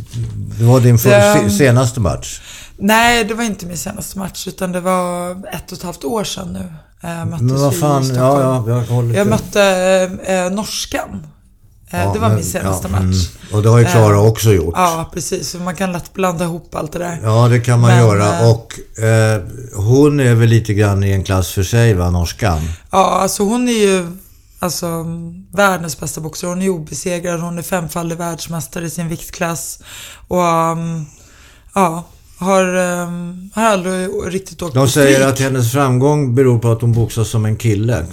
Det 0.60 0.64
var 0.64 0.80
din 0.80 0.98
se- 1.00 1.50
senaste 1.50 2.00
match. 2.00 2.42
Nej, 2.78 3.24
det 3.26 3.34
var 3.34 3.44
inte 3.44 3.66
min 3.66 3.78
senaste 3.78 4.20
match 4.20 4.48
utan 4.48 4.72
det 4.72 4.80
var 4.80 5.32
ett 5.32 5.72
och 5.72 5.78
ett 5.78 5.84
halvt 5.84 6.04
år 6.04 6.24
sedan 6.24 6.54
nu. 6.54 6.74
Eh, 7.10 7.26
möttes 7.26 7.42
Men 7.42 7.62
vad 7.62 7.74
i 7.74 7.78
fan, 7.78 8.06
Stockholm. 8.06 8.42
ja, 8.42 8.64
ja, 8.68 8.76
jag 8.80 8.86
håller 8.86 9.16
Jag 9.16 9.28
mötte 9.28 9.62
eh, 10.26 10.52
norskan. 10.56 11.28
Eh, 11.92 12.00
Ja, 12.04 12.14
det 12.14 12.20
var 12.20 12.28
men- 12.28 12.36
min 12.36 12.46
senaste 12.46 12.88
ja, 12.88 12.92
match. 12.92 13.02
mm. 13.04 13.54
Och 13.58 13.64
det 13.64 13.70
har 13.70 13.80
ju 13.80 13.86
Klara 13.86 14.14
Eh, 14.16 14.26
också 14.26 14.52
gjort. 14.54 14.74
Ja, 14.78 15.10
precis. 15.14 15.56
Man 15.56 15.76
kan 15.76 15.92
lätt 15.92 16.14
blanda 16.14 16.44
ihop 16.46 16.76
allt 16.76 16.92
det 16.92 17.00
där. 17.00 17.20
Ja, 17.24 17.48
det 17.48 17.60
kan 17.60 17.80
man 17.80 17.90
Men, 17.92 18.00
göra. 18.00 18.48
Och 18.50 19.00
eh, 19.04 19.42
hon 19.76 20.20
är 20.20 20.36
väl 20.36 20.50
lite 20.50 20.74
grann 20.74 21.04
i 21.04 21.12
en 21.12 21.24
klass 21.24 21.52
för 21.52 21.64
sig, 21.64 21.94
va, 21.94 22.10
norskan? 22.10 22.60
Ja, 22.92 23.20
alltså 23.22 23.44
hon 23.44 23.68
är 23.70 23.72
ju 23.88 24.08
alltså, 24.62 25.06
världens 25.52 26.00
bästa 26.00 26.22
boxare. 26.22 26.50
Hon 26.50 26.62
är 26.62 26.70
obesegrad. 26.70 27.40
Hon 27.40 27.58
är 27.58 27.62
femfaldig 27.62 28.18
världsmästare 28.18 28.86
i 28.86 28.90
sin 28.90 29.08
viktklass. 29.08 29.80
Och 30.28 30.44
um, 30.44 31.06
ja, 31.76 32.06
har, 32.38 32.76
um, 32.76 33.50
har 33.54 33.64
aldrig 33.64 34.10
riktigt 34.26 34.62
åkt 34.62 34.74
De 34.74 34.90
säger 34.90 35.28
att 35.28 35.40
hennes 35.40 35.72
framgång 35.72 36.36
beror 36.36 36.60
på 36.60 36.72
att 36.72 36.82
hon 36.82 36.94
boxas 36.94 37.30
som 37.30 37.46
en 37.46 37.56
kille. 37.56 38.06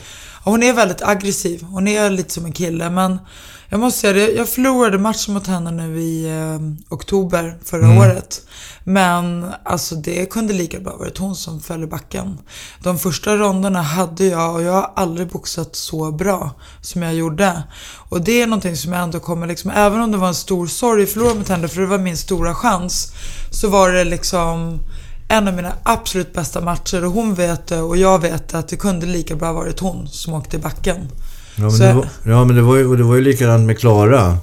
Hon 0.48 0.62
är 0.62 0.72
väldigt 0.72 1.02
aggressiv. 1.02 1.62
Hon 1.62 1.88
är 1.88 2.10
lite 2.10 2.34
som 2.34 2.44
en 2.44 2.52
kille. 2.52 2.90
Men 2.90 3.18
jag 3.68 3.80
måste 3.80 4.00
säga 4.00 4.12
det. 4.12 4.32
Jag 4.32 4.48
förlorade 4.48 4.98
matchen 4.98 5.34
mot 5.34 5.46
henne 5.46 5.70
nu 5.70 6.00
i 6.00 6.24
eh, 6.28 6.94
oktober 6.94 7.58
förra 7.64 7.84
Mm. 7.86 7.98
året. 7.98 8.40
Men 8.84 9.46
alltså 9.64 9.94
det 9.94 10.26
kunde 10.30 10.52
lika 10.52 10.80
bra 10.80 10.96
varit 10.96 11.18
hon 11.18 11.36
som 11.36 11.60
föll 11.60 11.82
i 11.84 11.86
backen. 11.86 12.38
De 12.82 12.98
första 12.98 13.36
ronderna 13.36 13.82
hade 13.82 14.24
jag 14.24 14.54
och 14.54 14.62
jag 14.62 14.72
har 14.72 14.92
aldrig 14.96 15.28
boxat 15.28 15.76
så 15.76 16.12
bra 16.12 16.50
som 16.80 17.02
jag 17.02 17.14
gjorde. 17.14 17.62
Och 18.10 18.20
det 18.22 18.42
är 18.42 18.46
någonting 18.46 18.76
som 18.76 18.92
jag 18.92 19.02
ändå 19.02 19.20
kommer 19.20 19.46
liksom, 19.46 19.70
även 19.70 20.00
om 20.00 20.12
det 20.12 20.18
var 20.18 20.28
en 20.28 20.34
stor 20.34 20.66
sorg 20.66 21.02
att 21.02 21.10
förlora 21.10 21.34
mot 21.34 21.48
henne 21.48 21.68
för 21.68 21.80
det 21.80 21.86
var 21.86 21.98
min 21.98 22.16
stora 22.16 22.54
chans. 22.54 23.12
Så 23.50 23.68
var 23.68 23.92
det 23.92 24.04
liksom 24.04 24.78
en 25.28 25.48
av 25.48 25.54
mina 25.54 25.72
absolut 25.82 26.32
bästa 26.32 26.60
matcher 26.60 27.04
och 27.04 27.12
hon 27.12 27.34
vet 27.34 27.66
det 27.66 27.80
och 27.80 27.96
jag 27.96 28.22
vet 28.22 28.48
det 28.48 28.58
att 28.58 28.68
det 28.68 28.76
kunde 28.76 29.06
lika 29.06 29.36
bra 29.36 29.52
varit 29.52 29.80
hon 29.80 30.08
som 30.08 30.34
åkte 30.34 30.56
i 30.56 30.60
backen. 30.60 30.96
Ja, 31.56 31.62
men, 31.62 31.70
Så- 31.72 31.82
det, 31.82 31.92
var, 31.92 32.08
ja, 32.24 32.44
men 32.44 32.56
det 32.56 32.62
var 32.62 32.76
ju, 32.76 32.86
och 32.86 32.96
det 32.96 33.02
var 33.02 33.14
ju 33.14 33.20
likadant 33.20 33.66
med 33.66 33.78
Klara. 33.78 34.38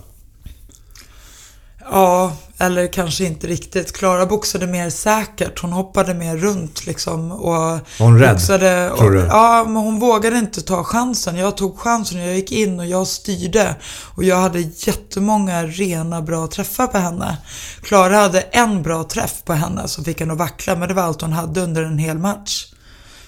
Ja, 1.92 2.34
eller 2.58 2.88
kanske 2.94 3.26
inte 3.26 3.48
riktigt. 3.48 3.94
Klara 3.94 4.26
boxade 4.26 4.68
mer 4.68 4.90
säkert. 4.90 5.60
Hon 5.60 5.72
hoppade 5.72 6.14
mer 6.14 6.38
runt 6.38 6.86
liksom. 6.86 7.32
Och 7.32 7.54
Var 7.54 7.80
hon 8.00 8.20
rädd, 8.20 8.36
boxade, 8.36 8.92
och, 8.92 8.98
tror 8.98 9.12
du? 9.12 9.20
Ja, 9.20 9.64
men 9.68 9.76
hon 9.76 10.00
vågade 10.00 10.38
inte 10.38 10.62
ta 10.62 10.84
chansen. 10.84 11.36
Jag 11.36 11.58
tog 11.58 11.80
chansen 11.80 12.20
och 12.20 12.28
jag 12.28 12.36
gick 12.36 12.52
in 12.52 12.80
och 12.80 12.86
jag 12.86 13.08
styrde. 13.08 13.76
Och 14.16 14.24
jag 14.24 14.38
hade 14.38 14.60
jättemånga 14.60 15.64
rena 15.64 16.22
bra 16.22 16.48
träffar 16.48 16.88
på 16.88 16.98
henne. 16.98 17.38
Klara 17.84 18.18
hade 18.18 18.42
en 18.42 18.84
bra 18.84 19.04
träff 19.04 19.44
på 19.46 19.54
henne 19.54 19.88
som 19.88 20.04
fick 20.04 20.20
henne 20.20 20.34
att 20.34 20.40
vackla. 20.40 20.76
Men 20.76 20.88
det 20.88 20.94
var 20.94 21.04
allt 21.04 21.22
hon 21.22 21.34
hade 21.34 21.62
under 21.62 21.84
en 21.84 21.98
hel 21.98 22.18
match. 22.18 22.66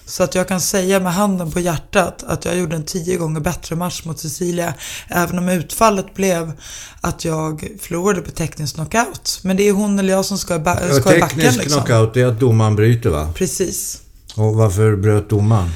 Så 0.08 0.22
att 0.22 0.34
jag 0.34 0.48
kan 0.48 0.60
säga 0.60 1.00
med 1.00 1.12
handen 1.14 1.50
på 1.52 1.60
hjärtat 1.60 2.24
att 2.26 2.44
jag 2.44 2.56
gjorde 2.56 2.76
en 2.76 2.84
tio 2.84 3.16
gånger 3.16 3.40
bättre 3.40 3.76
match 3.76 4.02
mot 4.04 4.18
Cecilia. 4.18 4.74
Även 5.08 5.38
om 5.38 5.48
utfallet 5.48 6.14
blev 6.14 6.52
att 7.00 7.24
jag 7.24 7.68
förlorade 7.80 8.20
på 8.20 8.30
teknisk 8.30 8.74
knockout. 8.74 9.40
Men 9.42 9.56
det 9.56 9.62
är 9.68 9.72
hon 9.72 9.98
eller 9.98 10.12
jag 10.12 10.24
som 10.24 10.38
ska, 10.38 10.58
ba- 10.58 10.78
Ja, 10.88 10.94
ska 11.00 11.16
i 11.16 11.20
backen 11.20 11.38
teknisk 11.38 11.58
liksom. 11.58 11.82
knockout, 11.82 12.14
det 12.14 12.20
är 12.20 12.26
att 12.26 12.40
domaren 12.40 12.76
bryter 12.76 13.10
va? 13.10 13.32
Precis. 13.34 14.00
Och 14.36 14.54
varför 14.54 14.96
bröt 14.96 15.30
domaren? 15.30 15.70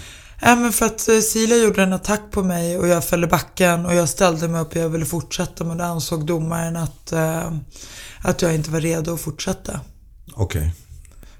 Ja, 0.45 0.57
men 0.57 0.72
för 0.72 0.87
att 0.87 1.09
eh, 1.09 1.14
Cecilia 1.14 1.57
gjorde 1.57 1.83
en 1.83 1.93
attack 1.93 2.20
på 2.30 2.43
mig 2.43 2.78
och 2.78 2.89
jag 2.89 3.05
föll 3.05 3.24
i 3.24 3.26
backen 3.26 3.87
och 3.87 3.95
jag 3.95 4.09
ställde 4.09 4.49
mig 4.49 4.61
upp 4.61 4.70
och 4.70 4.76
jag 4.76 4.89
ville 4.89 5.05
fortsätta 5.07 5.64
men 5.64 5.78
då 5.78 5.85
ansåg 5.85 6.26
domaren 6.26 6.76
att, 6.76 7.12
eh, 7.12 7.53
att 8.22 8.43
jag 8.43 8.55
inte 8.55 8.70
var 8.70 8.80
redo 8.80 9.14
att 9.14 9.20
fortsätta. 9.20 9.80
Okej. 10.35 10.72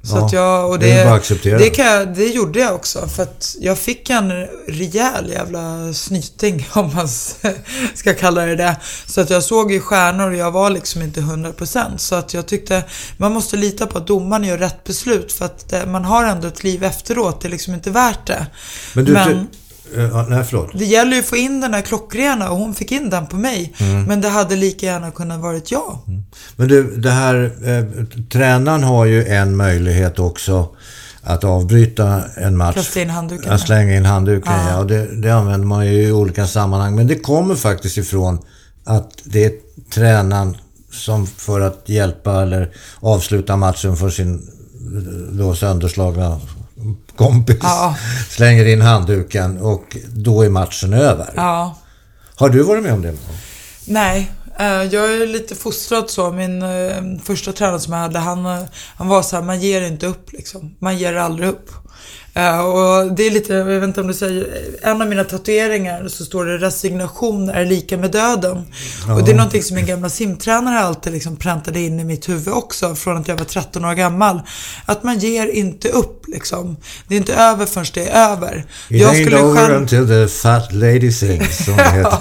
Så 0.05 0.17
Ja, 0.17 0.27
att 0.27 0.33
jag, 0.33 0.71
och 0.71 0.79
det 0.79 0.87
det, 1.05 1.59
det, 1.59 1.71
kan 1.71 1.87
jag, 1.87 2.15
det 2.15 2.27
gjorde 2.27 2.61
jag 2.61 2.75
också. 2.75 3.09
För 3.09 3.23
att 3.23 3.57
jag 3.61 3.79
fick 3.79 4.11
en 4.11 4.31
rejäl 4.69 5.31
jävla 5.31 5.93
snyting, 5.95 6.69
om 6.75 6.95
man 6.95 7.09
ska 7.95 8.15
kalla 8.15 8.47
det 8.47 8.57
det. 8.57 8.77
Så 9.07 9.21
att 9.21 9.31
jag 9.31 9.43
såg 9.45 9.73
ju 9.73 9.81
stjärnor 9.81 10.31
och 10.31 10.37
jag 10.37 10.51
var 10.51 10.71
liksom 10.71 11.03
inte 11.03 11.21
100%. 11.21 11.97
Så 11.97 12.15
att 12.15 12.35
jag 12.35 12.47
tyckte, 12.47 12.85
man 13.17 13.33
måste 13.33 13.57
lita 13.57 13.87
på 13.87 13.99
att 13.99 14.07
domaren 14.07 14.45
gör 14.45 14.59
rätt 14.59 14.85
beslut. 14.85 15.33
För 15.33 15.45
att 15.45 15.73
eh, 15.73 15.87
man 15.87 16.05
har 16.05 16.25
ändå 16.25 16.49
ett 16.49 16.65
liv 16.65 16.85
efteråt. 16.85 17.41
Det 17.41 17.49
är 17.49 17.51
liksom 17.51 17.75
inte 17.75 17.91
värt 17.91 18.27
det. 18.27 18.47
Men 18.95 19.05
du... 19.05 19.13
Men- 19.13 19.47
ja, 19.97 20.27
nej, 20.29 20.45
förlåt. 20.45 20.71
Det 20.75 20.85
gäller 20.85 21.13
ju 21.13 21.19
att 21.19 21.27
få 21.27 21.37
in 21.37 21.61
den 21.61 21.75
här 21.75 21.83
klockrena 21.83 22.51
och 22.51 22.57
hon 22.57 22.75
fick 22.75 22.93
in 22.93 23.11
den 23.11 23.27
på 23.27 23.37
mig. 23.37 23.75
Mm. 23.79 24.05
Men 24.05 24.21
det 24.21 24.29
hade 24.29 24.57
lika 24.57 24.87
gärna 24.87 25.11
kunnat 25.11 25.41
varit 25.41 25.71
jag. 25.71 25.99
Men 26.57 26.69
du, 26.69 26.97
det 26.97 27.11
här... 27.11 27.53
Eh, 27.65 28.05
tränaren 28.29 28.83
har 28.83 29.05
ju 29.05 29.27
en 29.27 29.57
möjlighet 29.57 30.19
också 30.19 30.69
att 31.23 31.45
avbryta 31.45 32.23
en 32.37 32.57
match. 32.57 32.75
Kasta 32.75 33.01
in 33.01 33.11
handduken. 33.11 33.53
Att 33.53 33.61
slänga 33.61 33.97
in 33.97 34.05
handduken, 34.05 34.53
ja. 34.53 34.69
Ja. 34.71 34.79
Och 34.79 34.87
det, 34.87 35.23
det 35.23 35.31
använder 35.31 35.67
man 35.67 35.87
ju 35.87 35.93
i 35.93 36.13
olika 36.13 36.47
sammanhang. 36.47 36.95
Men 36.95 37.07
det 37.07 37.19
kommer 37.19 37.55
faktiskt 37.55 37.99
ifrån 37.99 38.39
att 38.85 39.11
det 39.25 39.45
är 39.45 39.53
tränaren 39.95 40.57
som 40.91 41.27
för 41.27 41.61
att 41.61 41.89
hjälpa 41.89 42.43
eller 42.43 42.71
avsluta 43.01 43.57
matchen 43.57 43.97
för 43.97 44.11
sin 44.11 44.35
eh, 44.35 45.37
då 45.39 45.55
sönderslagna 45.55 46.41
kompis 47.17 47.57
Ja. 47.63 47.97
slänger 48.29 48.65
in 48.65 48.81
handduken 48.81 49.59
och 49.61 49.97
då 50.15 50.43
är 50.43 50.49
matchen 50.49 50.93
över. 50.93 51.33
Ja. 51.37 51.79
Har 52.37 52.49
du 52.49 52.63
varit 52.63 52.83
med 52.83 52.93
om 52.93 53.03
det? 53.03 53.15
Nej, 53.87 54.31
eh, 54.59 54.67
jag 54.67 55.13
är 55.23 55.27
lite 55.27 55.55
fostrad 55.55 56.11
så. 56.11 56.33
Min 56.33 56.63
eh, 56.63 56.97
första 57.25 57.53
tränare 57.53 57.81
som 57.81 57.93
jag 57.93 58.01
hade, 58.01 58.19
han, 58.19 58.47
eh, 58.47 58.63
han 58.97 59.09
var 59.09 59.23
så 59.23 59.37
här, 59.37 59.43
man 59.43 59.61
ger 59.61 59.83
inte 59.83 60.07
upp 60.07 60.33
liksom. 60.33 60.75
Man 60.79 60.99
ger 60.99 61.15
aldrig 61.15 61.49
upp. 61.49 61.71
Eh, 62.35 62.61
och 62.61 63.13
det 63.13 63.27
är 63.27 63.31
lite, 63.31 63.55
jag 63.55 63.65
vet 63.65 63.85
inte 63.85 64.01
om 64.01 64.07
du 64.07 64.15
säger, 64.15 64.47
en 64.83 65.03
av 65.03 65.09
mina 65.09 65.25
tatueringar 65.25 66.09
så 66.09 66.25
står 66.25 66.45
det 66.45 66.59
resignation 66.59 67.49
är 67.49 67.65
lika 67.65 67.97
med 67.97 68.11
döden. 68.11 68.65
Och 69.09 69.25
det 69.25 69.31
är 69.31 69.35
någonting 69.35 69.63
som 69.63 69.77
min 69.77 69.87
gamla 69.87 70.09
simtränare 70.09 70.79
alltid 70.79 71.13
liksom 71.13 71.37
präntade 71.37 71.81
in 71.81 72.01
i 72.01 72.05
mitt 72.05 72.29
huvud 72.29 72.55
också, 72.55 72.95
från 72.95 73.17
att 73.17 73.29
jag 73.29 73.37
var 73.37 73.45
13 73.45 73.85
år 73.85 73.95
gammal. 73.95 74.41
Att 74.87 75.03
man 75.03 75.19
ger 75.19 75.47
inte 75.47 75.89
upp 75.89 76.29
liksom. 76.29 76.77
Det 77.09 77.15
är 77.15 77.19
inte 77.19 77.35
över 77.35 77.67
förrän 77.67 77.87
det 77.95 78.09
är 78.09 78.33
över. 78.33 78.65
It 78.89 79.03
ain't 79.07 79.43
over 79.43 79.77
until 79.77 80.09
the 80.09 80.29
fat 80.29 80.73
lady 80.73 81.13
sings, 81.13 81.65
som 81.65 81.77
det 81.77 81.83
heter. 81.91 82.19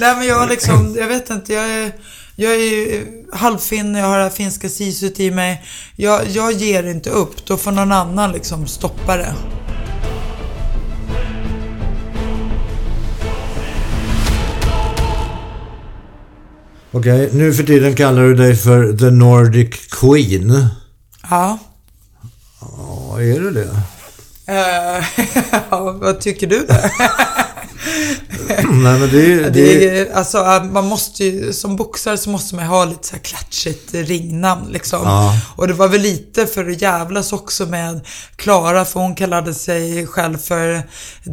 Nej 0.00 0.16
men 0.16 0.26
jag 0.26 0.48
liksom, 0.48 0.96
jag 0.98 1.08
vet 1.08 1.30
inte, 1.30 1.52
jag 1.52 1.64
är, 1.64 1.92
jag 2.36 2.54
är 2.54 2.58
ju 2.58 3.06
halvfinn, 3.32 3.94
jag 3.94 4.06
har 4.06 4.16
det 4.18 4.22
här 4.22 4.30
finska 4.30 4.68
sisut 4.68 5.20
i 5.20 5.30
mig. 5.30 5.64
Jag, 5.96 6.28
jag 6.28 6.52
ger 6.52 6.82
inte 6.82 7.10
upp, 7.10 7.46
då 7.46 7.56
får 7.56 7.72
någon 7.72 7.92
annan 7.92 8.32
liksom 8.32 8.66
stoppa 8.66 9.16
det. 9.16 9.34
Okej, 16.94 17.30
nu 17.32 17.52
för 17.52 17.62
tiden 17.62 17.94
kallar 17.94 18.22
du 18.22 18.34
dig 18.34 18.56
för 18.56 18.92
The 18.92 19.10
Nordic 19.10 19.88
Queen. 19.90 20.66
Ja. 21.30 21.58
Ja, 22.60 23.20
är 23.20 23.40
du 23.40 23.50
det? 23.50 23.70
Eh, 24.46 25.04
ja, 25.70 25.92
vad 25.92 26.20
tycker 26.20 26.46
du 26.46 26.66
där? 26.66 26.90
Nej, 28.70 29.00
men 29.00 29.10
det 29.10 29.32
är. 29.32 29.50
Det 29.50 29.98
är, 29.98 30.12
alltså, 30.12 30.38
man 30.72 30.86
måste 30.86 31.24
ju, 31.24 31.52
som 31.52 31.76
boxare 31.76 32.18
så 32.18 32.30
måste 32.30 32.54
man 32.54 32.66
ha 32.66 32.84
lite 32.84 33.06
så 33.06 33.12
här 33.16 33.22
klatschigt 33.22 33.94
ringnamn 33.94 34.72
liksom. 34.72 35.00
Ja. 35.04 35.38
Och 35.56 35.68
det 35.68 35.74
var 35.74 35.88
väl 35.88 36.00
lite 36.00 36.46
för 36.46 36.70
att 36.70 36.82
jävlas 36.82 37.32
också 37.32 37.66
med 37.66 38.06
Klara, 38.36 38.84
för 38.84 39.00
hon 39.00 39.14
kallade 39.14 39.54
sig 39.54 40.06
själv 40.06 40.38
för 40.38 40.82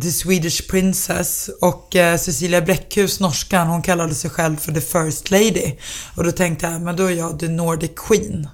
The 0.02 0.12
Swedish 0.12 0.70
Princess. 0.70 1.50
Och 1.62 1.96
eh, 1.96 2.18
Cecilia 2.18 2.62
Bräckhus, 2.62 3.20
norskan, 3.20 3.68
hon 3.68 3.82
kallade 3.82 4.16
sig 4.16 4.30
själv 4.30 4.58
för 4.58 4.72
The 4.72 4.82
First 4.82 5.32
Lady. 5.32 5.74
Och 6.16 6.24
då 6.24 6.32
tänkte 6.32 6.66
jag, 6.66 6.82
men 6.82 6.96
då 6.96 7.06
är 7.06 7.12
jag 7.12 7.40
The 7.40 7.48
Nordic 7.48 7.92
Queen. 7.96 8.48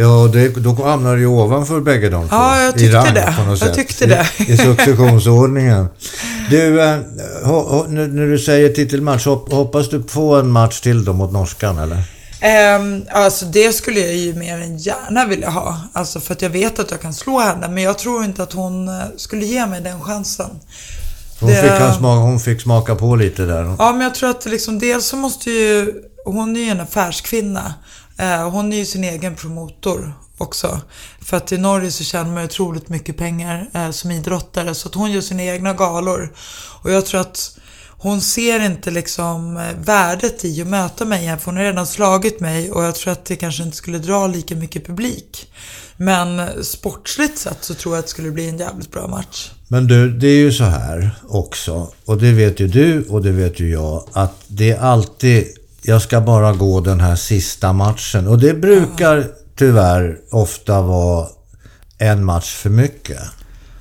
Ja, 0.00 0.30
det, 0.32 0.48
då 0.48 0.84
hamnar 0.84 1.14
du 1.14 1.20
ju 1.20 1.26
ovanför 1.26 1.80
bägge 1.80 2.10
de 2.10 2.28
två. 2.28 2.36
Ja, 2.36 2.62
jag 2.62 2.78
tyckte 2.78 2.96
rang, 2.96 3.14
det. 3.14 3.34
Jag 3.48 3.58
sätt. 3.58 3.74
tyckte 3.74 4.06
det. 4.06 4.26
I, 4.38 4.52
i 4.52 4.56
successionsordningen. 4.56 5.88
Du, 6.50 6.82
eh, 6.82 6.98
ho, 7.44 7.60
ho, 7.60 7.86
när, 7.88 8.26
du 8.26 8.38
säger 8.38 8.68
titelmatch, 8.68 9.26
hop, 9.26 9.52
hoppas 9.52 9.88
du 9.90 10.02
på 10.02 10.34
en 10.36 10.50
match 10.50 10.80
till 10.80 11.04
då 11.04 11.12
mot 11.12 11.32
norskan, 11.32 11.78
eller? 11.78 12.02
Ehm, 12.40 13.02
alltså 13.10 13.44
det 13.46 13.72
skulle 13.72 14.00
jag 14.00 14.14
ju 14.14 14.34
mer 14.34 14.54
än 14.54 14.78
gärna 14.78 15.26
vilja 15.26 15.50
ha. 15.50 15.80
Alltså 15.92 16.20
för 16.20 16.34
att 16.34 16.42
jag 16.42 16.50
vet 16.50 16.78
att 16.78 16.90
jag 16.90 17.00
kan 17.00 17.14
slå 17.14 17.40
henne. 17.40 17.68
Men 17.68 17.82
jag 17.82 17.98
tror 17.98 18.24
inte 18.24 18.42
att 18.42 18.52
hon 18.52 18.88
eh, 18.88 18.94
skulle 19.16 19.44
ge 19.44 19.66
mig 19.66 19.80
den 19.80 20.00
chansen. 20.00 20.50
Hon, 21.40 21.50
Det- 21.50 21.56
fick, 21.56 21.96
smaka, 21.98 22.20
hon 22.20 22.40
fick 22.40 22.60
smaka 22.60 22.94
på 22.94 23.16
lite 23.16 23.42
där. 23.42 23.74
Ja, 23.78 23.92
men 23.92 24.00
jag 24.00 24.14
tror 24.14 24.30
att 24.30 24.46
liksom 24.46 24.78
dels 24.78 25.06
så 25.06 25.16
måste 25.16 25.50
ju... 25.50 25.92
Hon 26.24 26.56
är 26.56 26.60
ju 26.60 26.68
en 26.70 26.80
affärskvinna. 26.80 27.74
Eh, 28.20 28.50
hon 28.50 28.72
är 28.72 28.76
ju 28.76 28.84
sin 28.84 29.04
egen 29.04 29.36
promotor 29.36 30.12
också. 30.38 30.80
För 31.20 31.36
att 31.36 31.52
i 31.52 31.58
Norge 31.58 31.90
så 31.90 32.04
tjänar 32.04 32.30
man 32.30 32.42
ju 32.42 32.44
otroligt 32.44 32.88
mycket 32.88 33.16
pengar 33.16 33.70
eh, 33.74 33.90
som 33.90 34.10
idrottare. 34.10 34.74
Så 34.74 34.88
att 34.88 34.94
hon 34.94 35.12
gör 35.12 35.20
sina 35.20 35.42
egna 35.42 35.74
galor. 35.74 36.32
Och 36.82 36.90
jag 36.90 37.06
tror 37.06 37.20
att 37.20 37.58
hon 37.88 38.20
ser 38.20 38.60
inte 38.60 38.90
liksom 38.90 39.56
eh, 39.56 39.62
värdet 39.84 40.44
i 40.44 40.62
att 40.62 40.68
möta 40.68 41.04
mig 41.04 41.22
igen. 41.22 41.38
För 41.38 41.46
hon 41.46 41.56
har 41.56 41.64
redan 41.64 41.86
slagit 41.86 42.40
mig 42.40 42.70
och 42.70 42.84
jag 42.84 42.94
tror 42.94 43.12
att 43.12 43.24
det 43.24 43.36
kanske 43.36 43.62
inte 43.62 43.76
skulle 43.76 43.98
dra 43.98 44.26
lika 44.26 44.56
mycket 44.56 44.86
publik. 44.86 45.52
Men 45.96 46.64
sportsligt 46.64 47.38
sett 47.38 47.64
så 47.64 47.74
tror 47.74 47.94
jag 47.94 47.98
att 47.98 48.06
det 48.06 48.10
skulle 48.10 48.30
bli 48.30 48.48
en 48.48 48.58
jävligt 48.58 48.90
bra 48.90 49.06
match. 49.06 49.50
Men 49.68 49.86
du, 49.86 50.10
det 50.10 50.26
är 50.26 50.38
ju 50.38 50.52
så 50.52 50.64
här 50.64 51.10
också, 51.28 51.92
och 52.04 52.18
det 52.18 52.32
vet 52.32 52.60
ju 52.60 52.66
du 52.66 53.04
och 53.08 53.22
det 53.22 53.30
vet 53.30 53.60
ju 53.60 53.70
jag, 53.70 54.04
att 54.12 54.34
det 54.46 54.70
är 54.70 54.78
alltid, 54.78 55.46
jag 55.90 56.02
ska 56.02 56.20
bara 56.20 56.52
gå 56.52 56.80
den 56.80 57.00
här 57.00 57.16
sista 57.16 57.72
matchen. 57.72 58.28
Och 58.28 58.38
det 58.38 58.54
brukar 58.54 59.26
tyvärr 59.56 60.18
ofta 60.30 60.82
vara 60.82 61.26
en 61.98 62.24
match 62.24 62.54
för 62.54 62.70
mycket. 62.70 63.20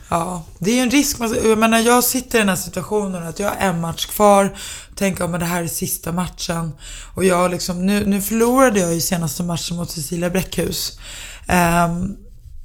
Ja, 0.10 0.43
det 0.60 0.72
är 0.72 0.76
ju 0.76 0.82
en 0.82 0.89
risk. 0.89 1.18
Jag 1.43 1.57
menar, 1.57 1.80
jag 1.80 2.03
sitter 2.03 2.38
i 2.38 2.41
den 2.41 2.49
här 2.49 2.55
situationen 2.55 3.28
att 3.28 3.39
jag 3.39 3.49
har 3.49 3.55
en 3.55 3.82
match 3.82 4.05
kvar. 4.05 4.57
Tänker 4.95 5.24
om 5.24 5.32
det 5.32 5.45
här 5.45 5.64
är 5.64 5.68
sista 5.68 6.12
matchen. 6.12 6.72
Och 7.16 7.26
jag 7.26 7.51
liksom, 7.51 7.86
nu, 7.86 8.05
nu 8.05 8.22
förlorade 8.22 8.80
jag 8.80 8.93
ju 8.93 9.01
senaste 9.01 9.43
matchen 9.43 9.78
mot 9.78 9.91
Cecilia 9.91 10.30
Bräckhus. 10.30 10.99
Um, 11.47 12.18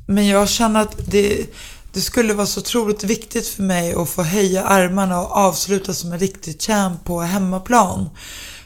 men 0.06 0.26
jag 0.26 0.48
känner 0.48 0.80
att 0.80 0.96
det, 1.06 1.46
det 1.92 2.00
skulle 2.00 2.34
vara 2.34 2.46
så 2.46 2.60
otroligt 2.60 3.04
viktigt 3.04 3.48
för 3.48 3.62
mig 3.62 3.94
att 3.94 4.08
få 4.08 4.22
höja 4.22 4.64
armarna 4.64 5.20
och 5.20 5.36
avsluta 5.36 5.94
som 5.94 6.12
en 6.12 6.18
riktig 6.18 6.62
champ 6.62 7.04
på 7.04 7.20
hemmaplan. 7.20 8.10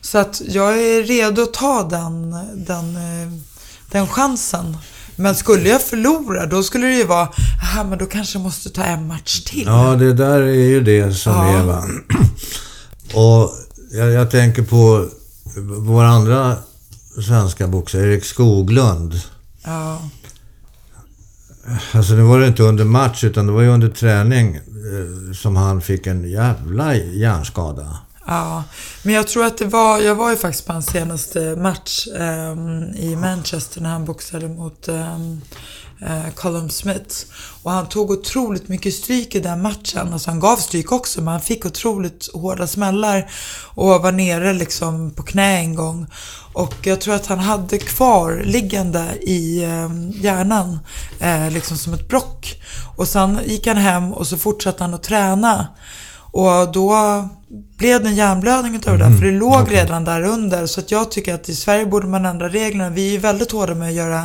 Så 0.00 0.18
att 0.18 0.42
jag 0.48 0.78
är 0.78 1.02
redo 1.02 1.42
att 1.42 1.52
ta 1.54 1.82
den, 1.90 2.30
den, 2.66 2.96
eh, 2.96 3.32
den 3.90 4.06
chansen. 4.06 4.76
Men 5.16 5.34
skulle 5.34 5.68
jag 5.68 5.82
förlora, 5.82 6.46
då 6.46 6.62
skulle 6.62 6.86
det 6.86 6.94
ju 6.94 7.04
vara, 7.04 7.28
aha, 7.62 7.84
men 7.84 7.98
då 7.98 8.06
kanske 8.06 8.38
jag 8.38 8.42
måste 8.42 8.70
ta 8.70 8.84
en 8.84 9.06
match 9.06 9.40
till. 9.44 9.64
Ja, 9.66 9.94
det 9.94 10.12
där 10.12 10.40
är 10.40 10.52
ju 10.68 10.80
det 10.80 11.14
som 11.14 11.32
Ja. 11.32 11.58
är 11.58 11.62
va. 11.64 11.84
Och 13.14 13.50
jag, 13.92 14.10
jag 14.12 14.30
tänker 14.30 14.62
på 14.62 15.06
vår 15.78 16.04
andra 16.04 16.56
svenska 17.26 17.66
boxare, 17.68 18.02
Erik 18.02 18.24
Skoglund. 18.24 19.20
Ja. 19.64 20.02
Alltså 21.92 22.12
nu 22.12 22.22
var 22.22 22.40
det 22.40 22.46
inte 22.46 22.62
under 22.62 22.84
match 22.84 23.24
utan 23.24 23.46
det 23.46 23.52
var 23.52 23.62
ju 23.62 23.68
under 23.68 23.88
träning 23.88 24.54
eh, 24.56 25.32
som 25.34 25.56
han 25.56 25.80
fick 25.80 26.06
en 26.06 26.30
jävla 26.30 26.94
hjärnskada. 26.94 27.98
Ja, 28.30 28.64
men 29.02 29.14
jag 29.14 29.28
tror 29.28 29.44
att 29.44 29.58
det 29.58 29.64
var, 29.64 29.98
jag 29.98 30.14
var 30.14 30.30
ju 30.30 30.36
faktiskt 30.36 30.66
på 30.66 30.72
hans 30.72 30.86
senaste 30.86 31.56
match 31.56 32.06
ehm, 32.18 32.82
i 32.94 33.16
Manchester 33.16 33.80
när 33.80 33.90
han 33.90 34.04
boxade 34.04 34.48
mot 34.48 34.88
ehm, 34.88 35.40
eh, 36.00 36.26
um, 36.26 36.32
Colum 36.34 36.70
Smith. 36.70 37.16
Och 37.62 37.70
han 37.70 37.88
tog 37.88 38.10
otroligt 38.10 38.68
mycket 38.68 38.94
stryk 38.94 39.34
i 39.34 39.40
den 39.40 39.62
matchen. 39.62 40.12
Alltså 40.12 40.30
han 40.30 40.40
gav 40.40 40.56
stryk 40.56 40.92
också, 40.92 41.20
men 41.20 41.32
han 41.32 41.40
fick 41.40 41.66
otroligt 41.66 42.28
hårda 42.34 42.66
smällar 42.66 43.30
och 43.74 44.02
var 44.02 44.12
nere 44.12 44.52
liksom 44.52 45.10
på 45.10 45.22
knä 45.22 45.58
en 45.58 45.74
gång. 45.74 46.06
Och 46.52 46.74
jag 46.82 47.00
tror 47.00 47.14
att 47.14 47.26
han 47.26 47.38
hade 47.38 47.78
kvar 47.78 48.42
liggande 48.44 49.18
i 49.20 49.64
eh, 49.64 49.90
hjärnan, 50.24 50.78
eh, 51.20 51.50
liksom 51.50 51.76
som 51.76 51.94
ett 51.94 52.08
brock. 52.08 52.62
Och 52.96 53.08
sen 53.08 53.38
gick 53.46 53.66
han 53.66 53.76
hem 53.76 54.12
och 54.12 54.26
så 54.26 54.36
fortsatte 54.36 54.84
han 54.84 54.94
att 54.94 55.02
träna. 55.02 55.66
Och 56.38 56.72
då 56.72 56.94
blev 57.78 58.02
det 58.02 58.08
en 58.08 58.14
hjärnblödning 58.14 58.76
utav 58.76 58.98
det 58.98 59.04
där, 59.04 59.12
för 59.12 59.24
det 59.24 59.32
låg 59.32 59.72
redan 59.72 60.04
där 60.04 60.22
under. 60.22 60.66
Så 60.66 60.80
att 60.80 60.90
jag 60.90 61.10
tycker 61.10 61.34
att 61.34 61.48
i 61.48 61.54
Sverige 61.54 61.86
borde 61.86 62.06
man 62.06 62.26
ändra 62.26 62.48
reglerna. 62.48 62.90
Vi 62.90 63.14
är 63.14 63.18
väldigt 63.18 63.52
hårda 63.52 63.74
med 63.74 63.88
att 63.88 63.94
göra 63.94 64.24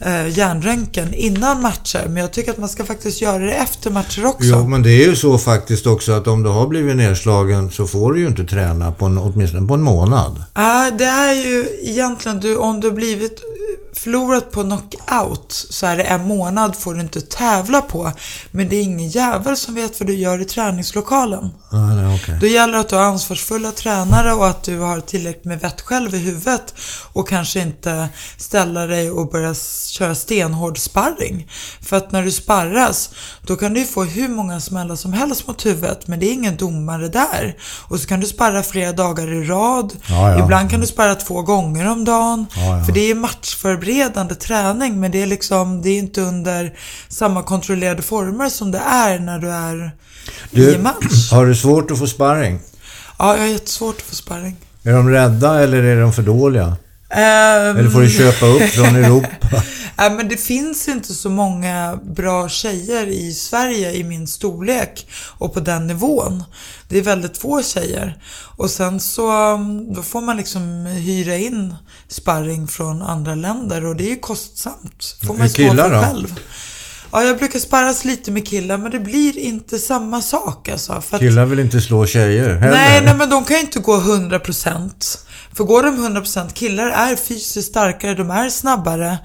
eh, 0.00 0.38
hjärnröntgen 0.38 1.14
innan 1.14 1.62
matcher. 1.62 2.04
Men 2.06 2.16
jag 2.16 2.32
tycker 2.32 2.50
att 2.50 2.58
man 2.58 2.68
ska 2.68 2.84
faktiskt 2.84 3.22
göra 3.22 3.38
det 3.38 3.52
efter 3.52 3.90
matcher 3.90 4.26
också. 4.26 4.48
Jo, 4.48 4.68
men 4.68 4.82
det 4.82 4.90
är 4.90 5.06
ju 5.06 5.16
så 5.16 5.38
faktiskt 5.38 5.86
också 5.86 6.12
att 6.12 6.26
om 6.26 6.42
du 6.42 6.50
har 6.50 6.66
blivit 6.66 6.96
nedslagen 6.96 7.70
så 7.70 7.86
får 7.86 8.12
du 8.12 8.20
ju 8.20 8.26
inte 8.26 8.44
träna 8.44 8.92
på 8.92 9.04
en, 9.04 9.18
åtminstone 9.18 9.68
på 9.68 9.74
en 9.74 9.82
månad. 9.82 10.44
Ja, 10.54 10.90
det 10.98 11.04
är 11.04 11.34
ju 11.34 11.66
egentligen 11.82 12.40
du, 12.40 12.56
om 12.56 12.80
du 12.80 12.88
har 12.88 12.94
blivit 12.94 13.40
förlorat 14.04 14.50
på 14.50 14.62
knockout 14.62 15.66
så 15.70 15.86
är 15.86 15.96
det 15.96 16.02
en 16.02 16.28
månad 16.28 16.76
får 16.76 16.94
du 16.94 17.00
inte 17.00 17.20
tävla 17.20 17.82
på. 17.82 18.12
Men 18.50 18.68
det 18.68 18.76
är 18.76 18.82
ingen 18.82 19.08
jävel 19.08 19.56
som 19.56 19.74
vet 19.74 20.00
vad 20.00 20.06
du 20.06 20.14
gör 20.14 20.40
i 20.40 20.44
träningslokalen. 20.44 21.50
Nej, 21.72 22.14
okej. 22.14 22.38
Då 22.40 22.46
gäller 22.46 22.72
det 22.72 22.80
att 22.80 22.88
du 22.88 22.96
har 22.96 23.02
ansvarsfulla 23.02 23.72
tränare 23.72 24.32
och 24.32 24.46
att 24.46 24.62
du 24.62 24.78
har 24.78 25.00
tillräckligt 25.00 25.44
med 25.44 25.60
vett 25.60 25.80
själv 25.80 26.14
i 26.14 26.18
huvudet 26.18 26.74
och 27.12 27.28
kanske 27.28 27.60
inte 27.60 28.08
ställa 28.36 28.86
dig 28.86 29.10
och 29.10 29.30
börja 29.30 29.54
köra 29.88 30.14
stenhård 30.14 30.78
sparring. 30.78 31.50
För 31.82 31.96
att 31.96 32.12
när 32.12 32.22
du 32.22 32.30
sparras, 32.30 33.10
då 33.46 33.56
kan 33.56 33.74
du 33.74 33.80
ju 33.80 33.86
få 33.86 34.04
hur 34.04 34.28
många 34.28 34.60
smällar 34.60 34.96
som 34.96 35.12
helst 35.12 35.46
mot 35.46 35.66
huvudet, 35.66 36.06
men 36.06 36.20
det 36.20 36.26
är 36.26 36.32
ingen 36.32 36.56
domare 36.56 37.08
där. 37.08 37.56
Och 37.88 38.00
så 38.00 38.06
kan 38.06 38.20
du 38.20 38.26
sparra 38.26 38.62
flera 38.62 38.92
dagar 38.92 39.32
i 39.32 39.44
rad. 39.44 39.92
Ja, 40.06 40.30
ja. 40.30 40.44
Ibland 40.44 40.70
kan 40.70 40.80
du 40.80 40.86
sparra 40.86 41.14
två 41.14 41.42
gånger 41.42 41.90
om 41.90 42.04
dagen. 42.04 42.46
Ja, 42.56 42.78
ja. 42.78 42.84
För 42.84 42.92
det 42.92 43.10
är 43.10 43.14
matchförberedande 43.90 44.34
träning, 44.34 45.00
men 45.00 45.10
det 45.10 45.22
är 45.22 45.26
liksom, 45.26 45.82
det 45.82 45.90
är 45.90 45.98
inte 45.98 46.20
under 46.20 46.72
samma 47.08 47.42
kontrollerade 47.42 48.02
former 48.02 48.48
som 48.48 48.70
det 48.70 48.78
är 48.78 49.18
när 49.18 49.38
du 49.38 49.50
är 49.50 49.90
i 50.50 50.56
Du, 50.56 50.74
en 50.74 50.82
match. 50.82 51.30
har 51.32 51.46
du 51.46 51.54
svårt 51.54 51.90
att 51.90 51.98
få 51.98 52.06
sparring? 52.06 52.60
Ja, 53.18 53.34
jag 53.36 53.42
har 53.42 53.48
jättesvårt 53.48 53.96
att 53.96 54.02
få 54.02 54.14
sparring. 54.14 54.56
Är 54.84 54.92
de 54.92 55.08
rädda 55.10 55.60
eller 55.62 55.82
är 55.82 56.00
de 56.00 56.12
för 56.12 56.22
dåliga? 56.22 56.76
Ehm, 57.10 57.76
Eller 57.76 57.90
får 57.90 58.00
du 58.00 58.10
köpa 58.10 58.46
upp 58.46 58.62
från 58.62 58.96
Europa? 58.96 59.28
Nej, 59.96 60.10
men 60.10 60.28
det 60.28 60.36
finns 60.36 60.88
inte 60.88 61.14
så 61.14 61.30
många 61.30 61.98
bra 62.02 62.48
tjejer 62.48 63.06
i 63.06 63.32
Sverige 63.34 63.92
i 63.92 64.04
min 64.04 64.26
storlek 64.26 65.06
och 65.38 65.54
på 65.54 65.60
den 65.60 65.86
nivån. 65.86 66.44
Det 66.88 66.98
är 66.98 67.02
väldigt 67.02 67.38
få 67.38 67.62
tjejer. 67.62 68.22
Och 68.56 68.70
sen 68.70 69.00
så 69.00 69.52
um, 69.54 69.94
då 69.94 70.02
får 70.02 70.20
man 70.20 70.36
liksom 70.36 70.86
hyra 70.86 71.36
in 71.36 71.74
sparring 72.08 72.68
från 72.68 73.02
andra 73.02 73.34
länder 73.34 73.86
och 73.86 73.96
det 73.96 74.04
är 74.04 74.10
ju 74.10 74.18
kostsamt. 74.18 75.16
Får 75.26 75.34
man 75.34 75.48
stå 75.48 75.68
för 75.68 75.90
då? 75.90 76.02
själv. 76.02 76.40
Ja, 77.12 77.22
jag 77.22 77.38
brukar 77.38 77.58
sparras 77.58 78.04
lite 78.04 78.30
med 78.30 78.48
killar 78.48 78.78
men 78.78 78.90
det 78.90 79.00
blir 79.00 79.38
inte 79.38 79.78
samma 79.78 80.22
sak 80.22 80.68
alltså. 80.68 81.00
För 81.00 81.16
att 81.16 81.22
Killar 81.22 81.44
vill 81.44 81.58
inte 81.58 81.80
slå 81.80 82.06
tjejer 82.06 82.54
heller. 82.54 82.76
Nej, 82.76 83.02
nej, 83.04 83.14
men 83.14 83.30
de 83.30 83.44
kan 83.44 83.56
ju 83.56 83.62
inte 83.62 83.78
gå 83.78 83.96
100%. 83.96 85.18
För 85.54 85.64
går 85.64 85.82
de 85.82 86.18
100%, 86.18 86.52
killar 86.52 86.86
är 86.86 87.16
fysiskt 87.16 87.68
starkare, 87.68 88.14
de 88.14 88.30
är 88.30 88.48
snabbare. 88.48 89.18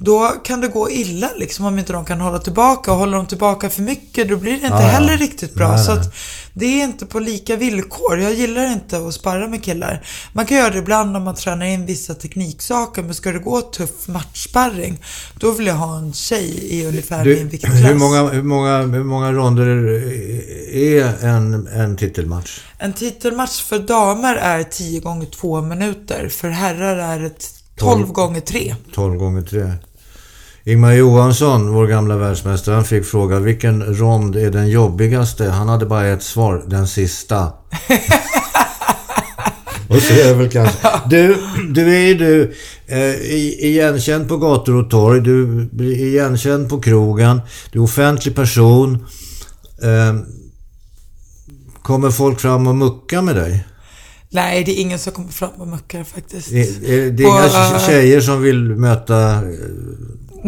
Då 0.00 0.28
kan 0.44 0.60
det 0.60 0.68
gå 0.68 0.90
illa 0.90 1.30
liksom 1.36 1.64
om 1.64 1.78
inte 1.78 1.92
de 1.92 2.04
kan 2.04 2.20
hålla 2.20 2.38
tillbaka. 2.38 2.92
Och 2.92 2.98
håller 2.98 3.16
de 3.16 3.26
tillbaka 3.26 3.70
för 3.70 3.82
mycket, 3.82 4.28
då 4.28 4.36
blir 4.36 4.50
det 4.52 4.56
inte 4.56 4.68
Ja, 4.68 4.82
ja. 4.82 4.88
heller 4.88 5.16
riktigt 5.16 5.54
bra. 5.54 5.68
Nej, 5.68 5.84
så 5.84 5.92
att 5.92 6.14
det 6.52 6.66
är 6.80 6.84
inte 6.84 7.06
på 7.06 7.18
lika 7.18 7.56
villkor. 7.56 8.18
Jag 8.20 8.34
gillar 8.34 8.72
inte 8.72 8.98
att 8.98 9.14
sparra 9.14 9.48
med 9.48 9.64
killar. 9.64 10.04
Man 10.32 10.46
kan 10.46 10.56
göra 10.56 10.70
det 10.70 10.78
ibland 10.78 11.16
om 11.16 11.22
man 11.22 11.34
tränar 11.34 11.66
in 11.66 11.86
vissa 11.86 12.14
tekniksaker, 12.14 13.02
men 13.02 13.14
ska 13.14 13.32
det 13.32 13.38
gå 13.38 13.60
tuff 13.60 14.08
matchsparring, 14.08 14.98
då 15.40 15.50
vill 15.50 15.66
jag 15.66 15.74
ha 15.74 15.98
en 15.98 16.12
tjej 16.12 16.74
i 16.74 16.86
ungefär 16.86 17.24
Du, 17.24 17.36
min 17.36 17.48
viktklass. 17.48 17.74
hur, 17.74 17.94
många, 17.94 18.22
hur, 18.28 18.42
många, 18.42 18.78
hur 18.82 19.04
många 19.04 19.32
ronder 19.32 19.66
är 20.72 21.24
en, 21.26 21.66
en 21.66 21.96
titelmatch? 21.96 22.60
En 22.78 22.92
titelmatch 22.92 23.62
för 23.62 23.78
damer 23.78 24.34
är 24.36 24.62
10 24.62 25.00
gånger 25.00 25.26
2 25.26 25.60
minuter. 25.62 26.28
För 26.28 26.48
herrar 26.48 26.96
är 26.96 27.20
det 27.20 27.30
12 27.76 28.02
Tolv. 28.02 28.12
gånger 28.12 28.40
3. 28.40 28.74
12 28.94 29.16
gånger 29.16 29.42
3. 29.42 29.72
Ingmar 30.68 30.92
Johansson, 30.92 31.68
vår 31.72 31.86
gamla 31.86 32.16
världsmästare, 32.16 32.74
han 32.74 32.84
fick 32.84 33.04
fråga 33.04 33.38
vilken 33.38 33.82
rond 33.94 34.36
är 34.36 34.50
den 34.50 34.68
jobbigaste? 34.68 35.44
Han 35.50 35.68
hade 35.68 35.86
bara 35.86 36.06
ett 36.06 36.22
svar, 36.22 36.64
den 36.66 36.88
sista. 36.88 37.44
och 39.88 39.96
så 40.02 40.14
är 40.14 40.34
väl 40.34 40.50
kanske. 40.50 40.78
Du, 41.10 41.36
du 41.74 41.94
är 41.96 42.00
ju 42.08 42.14
du 42.14 42.54
eh, 42.86 42.98
i- 43.14 43.58
igenkänd 43.60 44.28
på 44.28 44.36
gator 44.36 44.74
och 44.74 44.90
torg. 44.90 45.20
Du 45.20 45.46
blir 45.72 45.96
igenkänd 46.06 46.68
på 46.68 46.80
krogen. 46.80 47.40
Du 47.72 47.78
är 47.78 47.82
offentlig 47.82 48.34
person. 48.34 48.94
Eh, 49.82 50.14
kommer 51.82 52.10
folk 52.10 52.40
fram 52.40 52.66
och 52.66 52.76
mucka 52.76 53.22
med 53.22 53.36
dig? 53.36 53.66
Nej, 54.30 54.64
det 54.64 54.78
är 54.78 54.80
ingen 54.82 54.98
som 54.98 55.12
kommer 55.12 55.28
fram 55.28 55.50
och 55.58 55.68
muckar 55.68 56.04
faktiskt. 56.04 56.52
Är, 56.52 56.90
är 56.90 57.10
det 57.10 57.24
På, 57.24 57.28
inga 57.30 57.44
eh, 57.44 57.86
tjejer 57.86 58.20
som 58.20 58.42
vill 58.42 58.58
möta... 58.62 59.42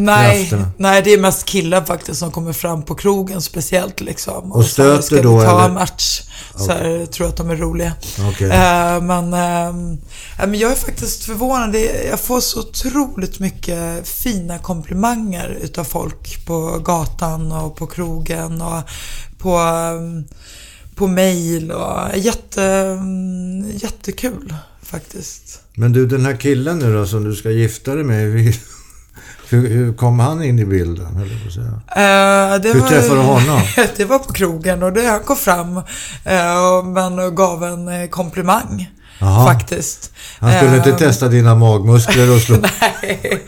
eh, 0.09 0.15
nej, 0.17 0.39
krafterna. 0.39 0.71
nej, 0.77 1.03
det 1.03 1.13
är 1.13 1.19
mest 1.19 1.45
killar 1.45 1.85
faktiskt 1.85 2.19
som 2.21 2.31
kommer 2.31 2.53
fram 2.53 2.83
på 2.83 2.95
krogen 2.95 3.43
speciellt 3.43 4.01
liksom. 4.01 4.53
Och 4.53 4.65
så 4.65 4.83
här, 4.83 4.89
stöter 4.91 5.03
ska 5.03 5.23
då, 5.23 5.39
vi 5.39 5.45
ta 5.45 5.51
eller? 5.51 5.69
en 5.69 5.75
match? 5.75 6.23
Så 6.57 6.73
här, 6.73 7.07
tror 7.07 7.29
att 7.29 7.37
de 7.37 7.51
är 7.51 7.57
roliga. 7.57 7.93
Okej. 8.31 8.51
Eh, 8.51 9.03
men, 9.03 9.35
ehm, 9.35 9.99
ja, 10.39 10.47
men 10.47 10.55
jag 10.55 10.73
är 10.73 10.77
faktiskt 10.77 11.25
förvånad. 11.25 11.77
Jag 12.11 12.21
får 12.21 12.41
så 12.41 12.61
otroligt 12.61 13.39
mycket 13.39 14.09
fina 14.09 14.59
komplimanger 14.59 15.59
utav 15.63 15.85
folk 15.85 16.47
på 16.47 16.79
gatan 16.85 17.53
och 17.53 17.77
på 17.77 17.87
krogen 17.87 18.63
och 18.63 18.83
på, 19.39 19.57
ehm, 19.57 20.25
på 20.95 21.07
mail 21.07 21.73
och 21.73 22.19
jätte, 22.19 22.65
mm, 22.65 23.71
jättekul 23.75 24.55
faktiskt. 24.83 25.61
Men 25.75 25.93
du, 25.93 26.07
den 26.07 26.27
här 26.27 26.37
killen 26.37 26.79
nu 26.79 26.95
då 26.95 27.07
som 27.07 27.25
du 27.25 27.35
ska 27.35 27.51
gifta 27.51 27.95
dig 27.95 28.05
med. 28.05 28.55
Hur, 29.51 29.69
hur 29.69 29.93
kom 29.93 30.19
han 30.21 30.43
in 30.45 30.59
i 30.59 30.65
bilden? 30.65 31.07
på 31.15 31.49
att 31.49 31.55
säga? 31.55 31.67
Eh, 32.55 32.61
det 32.61 32.73
Hur 32.73 32.81
var- 32.81 32.89
träffade 32.89 33.21
du 33.21 33.27
honom? 33.27 33.61
det 33.97 34.05
var 34.05 34.19
på 34.19 34.33
krogen 34.33 34.83
och 34.83 34.93
det, 34.93 35.07
han 35.07 35.21
kom 35.21 35.37
fram 35.37 35.77
eh, 36.25 36.65
och 36.79 36.85
men 36.87 37.35
gav 37.35 37.65
en 37.65 37.89
eh, 38.03 38.09
komplimang. 38.09 38.91
Jaha. 39.23 39.47
Faktiskt. 39.55 40.13
Han 40.39 40.53
skulle 40.57 40.77
inte 40.77 40.91
Eh, 40.91 40.97
testa 40.97 41.29
dina 41.29 41.55
magmuskler 41.55 42.35
och 42.35 42.41
slå... 42.41 42.57
Nej, 42.81 43.45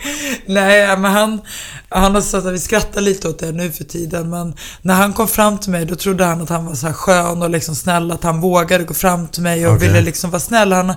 nej 0.46 0.96
men 0.96 1.12
han, 1.12 1.40
han 1.88 2.14
har 2.14 2.22
sagt 2.22 2.46
att 2.46 2.53
vi 2.53 2.59
skrattar 2.59 3.00
lite 3.00 3.28
åt 3.28 3.38
det 3.38 3.53
nu 3.53 3.70
för 3.72 3.84
tiden. 3.84 4.30
Men 4.30 4.55
när 4.82 4.94
han 4.94 5.12
kom 5.12 5.28
fram 5.28 5.59
till 5.59 5.70
mig 5.70 5.84
då 5.86 5.94
trodde 5.96 6.24
han 6.24 6.40
att 6.42 6.48
han 6.48 6.66
var 6.66 6.74
så 6.74 6.86
här 6.86 6.94
skön 6.94 7.42
och 7.42 7.50
liksom 7.50 7.74
snäll. 7.74 8.11
Att 8.11 8.24
han 8.24 8.40
vågade 8.40 8.84
gå 8.84 8.94
fram 8.94 9.28
till 9.28 9.42
mig 9.42 9.66
och 9.66 9.74
Okej. 9.74 9.88
ville 9.88 10.00
liksom 10.00 10.30
vara 10.30 10.40
snäll. 10.40 10.72
Han, 10.72 10.94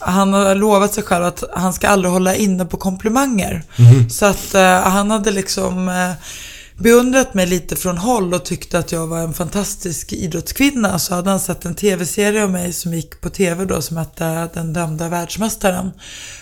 han 0.00 0.32
har 0.32 0.54
lovat 0.54 0.94
sig 0.94 1.04
själv 1.04 1.24
att 1.24 1.44
han 1.54 1.72
ska 1.72 1.88
aldrig 1.88 2.12
hålla 2.12 2.34
inne 2.34 2.64
på 2.64 2.76
komplimanger. 2.76 3.62
Mhm. 3.76 4.10
Så 4.10 4.26
att 4.26 4.54
eh, 4.54 4.80
han 4.80 5.10
hade 5.10 5.30
liksom 5.30 5.88
eh, 5.88 6.12
beundrat 6.76 7.34
mig 7.34 7.46
lite 7.46 7.76
från 7.76 7.98
håll 7.98 8.34
och 8.34 8.44
tyckte 8.44 8.78
att 8.78 8.92
jag 8.92 9.06
var 9.06 9.18
en 9.18 9.34
fantastisk 9.34 10.12
idrottskvinna. 10.12 10.98
Så 10.98 11.14
hade 11.14 11.30
han 11.30 11.40
sett 11.40 11.64
en 11.64 11.74
tv-serie 11.74 12.44
om 12.44 12.52
mig 12.52 12.72
som 12.72 12.94
gick 12.94 13.20
på 13.20 13.30
tv 13.30 13.64
då 13.64 13.82
som 13.82 13.96
hette 13.96 14.48
Den 14.54 14.72
dömda 14.72 15.08
världsmästaren. 15.08 15.90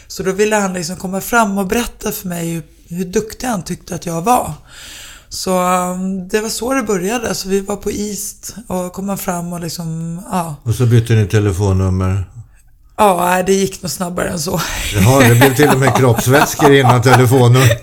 Så 0.08 0.22
då 0.22 0.32
ville 0.32 0.56
han 0.56 0.72
liksom 0.72 0.96
komma 0.96 1.20
fram 1.20 1.58
och 1.58 1.66
berätta 1.66 2.12
för 2.12 2.28
mig 2.28 2.50
hur, 2.50 2.62
hur 2.88 3.04
duktig 3.04 3.46
han 3.46 3.62
tyckte 3.62 3.94
att 3.94 4.06
jag 4.06 4.22
var. 4.22 4.52
Så 5.28 5.60
um, 5.60 6.28
det 6.28 6.40
var 6.40 6.48
så 6.48 6.74
det 6.74 6.82
började. 6.82 7.34
Så 7.34 7.48
vi 7.48 7.60
var 7.60 7.76
på 7.76 7.90
East 7.90 8.56
och 8.66 8.92
kom 8.92 9.18
fram 9.18 9.52
och 9.52 9.60
liksom, 9.60 10.20
ja. 10.30 10.56
Och 10.62 10.74
så 10.74 10.86
bytte 10.86 11.14
ni 11.14 11.26
telefonnummer. 11.26 12.24
Ja, 12.98 13.42
det 13.46 13.52
gick 13.52 13.82
nog 13.82 13.90
snabbare 13.90 14.28
än 14.28 14.38
så. 14.38 14.60
Jaha, 14.94 15.28
det 15.28 15.34
blev 15.34 15.54
till 15.54 15.68
och 15.68 15.78
med 15.78 15.94
kroppsvätskor 15.96 16.72
innan 16.74 17.02
telefonnummer. 17.02 17.78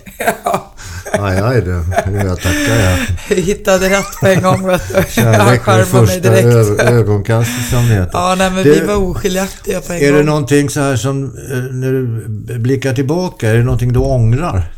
Aj, 1.20 1.40
aj 1.42 1.62
du. 1.62 1.84
Jag 2.26 2.42
tackar 2.42 2.76
jag. 2.76 3.00
Jag 3.30 3.36
hittade 3.36 3.90
rätt 3.90 4.20
på 4.20 4.28
en 4.28 4.42
gång 4.42 4.68
vet 4.68 4.88
du. 4.88 5.04
Kärlek 5.12 5.66
mig 5.68 5.86
första 5.86 6.30
ö- 6.30 6.78
ögonkastet 6.90 7.66
som 7.70 7.88
det 7.90 7.94
heter. 7.96 8.10
Ja, 8.14 8.36
nej 8.38 8.52
men 8.52 8.64
Det- 8.64 8.70
vi 8.70 8.80
var 8.86 8.96
oskiljaktiga 8.96 9.82
på 9.82 9.94
en 9.94 10.00
Är 10.02 10.10
gång. 10.10 10.18
det 10.18 10.24
någonting 10.24 10.70
så 10.70 10.80
här 10.80 10.96
som, 10.96 11.24
eh, 11.26 11.58
när 11.58 11.92
du 11.92 12.60
blickar 12.60 12.94
tillbaka, 12.94 13.50
är 13.50 13.54
det 13.54 13.64
någonting 13.64 13.94
du 13.94 14.00
ångrar? 14.00 14.72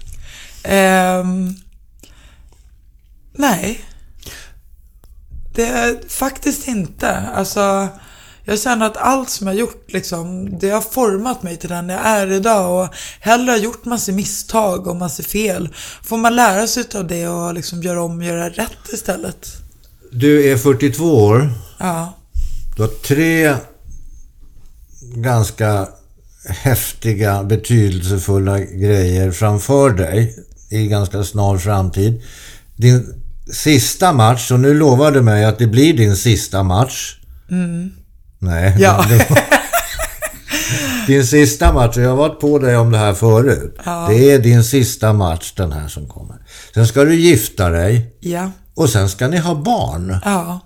Ehm, 0.63 1.53
nej. 3.38 3.81
Det 5.55 5.65
är 5.67 5.95
faktiskt 6.09 6.67
inte. 6.67 7.11
Alltså, 7.35 7.88
jag 8.48 8.60
känner 8.60 8.86
att 8.86 8.98
allt 8.98 9.30
som 9.30 9.48
jag 9.48 9.56
gjort, 9.56 9.93
liksom, 9.93 10.50
det 10.60 10.70
har 10.70 10.82
format 10.82 11.43
mig 11.43 11.58
till 11.58 11.70
den 11.70 11.89
jag 11.89 12.06
är 12.06 12.32
idag. 12.32 12.84
Och 12.84 12.95
hellre 13.20 13.52
har 13.52 13.58
gjort 13.58 13.86
massa 13.86 14.12
misstag 14.12 14.88
och 14.88 14.95
massa 14.95 15.24
fel. 15.24 15.70
Får 16.04 16.18
man 16.18 16.36
lära 16.36 16.68
sig 16.68 16.84
av 16.95 17.08
det 17.08 17.28
och 17.28 17.54
liksom 17.54 17.84
göra 17.84 18.02
om 18.02 18.18
och 18.18 18.24
göra 18.24 18.50
rätt 18.50 18.93
istället. 18.93 19.48
Du 20.12 20.52
är 20.52 20.58
42 20.58 21.04
år. 21.04 21.52
Ja. 21.78 22.14
Du 22.76 22.82
har 22.82 22.89
tre 22.89 23.56
ganska 25.02 25.88
häftiga, 26.50 27.43
betydelsefulla 27.43 28.60
grejer 28.60 29.32
framför 29.32 29.89
dig 29.89 30.36
i 30.70 30.88
ganska 30.88 31.24
snar 31.24 31.58
framtid. 31.58 32.24
Din 32.76 33.24
sista 33.54 34.14
match, 34.14 34.52
och 34.52 34.60
nu 34.60 34.74
lovar 34.74 35.12
du 35.12 35.22
mig 35.22 35.45
att 35.45 35.60
det 35.60 35.68
blir 35.68 35.93
din 35.93 36.16
sista 36.16 36.64
match. 36.64 37.18
Nej. 38.39 38.75
Ja. 38.79 39.05
var- 39.29 39.39
Din 41.07 41.25
sista 41.27 41.73
match, 41.73 41.97
och 41.97 42.03
jag 42.03 42.09
har 42.09 42.15
varit 42.17 42.39
på 42.39 42.59
dig 42.59 42.77
om 42.77 42.91
det 42.91 42.97
här 42.97 43.13
förut. 43.13 43.77
Ja. 43.85 44.05
Det 44.09 44.31
är 44.31 44.39
din 44.39 44.63
sista 44.63 45.13
match 45.13 45.53
den 45.55 45.71
här 45.71 45.88
som 45.88 46.07
kommer. 46.07 46.35
Sen 46.73 46.88
ska 46.88 47.03
du 47.03 47.15
gifta 47.15 47.69
dig 47.69 48.15
Ja. 48.19 48.51
och 48.75 48.89
sen 48.89 49.09
ska 49.09 49.27
ni 49.27 49.38
ha 49.38 49.55
barn. 49.55 50.17
Ja. 50.25 50.59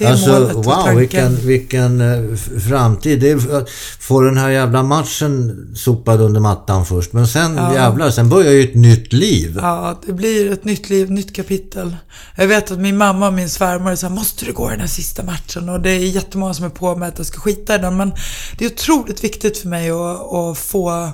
Det 0.00 0.06
är 0.06 0.12
alltså, 0.12 0.30
målet 0.32 0.56
och 0.56 0.64
wow, 0.64 0.74
tanken. 0.74 0.96
vilken, 0.98 1.36
vilken 1.46 2.00
eh, 2.00 2.36
framtid. 2.68 3.20
Det 3.20 3.30
är, 3.30 3.64
få 4.02 4.20
den 4.20 4.36
här 4.36 4.50
jävla 4.50 4.82
matchen 4.82 5.68
sopad 5.76 6.20
under 6.20 6.40
mattan 6.40 6.86
först. 6.86 7.12
Men 7.12 7.26
sen 7.28 7.56
Ja. 7.56 7.74
jävlar, 7.74 8.10
sen 8.10 8.28
börjar 8.28 8.52
ju 8.52 8.62
ett 8.64 8.74
nytt 8.74 9.12
liv. 9.12 9.58
Ja, 9.62 10.00
det 10.06 10.12
blir 10.12 10.52
ett 10.52 10.64
nytt 10.64 10.90
liv, 10.90 11.10
nytt 11.10 11.36
kapitel. 11.36 11.96
Jag 12.36 12.46
vet 12.46 12.70
att 12.70 12.78
min 12.78 12.96
mamma 12.96 13.26
och 13.26 13.34
min 13.34 13.50
svärmor 13.50 14.02
här, 14.02 14.08
måste 14.08 14.44
du 14.44 14.52
gå 14.52 14.68
den 14.68 14.80
här 14.80 14.86
sista 14.86 15.22
matchen? 15.22 15.68
Och 15.68 15.80
det 15.80 15.90
är 15.90 15.98
jättemånga 15.98 16.54
som 16.54 16.64
är 16.64 16.70
på 16.70 16.96
mig 16.96 17.08
att 17.08 17.18
jag 17.18 17.26
ska 17.26 17.40
skita 17.40 17.74
i 17.74 17.78
den. 17.78 17.96
Men 17.96 18.12
det 18.58 18.64
är 18.64 18.70
otroligt 18.70 19.24
viktigt 19.24 19.58
för 19.58 19.68
mig 19.68 19.90
att, 19.90 20.32
att 20.34 20.58
få, 20.58 21.08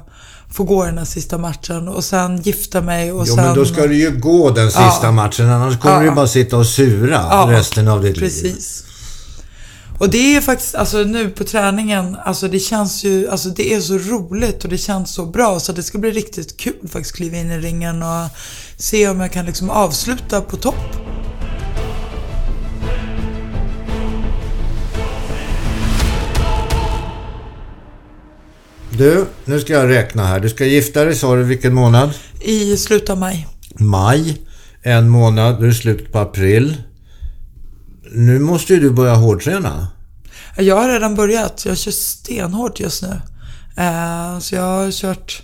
få 0.57 0.65
gå 0.65 0.85
den 0.85 0.99
här 0.99 1.05
sista 1.05 1.39
matchen 1.39 1.89
och 1.89 2.05
sen 2.05 2.43
gifta 2.43 2.81
mig 2.81 3.13
och 3.13 3.25
Jo, 3.29 3.35
sen... 3.35 3.45
men 3.45 3.55
då 3.55 3.65
ska 3.65 3.87
du 3.87 3.97
ju 3.97 4.11
gå 4.11 4.51
den 4.51 4.71
sista 4.71 4.99
Ja. 5.03 5.13
matchen. 5.13 5.51
Annars 5.51 5.79
kommer 5.79 6.03
Ja. 6.05 6.11
du 6.11 6.17
bara 6.17 6.27
sitta 6.27 6.57
och 6.57 6.67
sura 6.67 7.11
Ja, 7.31 7.47
resten 7.51 7.89
av 7.89 8.03
ditt 8.03 8.17
liv. 8.17 8.27
Precis. 8.27 8.83
Och 9.99 10.11
det 10.11 10.37
är 10.37 10.41
faktiskt, 10.41 10.75
alltså 10.75 10.97
nu 10.99 11.31
på 11.31 11.45
träningen, 11.45 12.17
alltså 12.25 12.49
det 12.49 12.59
känns 12.59 13.05
ju, 13.05 13.29
alltså 13.29 13.49
det 13.49 13.75
är 13.75 13.81
så 13.81 13.99
roligt 13.99 14.65
och 14.65 14.71
det 14.71 14.79
känns 14.79 15.11
så 15.15 15.27
bra 15.27 15.61
så 15.61 15.73
det 15.73 15.83
ska 15.83 15.99
bli 15.99 16.11
riktigt 16.11 16.57
kul 16.57 16.89
faktiskt 16.93 17.17
kliva 17.17 17.37
in 17.37 17.51
i 17.51 17.59
ringen 17.59 18.03
och 18.03 18.29
se 18.77 19.09
om 19.09 19.21
jag 19.21 19.33
kan 19.33 19.47
liksom 19.47 19.71
avsluta 19.71 20.41
på 20.41 20.57
topp. 20.57 20.75
Du, 28.99 29.26
nu 29.44 29.61
ska 29.61 29.72
jag 29.72 29.88
räkna 29.88 30.26
här. 30.26 30.40
Du 30.40 30.49
ska 30.49 30.64
gifta 30.64 31.05
dig, 31.05 31.14
sa 31.14 31.36
du, 31.36 31.42
vilken 31.42 31.74
månad? 31.74 32.11
I 32.40 32.76
slutet 32.76 33.11
av 33.11 33.18
maj. 33.18 33.47
Maj. 33.74 34.42
En 34.82 35.09
månad, 35.09 35.59
då 35.59 35.62
är 35.62 35.68
det 35.68 35.74
slutet 35.74 36.12
på 36.12 36.18
april. 36.18 36.76
Nu 38.12 38.38
måste 38.38 38.74
ju 38.74 38.80
du 38.80 38.90
börja 38.90 39.14
hårdträna. 39.14 39.88
Jag 40.57 40.76
har 40.76 40.88
redan 40.88 41.14
börjat. 41.14 41.64
Jag 41.66 41.78
kör 41.78 41.90
stenhårt 41.90 42.80
just 42.80 43.03
nu. 43.03 43.20
Eh, 43.76 44.38
så 44.38 44.55
jag 44.55 44.62
har 44.62 44.90
kört 44.90 45.42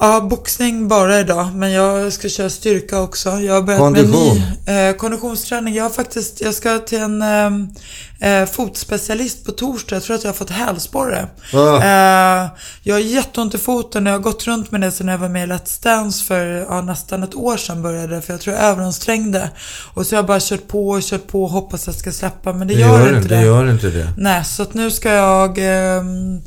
Ja, 0.00 0.20
boxning 0.20 0.88
bara 0.88 1.20
idag, 1.20 1.54
men 1.54 1.72
jag 1.72 2.12
ska 2.12 2.28
köra 2.28 2.50
styrka 2.50 3.00
också. 3.00 3.30
Jag 3.30 3.54
har 3.54 3.62
börjat 3.62 3.80
Kondition. 3.80 4.42
med 4.66 4.74
ny 4.74 4.88
eh, 4.88 4.96
konditionsträning. 4.96 5.74
Jag 5.74 5.84
har 5.84 5.90
faktiskt, 5.90 6.40
jag 6.40 6.54
ska 6.54 6.78
till 6.78 6.98
en 7.00 7.22
eh, 7.22 8.40
eh, 8.42 8.46
fotspecialist 8.48 9.44
på 9.44 9.52
torsdag. 9.52 9.96
Jag 9.96 10.02
tror 10.02 10.16
att 10.16 10.24
jag 10.24 10.28
har 10.28 10.34
fått 10.36 10.50
hälsporre. 10.50 11.26
Ah. 11.52 11.76
Eh, 11.82 12.48
jag 12.82 12.94
har 12.94 13.00
jätteont 13.00 13.54
i 13.54 13.58
foten 13.58 14.06
och 14.06 14.10
jag 14.12 14.18
har 14.18 14.22
gått 14.22 14.46
runt 14.46 14.70
med 14.70 14.80
det 14.80 14.90
sedan 14.92 15.08
jag 15.08 15.18
var 15.18 15.28
med 15.28 15.48
i 15.48 15.52
Let's 15.52 15.82
Dance 15.84 16.24
för 16.24 16.44
ja, 16.68 16.80
nästan 16.82 17.22
ett 17.22 17.34
år 17.34 17.56
sedan 17.56 17.82
började 17.82 18.22
För 18.22 18.32
jag 18.32 18.40
tror 18.40 18.56
jag 18.56 18.64
överansträngde. 18.64 19.50
Och 19.94 20.06
så 20.06 20.14
har 20.14 20.18
jag 20.18 20.26
bara 20.26 20.40
kört 20.40 20.68
på 20.68 20.88
och 20.88 21.02
kört 21.02 21.26
på 21.26 21.44
och 21.44 21.50
hoppas 21.50 21.88
att 21.88 21.94
det 21.94 22.00
ska 22.00 22.12
släppa. 22.12 22.52
Men 22.52 22.68
det, 22.68 22.74
Det 22.74 22.80
gör, 22.80 23.00
gör, 23.00 23.16
inte 23.16 23.28
det. 23.28 23.36
det. 23.36 23.42
gör 23.42 23.70
inte 23.70 23.86
det. 23.90 24.12
Nej, 24.18 24.44
så 24.44 24.62
att 24.62 24.74
nu 24.74 24.90
ska 24.90 25.08
jag 25.12 25.58
ehm, 25.58 26.40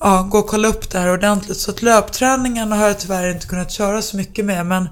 ja, 0.00 0.28
gå 0.30 0.38
och 0.38 0.46
kolla 0.46 0.68
upp 0.68 0.90
det 0.90 0.98
här 0.98 1.12
ordentligt. 1.12 1.56
Så 1.56 1.70
att 1.70 1.82
löpträningen 1.82 2.72
har 2.72 2.86
jag 2.86 2.98
tyvärr 2.98 3.30
inte 3.30 3.46
kunnat 3.46 3.70
köra 3.70 4.02
så 4.02 4.16
mycket 4.16 4.44
med. 4.44 4.66
Men 4.66 4.88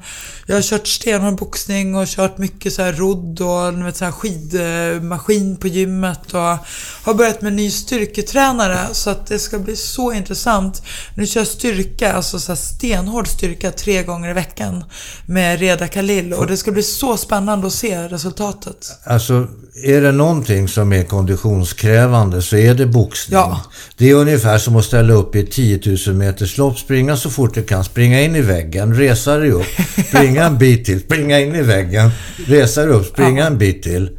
jag 0.46 0.56
har 0.56 0.62
kört 0.62 0.86
stenhård 0.86 1.36
boxning 1.36 1.94
och 1.94 2.06
kört 2.06 2.38
mycket 2.38 2.72
så 2.72 2.82
här 2.82 2.92
rodd 2.92 3.40
och 3.40 3.86
vet, 3.86 3.96
så 3.96 4.04
här 4.04 4.12
skidmaskin 4.12 5.56
på 5.56 5.68
gymmet. 5.68 6.34
Och 6.34 6.58
har 7.02 7.14
börjat 7.14 7.42
med 7.42 7.52
ny 7.52 7.70
styrketränare. 7.70 8.78
Så 8.92 9.10
att 9.10 9.26
det 9.26 9.38
ska 9.38 9.58
bli 9.58 9.76
så 9.76 10.12
intressant. 10.12 10.82
Nu 11.14 11.26
kör 11.26 11.40
jag 11.40 11.48
styrka, 11.48 12.12
alltså 12.12 12.38
så 12.38 12.52
här 12.52 12.56
stenhård 12.56 13.28
styrka 13.28 13.70
tre 13.70 14.02
gånger 14.02 14.30
i 14.30 14.32
veckan. 14.32 14.84
Med 15.26 15.60
Reda 15.60 15.88
Khalil. 15.88 16.32
Och 16.32 16.46
det 16.46 16.56
ska 16.56 16.72
bli 16.72 16.82
så 16.82 17.16
spännande 17.16 17.66
att 17.66 17.72
se 17.72 18.08
resultatet. 18.08 18.92
Alltså, 19.04 19.48
är 19.84 20.00
det 20.00 20.12
någonting 20.12 20.68
som 20.68 20.92
är 20.92 21.04
konditionskrävande 21.04 22.42
så 22.42 22.56
är 22.56 22.74
det 22.74 22.86
boxning. 22.86 23.38
Ja. 23.38 23.60
Det 23.96 24.10
är 24.10 24.14
ungefär 24.14 24.58
som 24.58 24.76
att 24.76 24.84
ställa 24.96 25.14
upp 25.14 25.36
i 25.36 25.40
ett 25.40 25.50
10 25.50 25.80
000 26.06 26.16
meters 26.16 26.58
lopp, 26.58 26.78
springa 26.78 27.16
så 27.16 27.30
fort 27.30 27.54
du 27.54 27.62
kan, 27.62 27.84
springa 27.84 28.20
in 28.20 28.36
i 28.36 28.40
väggen, 28.40 28.94
resa 28.94 29.36
dig 29.36 29.50
upp, 29.50 29.66
springa 30.08 30.44
en 30.44 30.58
bit 30.58 30.84
till, 30.84 31.00
springa 31.00 31.40
in 31.40 31.54
i 31.54 31.62
väggen, 31.62 32.10
resa 32.46 32.84
dig 32.84 32.94
upp, 32.94 33.06
springa 33.06 33.46
en 33.46 33.58
bit 33.58 33.82
till. 33.82 34.10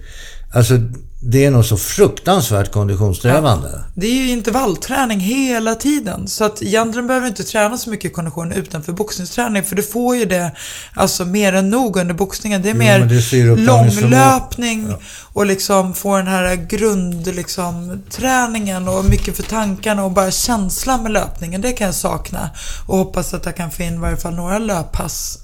Alltså, 0.54 0.74
det 1.30 1.46
är 1.46 1.52
nog 1.52 1.66
så 1.66 1.78
fruktansvärt 1.78 2.72
konditionsträvande. 2.72 3.84
Det 3.94 4.08
är 4.08 4.14
ju 4.14 4.30
intervallträning 4.30 5.20
hela 5.20 5.76
tiden. 5.76 6.28
Så 6.28 6.44
att 6.44 6.62
egentligen 6.62 7.08
behöver 7.08 7.26
du 7.26 7.30
inte 7.30 7.44
träna 7.44 7.78
så 7.78 7.90
mycket 7.90 8.14
kondition 8.14 8.52
utanför 8.52 8.94
boxningsträning. 8.94 9.64
För 9.64 9.76
du 9.76 9.84
får 9.84 10.16
ju 10.16 10.26
det 10.26 10.52
alltså 10.94 11.26
mer 11.26 11.54
än 11.54 11.70
nog 11.70 11.98
under 11.98 12.14
boxningen. 12.14 12.62
Det 12.62 12.70
är 12.70 12.74
Jo, 12.74 12.80
mer 12.80 13.56
långlöpning 13.56 14.94
och 15.34 15.46
liksom 15.46 15.94
få 15.94 16.18
den 16.18 16.28
här 16.28 16.56
grund 16.56 17.36
liksom, 17.36 18.04
träningen 18.10 18.88
och 18.88 19.06
mycket 19.06 19.36
för 19.36 19.44
tankarna 19.44 20.04
och 20.04 20.12
bara 20.12 20.32
känslan 20.32 21.04
med 21.04 21.12
löpningen. 21.12 21.62
Det 21.62 21.72
kan 21.72 21.86
jag 21.86 21.96
sakna. 21.96 22.50
Och 22.86 22.98
hoppas 22.98 23.34
att 23.34 23.46
jag 23.46 23.56
kan 23.56 23.72
få 23.72 23.84
in 23.84 23.94
i 23.94 23.98
varje 23.98 24.18
fall 24.18 24.36
några 24.36 24.60
löppass. 24.60 25.40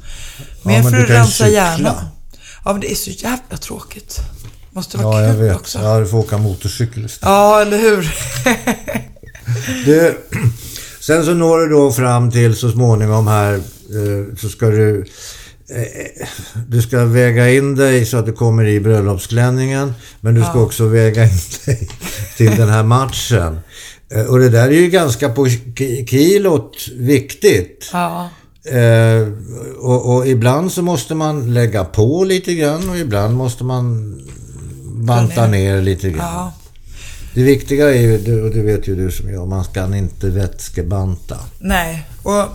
Mer 0.63 0.83
men 0.83 0.91
för 0.91 1.03
att 1.03 1.09
rensa 1.09 1.47
hjärnan. 1.47 1.95
Ja 2.65 2.71
men 2.71 2.81
det 2.81 2.91
är 2.91 2.95
så 2.95 3.09
jävla 3.09 3.57
tråkigt. 3.57 4.19
Måste 4.73 4.97
vara 4.97 5.21
Ja, 5.21 5.27
jag 5.27 5.35
kul 5.35 5.43
vet. 5.45 5.55
också. 5.55 5.79
Ja, 5.79 5.99
du 5.99 6.05
får 6.05 6.17
åka 6.17 6.37
motorcykel 6.37 7.05
istället. 7.05 7.21
Ja, 7.21 7.61
eller 7.61 7.77
hur? 7.77 8.13
Du, 9.85 10.17
sen 10.99 11.25
så 11.25 11.33
når 11.33 11.57
du 11.57 11.69
då 11.69 11.91
fram 11.91 12.31
till 12.31 12.55
så 12.55 12.71
småningom 12.71 13.27
här 13.27 13.53
eh, 13.53 14.35
så 14.37 14.49
ska 14.49 14.65
du 14.69 15.05
eh, 15.69 16.27
du 16.67 16.81
ska 16.81 17.05
väga 17.05 17.49
in 17.49 17.75
dig 17.75 18.05
så 18.05 18.17
att 18.17 18.25
du 18.25 18.33
kommer 18.33 18.65
i 18.65 18.79
bröllopsklänningen. 18.79 19.93
Men 20.21 20.35
du 20.35 20.41
ska 20.43 20.61
också 20.61 20.85
väga 20.85 21.23
in 21.23 21.29
dig 21.65 21.89
till 22.37 22.55
den 22.55 22.69
här 22.69 22.83
matchen. 22.83 23.59
Eh, 24.15 24.25
Och 24.25 24.39
det 24.39 24.49
där 24.49 24.67
är 24.67 24.71
ju 24.71 24.87
ganska 24.89 25.29
på 25.29 25.45
ki- 25.47 26.05
kilot 26.05 26.87
viktigt. 26.97 27.89
ja. 27.93 28.29
Eh, 28.65 29.27
och, 29.79 30.15
och 30.15 30.27
ibland 30.27 30.71
så 30.71 30.81
måste 30.81 31.15
man 31.15 31.53
lägga 31.53 31.83
på 31.83 32.23
lite 32.23 32.53
grann 32.53 32.89
och 32.89 32.97
ibland 32.97 33.35
måste 33.37 33.63
man 33.63 34.15
banta 35.03 35.47
ner 35.47 35.81
lite 35.81 36.09
grann. 36.09 36.33
Ja. 36.33 36.53
Det 37.33 37.43
viktiga 37.43 37.93
är 37.93 38.01
ju, 38.01 38.43
och 38.43 38.49
det 38.49 38.61
vet 38.61 38.87
ju 38.87 38.95
du 38.95 39.11
som 39.11 39.33
jag, 39.33 39.47
man 39.47 39.63
ska 39.63 39.95
inte 39.97 40.29
vätskebanta. 40.29 41.39
Nej, 41.59 42.07
och 42.23 42.45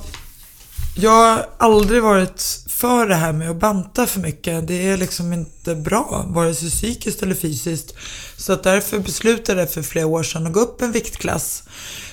jag 0.97 1.11
har 1.11 1.47
aldrig 1.59 2.03
varit 2.03 2.43
för 2.69 3.07
det 3.07 3.15
här 3.15 3.33
med 3.33 3.51
att 3.51 3.57
banta 3.57 4.07
för 4.07 4.21
mycket. 4.21 4.67
Det 4.69 4.89
är 4.89 4.97
liksom 4.97 5.33
inte 5.33 5.75
bra, 5.75 6.25
vare 6.29 6.55
sig 6.55 6.71
psykiskt 6.71 7.23
eller 7.23 7.35
fysiskt. 7.35 7.95
Så 8.37 8.53
att 8.53 8.63
därför 8.63 8.99
beslutade 8.99 9.61
jag 9.61 9.71
för 9.71 9.83
flera 9.83 10.07
år 10.07 10.23
sedan 10.23 10.47
att 10.47 10.53
gå 10.53 10.61
upp 10.61 10.83
en 10.83 10.93
viktklass. 10.93 11.63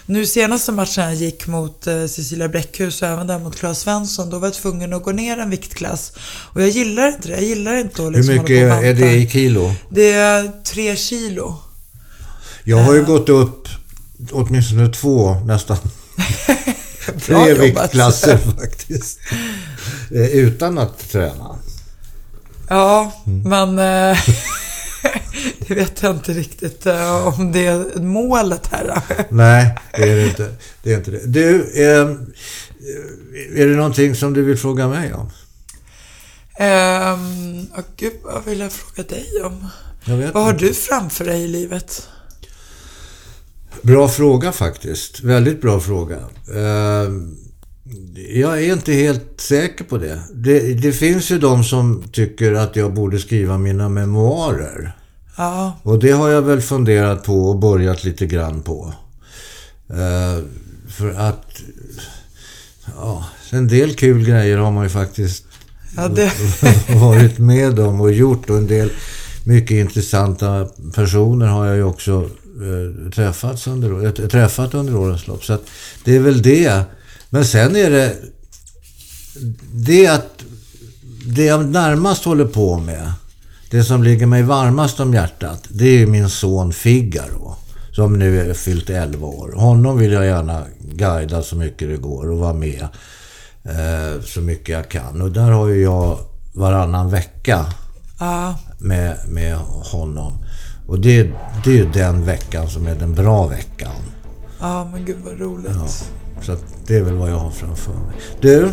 Nu 0.07 0.25
senaste 0.25 0.71
matchen 0.71 1.03
jag 1.03 1.15
gick 1.15 1.47
mot 1.47 1.87
eh, 1.87 2.05
Cecilia 2.05 2.47
Bräckhus 2.49 3.01
och 3.01 3.07
även 3.07 3.27
där 3.27 3.39
mot 3.39 3.55
Claes 3.55 3.79
Svensson, 3.79 4.29
då 4.29 4.39
var 4.39 4.47
jag 4.47 4.53
tvungen 4.53 4.93
att 4.93 5.03
gå 5.03 5.11
ner 5.11 5.37
en 5.37 5.49
viktklass. 5.49 6.11
Och 6.53 6.61
jag 6.61 6.69
gillar 6.69 7.07
inte 7.07 7.27
det. 7.27 7.33
Jag 7.33 7.43
gillar 7.43 7.75
inte 7.75 8.01
att 8.01 8.07
Hur 8.07 8.11
liksom 8.17 8.33
mycket 8.35 8.69
på 8.71 8.77
och 8.77 8.85
är 8.85 8.93
det 8.93 9.11
i 9.15 9.29
kilo? 9.29 9.73
Det 9.89 10.11
är 10.11 10.51
tre 10.63 10.95
kilo. 10.95 11.57
Jag 12.63 12.77
har 12.77 12.93
ju 12.93 13.05
gått 13.05 13.29
upp 13.29 13.67
åtminstone 14.31 14.87
två, 14.93 15.33
nästan 15.45 15.77
tre 17.25 17.53
viktklasser 17.53 18.37
faktiskt. 18.37 19.19
Eh, 20.11 20.25
Utan 20.25 20.77
att 20.77 21.09
träna. 21.11 21.55
Ja, 22.69 23.11
Mm. 23.27 23.73
men 23.75 24.15
det 25.67 25.73
vet 25.75 26.01
jag 26.03 26.15
inte 26.15 26.33
riktigt 26.33 26.85
eh, 26.85 27.27
om 27.27 27.51
det 27.51 27.65
är 27.65 27.99
målet 27.99 28.67
här. 28.67 29.01
Nej, 29.29 29.77
det 29.91 30.09
är 30.11 30.15
det 30.15 30.27
inte. 30.27 30.55
Det 30.83 30.93
är 30.93 30.97
inte 30.97 31.11
det. 31.11 31.25
Du, 31.25 31.55
eh, 31.61 32.09
är 33.61 33.67
det 33.67 33.75
någonting 33.75 34.15
som 34.15 34.33
du 34.33 34.43
vill 34.43 34.57
fråga 34.57 34.87
mig 34.87 35.13
om? 35.13 35.29
Ehm, 36.57 37.67
åh 37.77 37.83
gud, 37.97 38.13
vad 38.23 38.45
vill 38.45 38.59
jag 38.59 38.71
fråga 38.71 39.09
dig 39.09 39.27
om? 39.43 39.67
Vad 40.33 40.43
har 40.43 40.51
inte. 40.53 40.65
du 40.65 40.73
framför 40.73 41.25
dig 41.25 41.41
i 41.43 41.47
livet? 41.47 42.07
Bra 43.81 44.07
fråga 44.07 44.51
faktiskt. 44.51 45.19
Väldigt 45.23 45.61
bra 45.61 45.79
fråga. 45.79 46.15
Eh, 46.55 47.11
Jag 48.35 48.63
är 48.63 48.73
inte 48.73 48.93
helt 48.93 49.41
säker 49.41 49.83
på 49.83 49.97
det. 49.97 50.19
det. 50.33 50.73
Det 50.73 50.91
finns 50.91 51.31
ju 51.31 51.39
de 51.39 51.63
som 51.63 52.03
tycker 52.11 52.53
att 52.53 52.75
jag 52.75 52.93
borde 52.93 53.19
skriva 53.19 53.57
mina 53.57 53.89
memoarer. 53.89 54.94
Ja, 55.35 55.79
Och 55.83 55.99
det 55.99 56.11
har 56.11 56.29
jag 56.29 56.41
väl 56.41 56.61
funderat 56.61 57.23
på 57.23 57.49
och 57.49 57.59
börjat 57.59 58.03
lite 58.03 58.25
grann 58.25 58.61
på. 58.61 58.93
Eh, 59.89 60.43
för 60.89 61.11
att... 61.11 61.61
Ja, 62.95 63.25
en 63.49 63.67
del 63.67 63.95
kul 63.95 64.25
grejer 64.25 64.57
har 64.57 64.71
man 64.71 64.83
ju 64.83 64.89
faktiskt 64.89 65.43
ja 65.95 66.07
det, 66.07 66.31
varit 66.95 67.37
med 67.37 67.79
om 67.79 68.01
och 68.01 68.13
gjort. 68.13 68.49
Och 68.49 68.57
en 68.57 68.67
del 68.67 68.91
mycket 69.43 69.75
intressanta 69.75 70.67
personer 70.95 71.47
har 71.47 71.65
jag 71.65 71.75
ju 71.75 71.83
också 71.83 72.29
eh, 72.61 73.11
träffats 73.11 73.67
under, 73.67 74.05
äh, 74.05 74.11
träffat 74.11 74.73
under 74.73 74.95
årens 74.95 75.27
lopp. 75.27 75.43
Så 75.45 75.53
att 75.53 75.63
det 76.03 76.15
är 76.15 76.19
väl 76.19 76.41
det. 76.41 76.83
Men 77.29 77.45
sen 77.45 77.75
är 77.75 77.89
det... 77.89 78.15
Det 79.73 80.07
att... 80.07 80.29
Det 81.27 81.45
jag 81.45 81.69
närmast 81.69 82.25
håller 82.25 82.45
på 82.45 82.77
med, 82.77 83.13
det 83.75 83.83
som 83.83 84.03
ligger 84.03 84.25
mig 84.25 84.43
varmast 84.43 84.99
om 84.99 85.13
hjärtat, 85.13 85.63
det 85.69 86.01
är 86.01 86.07
min 86.07 86.29
son 86.29 86.73
Figaro. 86.73 87.55
Som 87.91 88.19
nu 88.19 88.49
är 88.49 88.53
fyllt 88.53 88.89
11 88.89 89.27
år. 89.27 89.51
Honom 89.55 89.97
vill 89.97 90.11
jag 90.11 90.25
gärna 90.25 90.63
guida 90.79 91.41
så 91.41 91.55
mycket 91.55 91.89
det 91.89 91.97
går 91.97 92.31
och 92.31 92.37
vara 92.37 92.53
med 92.53 92.87
eh, 93.63 94.21
så 94.23 94.41
mycket 94.41 94.69
jag 94.69 94.89
kan. 94.89 95.21
Och 95.21 95.31
där 95.31 95.51
har 95.51 95.67
ju 95.67 95.83
jag 95.83 96.17
varannan 96.53 97.09
vecka 97.09 97.65
Ja, 98.19 98.55
med, 98.79 99.17
med 99.27 99.57
honom. 99.91 100.33
Och 100.87 100.99
det, 100.99 101.23
det 101.63 101.69
är 101.69 101.75
ju 101.75 101.91
den 101.91 102.25
veckan 102.25 102.69
som 102.69 102.87
är 102.87 102.95
den 102.95 103.15
bra 103.15 103.47
veckan. 103.47 103.95
ja 104.59 104.89
men 104.91 105.05
gud 105.05 105.17
vad 105.25 105.39
roligt. 105.39 105.71
Så 106.41 106.51
att 106.51 106.63
det 106.87 106.97
är 106.97 107.01
väl 107.01 107.13
vad 107.15 107.31
jag 107.31 107.37
har 107.39 107.51
framför 107.51 107.93
mig. 107.93 108.15
Du, 108.41 108.71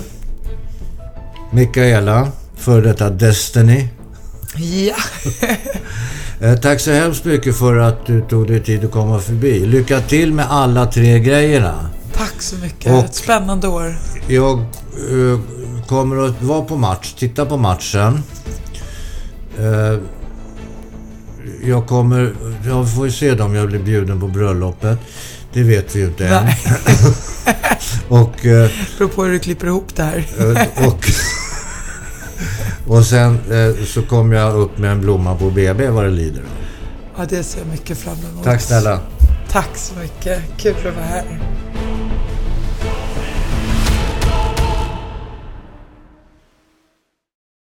Mikaela, 1.52 2.28
för 2.56 2.82
detta 2.82 3.10
Destiny. 3.10 3.88
Ja, 4.56 4.94
Eh, 6.40 6.54
tack 6.56 6.80
så 6.80 6.90
hemskt 6.92 7.24
mycket 7.24 7.56
för 7.58 7.76
att 7.76 8.06
du 8.06 8.20
tog 8.20 8.46
dig 8.46 8.60
tid 8.64 8.84
att 8.84 8.90
komma 8.90 9.18
förbi. 9.18 9.66
Lycka 9.66 10.00
till 10.00 10.32
med 10.32 10.46
alla 10.50 10.86
tre 10.86 11.18
grejerna. 11.20 11.90
tack 12.16 12.42
så 12.42 12.56
mycket. 12.56 12.92
Och- 12.92 13.04
Ett 13.04 13.14
spännande 13.14 13.68
år. 13.68 13.96
Jag 14.28 14.58
eh, 14.58 15.40
kommer 15.86 16.26
att 16.26 16.42
vara 16.42 16.62
på 16.62 16.76
match, 16.76 17.12
titta 17.18 17.46
på 17.46 17.56
matchen. 17.56 18.22
Eh, 19.58 19.98
jag 21.64 21.86
kommer, 21.86 22.34
jag 22.66 22.94
får 22.94 23.06
ju 23.06 23.12
se 23.12 23.32
om 23.40 23.54
jag 23.54 23.68
blir 23.68 23.78
bjuden 23.78 24.20
på 24.20 24.26
bröllopet. 24.28 24.98
Det 25.52 25.62
vet 25.62 25.96
vi 25.96 26.00
ju 26.00 26.06
inte 26.06 26.28
än. 26.28 26.46
Och, 28.08 28.46
eh, 28.46 28.70
beror 28.98 29.08
på 29.08 29.24
hur 29.24 29.32
du 29.32 29.38
klipper 29.38 29.66
ihop 29.66 29.96
det 29.96 30.02
här. 30.02 30.26
och, 30.86 31.04
och 32.86 33.04
sen 33.04 33.38
eh, 33.50 33.84
så 33.84 34.02
kommer 34.02 34.36
jag 34.36 34.54
upp 34.54 34.78
med 34.78 34.92
en 34.92 35.00
blomma 35.00 35.36
på 35.36 35.50
BB 35.50 35.88
vad 35.88 36.04
det 36.04 36.10
lider. 36.10 36.42
Ja, 37.16 37.24
det 37.28 37.42
ser 37.42 37.58
jag 37.58 37.68
mycket 37.68 37.98
fram 37.98 38.16
emot. 38.32 38.44
Tack 38.44 38.60
snälla. 38.60 39.00
Tack 39.50 39.76
så 39.76 39.94
mycket. 39.98 40.42
Kul 40.56 40.74
att 40.76 40.84
vara 40.84 41.04
här. 41.04 41.24